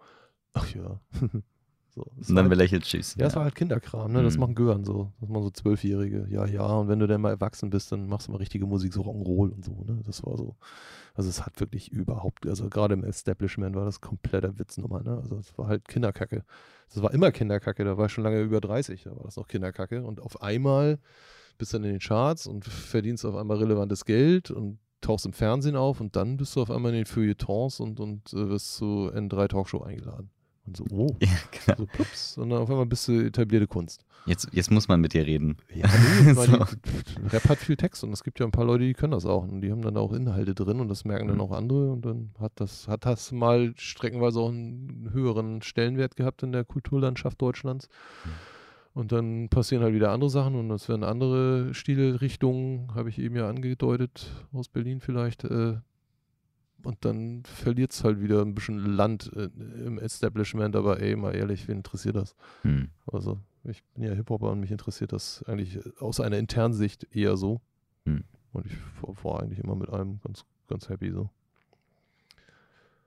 [0.54, 1.00] Ach ja.
[1.96, 3.16] So, und dann halt, belächelt tschüss.
[3.16, 4.22] Ja, es war halt Kinderkram, ne?
[4.22, 4.42] Das mhm.
[4.42, 5.14] machen Gören so.
[5.22, 6.28] Das machen so Zwölfjährige.
[6.30, 6.66] Ja, ja.
[6.66, 9.52] Und wenn du dann mal erwachsen bist, dann machst du mal richtige Musik, so Rock'n'Roll
[9.52, 10.02] und so, ne?
[10.06, 10.58] Das war so.
[11.14, 15.18] Also es hat wirklich überhaupt, also gerade im Establishment war das kompletter Witznummer, ne?
[15.18, 16.44] Also es war halt Kinderkacke.
[16.94, 19.48] Das war immer Kinderkacke, da war ich schon lange über 30, da war das noch
[19.48, 20.04] Kinderkacke.
[20.04, 21.00] Und auf einmal
[21.58, 25.34] bist du dann in den Charts und verdienst auf einmal relevantes Geld und tauchst im
[25.34, 28.76] Fernsehen auf und dann bist du auf einmal in den Feuilletons und, und äh, wirst
[28.76, 30.32] zu N3 Talkshow eingeladen.
[30.68, 31.78] Und so, oh, ja, genau.
[31.78, 34.04] so plups, und dann auf einmal bist du etablierte Kunst.
[34.26, 35.58] Jetzt, jetzt muss man mit dir reden.
[35.74, 35.88] Ja,
[36.24, 36.46] nee, so.
[36.46, 39.26] die, Rap hat viel Text und es gibt ja ein paar Leute, die können das
[39.26, 41.44] auch und die haben dann auch Inhalte drin und das merken dann mhm.
[41.44, 46.42] auch andere und dann hat das, hat das mal streckenweise auch einen höheren Stellenwert gehabt
[46.42, 47.88] in der Kulturlandschaft Deutschlands.
[48.24, 48.30] Mhm.
[48.96, 53.36] Und dann passieren halt wieder andere Sachen und es werden andere Stilrichtungen, habe ich eben
[53.36, 55.76] ja angedeutet, aus Berlin vielleicht, äh,
[56.86, 59.50] und dann verliert es halt wieder ein bisschen Land äh,
[59.86, 62.36] im Establishment, aber ey, mal ehrlich, wen interessiert das?
[62.62, 62.90] Hm.
[63.12, 67.38] Also, ich bin ja Hip-Hopper und mich interessiert das eigentlich aus einer internen Sicht eher
[67.38, 67.62] so.
[68.06, 68.24] Hm.
[68.54, 68.78] Und ich
[69.24, 71.30] war eigentlich immer mit allem ganz, ganz happy so.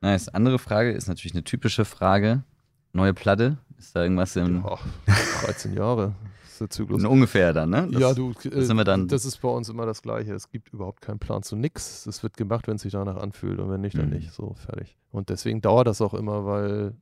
[0.01, 0.29] Nice.
[0.29, 2.45] Andere Frage ist natürlich eine typische Frage.
[2.93, 3.59] Neue Platte?
[3.79, 4.65] Ist da irgendwas im.
[4.65, 4.79] Ja,
[5.45, 6.15] 13 Jahre
[6.59, 7.05] der Zyklus.
[7.05, 7.89] Ungefähr dann, ne?
[7.91, 10.35] Das, ja, du, äh, sind wir dann das ist bei uns immer das Gleiche.
[10.35, 12.07] Es gibt überhaupt keinen Plan zu nix.
[12.07, 14.17] Es wird gemacht, wenn es sich danach anfühlt und wenn nicht, dann mhm.
[14.17, 14.33] nicht.
[14.33, 14.97] So, fertig.
[15.11, 16.95] Und deswegen dauert das auch immer, weil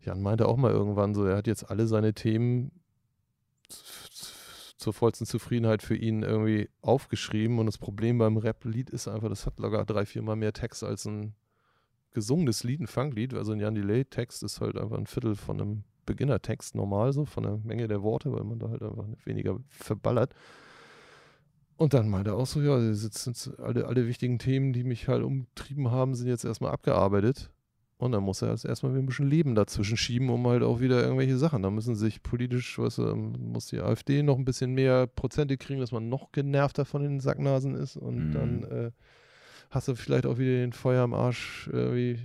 [0.00, 2.70] Jan meinte auch mal irgendwann so, er hat jetzt alle seine Themen
[4.76, 9.44] zur vollsten Zufriedenheit für ihn irgendwie aufgeschrieben und das Problem beim Rap-Lied ist einfach, das
[9.44, 11.34] hat locker drei, viermal mehr Text als ein
[12.12, 13.34] gesungenes Lied, ein Funklied.
[13.34, 17.42] Also ein Jan Delay-Text ist halt einfach ein Viertel von einem Beginnertext normal so, von
[17.42, 20.34] der Menge der Worte, weil man da halt einfach weniger verballert.
[21.76, 25.22] Und dann meinte er auch so, ja, sind alle, alle wichtigen Themen, die mich halt
[25.22, 27.50] umtrieben haben, sind jetzt erstmal abgearbeitet.
[27.98, 30.80] Und dann muss er jetzt erstmal wieder ein bisschen Leben dazwischen schieben, um halt auch
[30.80, 31.62] wieder irgendwelche Sachen.
[31.62, 35.92] Da müssen sich politisch, was muss die AfD noch ein bisschen mehr Prozente kriegen, dass
[35.92, 37.96] man noch genervter von den Sacknasen ist.
[37.96, 38.32] Und mhm.
[38.32, 38.90] dann äh,
[39.70, 42.20] hast du vielleicht auch wieder den Feuer am Arsch, irgendwie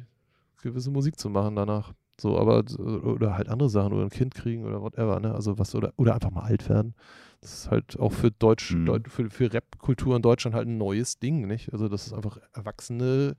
[0.62, 1.94] gewisse Musik zu machen danach.
[2.20, 5.34] So, aber, oder halt andere Sachen, oder ein Kind kriegen oder whatever, ne?
[5.34, 6.94] Also was, oder, oder einfach mal alt werden.
[7.42, 8.86] Das ist halt auch für Deutsch, mhm.
[8.86, 11.74] Deut, für, für Rap-Kultur in Deutschland halt ein neues Ding, nicht?
[11.74, 13.36] Also, dass es einfach erwachsene,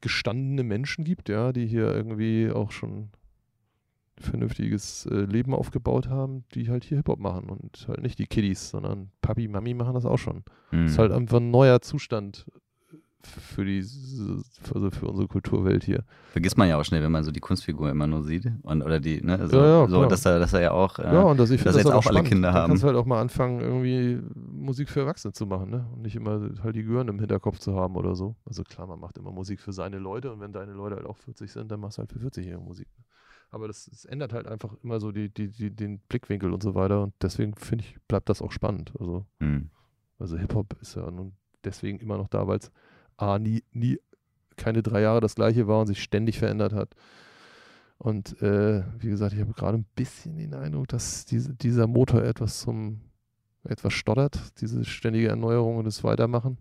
[0.00, 3.10] gestandene Menschen gibt, ja, die hier irgendwie auch schon
[4.20, 8.70] vernünftiges äh, Leben aufgebaut haben, die halt hier Hip-Hop machen und halt nicht die Kiddies,
[8.70, 10.44] sondern Papi, Mami machen das auch schon.
[10.72, 10.84] Mhm.
[10.84, 12.46] Das ist halt einfach ein neuer Zustand
[13.26, 16.04] für die für, für, unsere Kulturwelt hier.
[16.30, 19.00] Vergisst man ja auch schnell, wenn man so die Kunstfigur immer nur sieht und oder
[19.00, 21.38] die ne so, ja, ja, so dass er dass er ja auch äh, ja und
[21.38, 22.20] dass ich dass das jetzt auch spannend.
[22.20, 22.64] alle Kinder haben.
[22.64, 26.16] Du kannst halt auch mal anfangen irgendwie Musik für Erwachsene zu machen, ne und nicht
[26.16, 28.36] immer halt die Gören im Hinterkopf zu haben oder so.
[28.46, 31.16] Also klar, man macht immer Musik für seine Leute und wenn deine Leute halt auch
[31.16, 32.88] 40 sind, dann machst du halt für 40-jährige Musik.
[33.50, 36.74] Aber das, das, ändert halt einfach immer so die, die, die, den Blickwinkel und so
[36.74, 37.02] weiter.
[37.02, 38.92] Und deswegen finde ich, bleibt das auch spannend.
[39.00, 39.70] Also, mhm.
[40.18, 41.32] also Hip-Hop ist ja nun
[41.64, 42.70] deswegen immer noch da, weil es
[43.18, 44.00] A, nie, nie
[44.56, 46.94] keine drei Jahre das gleiche war und sich ständig verändert hat.
[47.98, 52.22] Und äh, wie gesagt, ich habe gerade ein bisschen den Eindruck, dass diese, dieser Motor
[52.22, 53.02] etwas zum
[53.64, 56.58] etwas stottert, diese ständige Erneuerung und das Weitermachen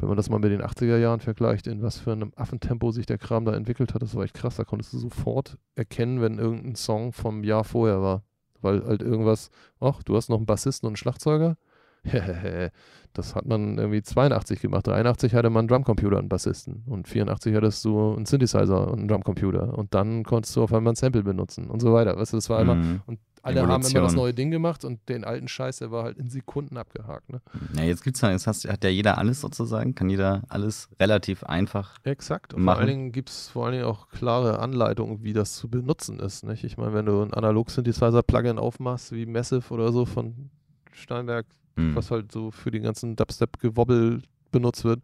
[0.00, 3.06] wenn man das mal mit den 80er Jahren vergleicht, in was für einem Affentempo sich
[3.06, 4.56] der Kram da entwickelt hat, das war echt krass.
[4.56, 8.22] Da konntest du sofort erkennen, wenn irgendein Song vom Jahr vorher war.
[8.60, 9.50] Weil halt irgendwas,
[9.80, 11.56] ach, du hast noch einen Bassisten und einen Schlagzeuger?
[13.12, 14.86] das hat man irgendwie 82 gemacht.
[14.86, 16.84] 83 hatte man einen Drumcomputer und einen Bassisten.
[16.86, 19.76] Und 84 hattest du einen Synthesizer und einen Drumcomputer.
[19.76, 22.16] Und dann konntest du auf einmal ein Sample benutzen und so weiter.
[22.16, 22.70] Weißt du, das war mhm.
[22.70, 23.00] immer.
[23.06, 23.84] Und alle Evolution.
[23.84, 26.76] haben immer das neue Ding gemacht und den alten Scheiß, der war halt in Sekunden
[26.76, 27.30] abgehakt.
[27.30, 27.40] Ne?
[27.76, 31.96] Ja, jetzt gibt's ja, jetzt hat ja jeder alles sozusagen, kann jeder alles relativ einfach.
[32.04, 32.54] Exakt.
[32.54, 32.76] Und machen.
[32.76, 36.18] vor allen Dingen gibt es vor allen Dingen auch klare Anleitungen, wie das zu benutzen
[36.20, 36.44] ist.
[36.44, 36.64] Nicht?
[36.64, 40.50] Ich meine, wenn du ein Analog-Synthesizer-Plugin aufmachst, wie Massive oder so von
[40.92, 41.46] Steinberg,
[41.78, 41.96] hm.
[41.96, 45.00] was halt so für den ganzen Dubstep-Gewobbel benutzt wird,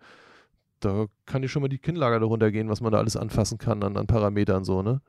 [0.80, 3.82] da kann dir schon mal die Kinnlager darunter gehen, was man da alles anfassen kann
[3.82, 5.00] an, an Parametern so, ne?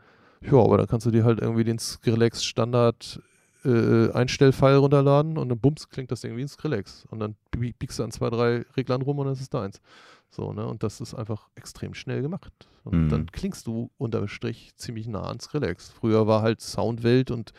[0.41, 3.19] Ja, aber dann kannst du dir halt irgendwie den Skrillex Standard
[3.63, 7.05] äh, Einstellfile runterladen und dann bums klingt das Ding wie ein Skrillex.
[7.09, 9.81] Und dann biegst du an zwei, drei Reglern rum und dann ist es deins.
[10.29, 10.67] So, ne?
[10.67, 12.51] Und das ist einfach extrem schnell gemacht.
[12.83, 13.09] Und mhm.
[13.09, 15.91] dann klingst du unterm Strich ziemlich nah an Skrillex.
[15.91, 17.53] Früher war halt Soundwelt und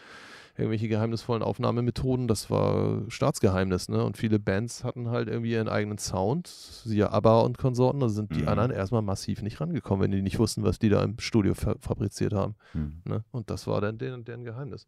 [0.59, 4.03] irgendwelche geheimnisvollen Aufnahmemethoden, das war Staatsgeheimnis, ne?
[4.05, 8.35] Und viele Bands hatten halt irgendwie ihren eigenen Sound, siehe ABBA und Konsorten, da sind
[8.35, 8.49] die mhm.
[8.49, 11.75] anderen erstmal massiv nicht rangekommen, wenn die nicht wussten, was die da im Studio fa
[11.81, 12.55] fabriziert haben.
[12.73, 13.03] Mhm.
[13.05, 13.25] Ne?
[13.33, 14.87] Und das war dann deren, deren Geheimnis.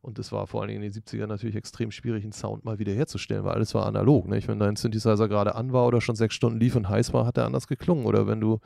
[0.00, 2.78] Und es war vor allen Dingen in den 70ern natürlich extrem schwierig, einen Sound mal
[2.78, 4.28] wieder herzustellen, weil alles war analog.
[4.28, 4.46] Nicht?
[4.46, 7.36] Wenn dein Synthesizer gerade an war oder schon sechs Stunden lief und heiß war, hat
[7.36, 8.06] er anders geklungen.
[8.06, 8.60] Oder wenn du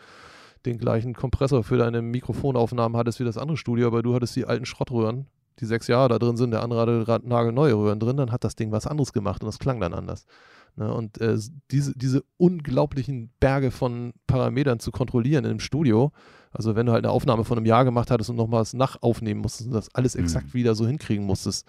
[0.67, 4.45] den gleichen Kompressor für deine Mikrofonaufnahmen hattest wie das andere Studio, aber du hattest die
[4.45, 5.27] alten Schrottröhren
[5.59, 8.57] die sechs Jahre da drin sind, der andere gerade nagelneue Röhren drin, dann hat das
[8.57, 10.27] Ding was anderes gemacht und das klang dann anders.
[10.77, 10.93] Ne?
[10.93, 11.39] Und äh,
[11.71, 16.13] diese, diese unglaublichen Berge von Parametern zu kontrollieren in einem Studio,
[16.51, 19.69] also wenn du halt eine Aufnahme von einem Jahr gemacht hattest und nochmals nachaufnehmen musstest
[19.69, 20.55] und das alles exakt mhm.
[20.55, 21.67] wieder so hinkriegen musstest,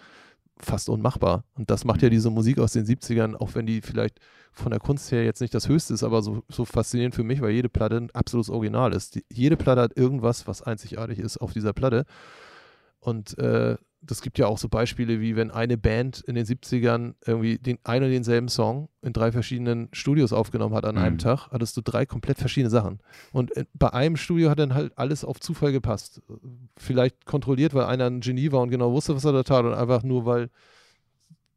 [0.57, 1.43] fast unmachbar.
[1.55, 2.13] Und das macht ja mhm.
[2.13, 4.19] diese Musik aus den 70ern, auch wenn die vielleicht
[4.51, 7.41] von der Kunst her jetzt nicht das Höchste ist, aber so, so faszinierend für mich,
[7.41, 9.15] weil jede Platte ein absolutes Original ist.
[9.15, 12.05] Die, jede Platte hat irgendwas, was einzigartig ist auf dieser Platte.
[13.03, 17.15] Und äh, das gibt ja auch so Beispiele, wie wenn eine Band in den 70ern
[17.25, 21.01] irgendwie den einen und denselben Song in drei verschiedenen Studios aufgenommen hat an mhm.
[21.01, 22.99] einem Tag, hattest du drei komplett verschiedene Sachen.
[23.31, 26.21] Und äh, bei einem Studio hat dann halt alles auf Zufall gepasst.
[26.77, 29.73] Vielleicht kontrolliert, weil einer ein Genie war und genau wusste, was er da tat und
[29.73, 30.49] einfach nur, weil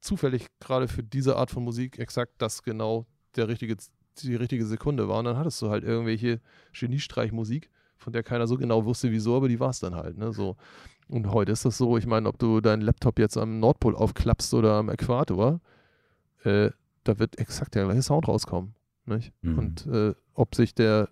[0.01, 3.06] zufällig gerade für diese Art von Musik exakt das genau
[3.36, 3.77] der richtige,
[4.23, 5.18] die richtige Sekunde war.
[5.18, 6.40] Und dann hattest du halt irgendwelche
[6.73, 10.16] Geniestreichmusik, von der keiner so genau wusste, wieso, aber die war es dann halt.
[10.16, 10.32] Ne?
[10.32, 10.56] So.
[11.08, 14.52] Und heute ist das so, ich meine, ob du deinen Laptop jetzt am Nordpol aufklappst
[14.54, 15.60] oder am Äquator,
[16.44, 16.70] äh,
[17.04, 18.74] da wird exakt der gleiche Sound rauskommen.
[19.06, 19.58] Mhm.
[19.58, 21.08] Und äh, ob sich der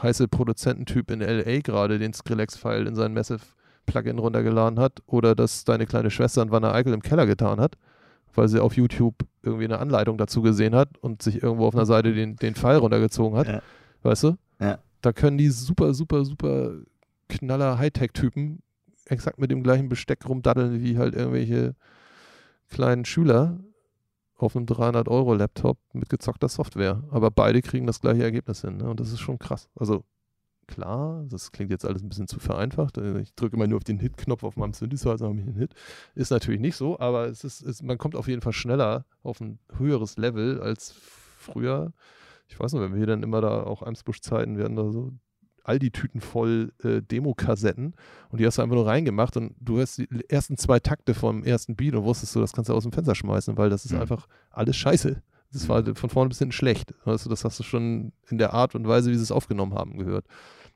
[0.00, 5.86] heiße Produzententyp in LA gerade den Skrillex-File in sein Massive-Plugin runtergeladen hat oder dass deine
[5.86, 7.76] kleine Schwester in Wanne Eickel im Keller getan hat,
[8.34, 11.86] weil sie auf YouTube irgendwie eine Anleitung dazu gesehen hat und sich irgendwo auf einer
[11.86, 13.48] Seite den, den File runtergezogen hat.
[13.48, 13.62] Ja.
[14.02, 14.36] Weißt du?
[14.60, 14.78] Ja.
[15.00, 16.72] Da können die super, super, super
[17.28, 18.60] knaller Hightech-Typen
[19.08, 21.74] exakt mit dem gleichen Besteck rumdaddeln wie halt irgendwelche
[22.68, 23.60] kleinen Schüler
[24.36, 27.02] auf einem 300-Euro-Laptop mit gezockter Software.
[27.10, 28.78] Aber beide kriegen das gleiche Ergebnis hin.
[28.78, 28.88] Ne?
[28.88, 29.68] Und das ist schon krass.
[29.74, 30.04] Also
[30.66, 32.98] klar, das klingt jetzt alles ein bisschen zu vereinfacht.
[32.98, 35.74] Also ich drücke immer nur auf den Hit-Knopf auf meinem Synthesizer, habe ich einen Hit.
[36.14, 39.40] Ist natürlich nicht so, aber es ist, es, man kommt auf jeden Fall schneller auf
[39.40, 40.92] ein höheres Level als
[41.38, 41.92] früher.
[42.48, 45.12] Ich weiß noch, wenn wir hier dann immer da auch Eimsbusch-Zeiten werden, da so
[45.66, 47.94] all die Tüten voll äh, Demo-Kassetten
[48.30, 51.42] und die hast du einfach nur reingemacht und du hast die ersten zwei Takte vom
[51.42, 53.92] ersten Beat und wusstest du, das kannst du aus dem Fenster schmeißen, weil das ist
[53.92, 54.00] mhm.
[54.00, 55.22] einfach alles scheiße.
[55.52, 56.92] Das war von vorne bis hinten schlecht.
[57.04, 59.74] Weißt du, das hast du schon in der Art und Weise, wie sie es aufgenommen
[59.74, 60.26] haben, gehört.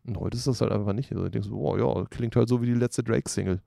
[0.06, 1.12] Und heute ist das halt einfach nicht.
[1.12, 3.60] Also ich denke so, oh ja, klingt halt so wie die letzte Drake-Single.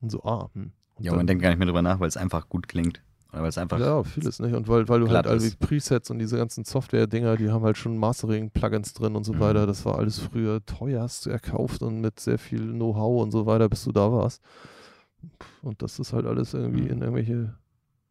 [0.00, 0.50] Und so, ah.
[0.54, 0.72] Hm.
[0.96, 3.02] Und ja, man denkt gar nicht mehr drüber nach, weil es einfach gut klingt.
[3.40, 3.78] Weil es einfach.
[3.78, 4.54] Ja, vieles, nicht?
[4.54, 7.76] Und weil, weil du halt all die Presets und diese ganzen Software-Dinger, die haben halt
[7.76, 9.40] schon Mastering-Plugins drin und so mhm.
[9.40, 9.66] weiter.
[9.66, 13.84] Das war alles früher teuerst erkauft und mit sehr viel Know-how und so weiter, bis
[13.84, 14.42] du da warst.
[15.62, 16.90] Und das ist halt alles irgendwie mhm.
[16.90, 17.54] in irgendwelche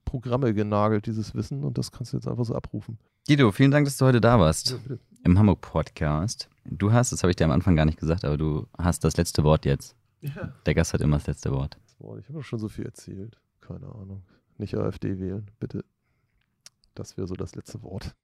[0.03, 1.63] Programme genagelt, dieses Wissen.
[1.63, 2.99] Und das kannst du jetzt einfach so abrufen.
[3.27, 4.71] Guido, vielen Dank, dass du heute da warst.
[4.71, 6.47] Ja, Im Hamburg Podcast.
[6.65, 9.17] Du hast, das habe ich dir am Anfang gar nicht gesagt, aber du hast das
[9.17, 9.95] letzte Wort jetzt.
[10.21, 10.53] Ja.
[10.65, 11.77] Der Gast hat immer das letzte Wort.
[12.19, 13.39] Ich habe schon so viel erzählt.
[13.61, 14.23] Keine Ahnung
[14.57, 15.83] nicht AfD wählen, bitte.
[16.93, 18.15] Das wäre so das letzte Wort.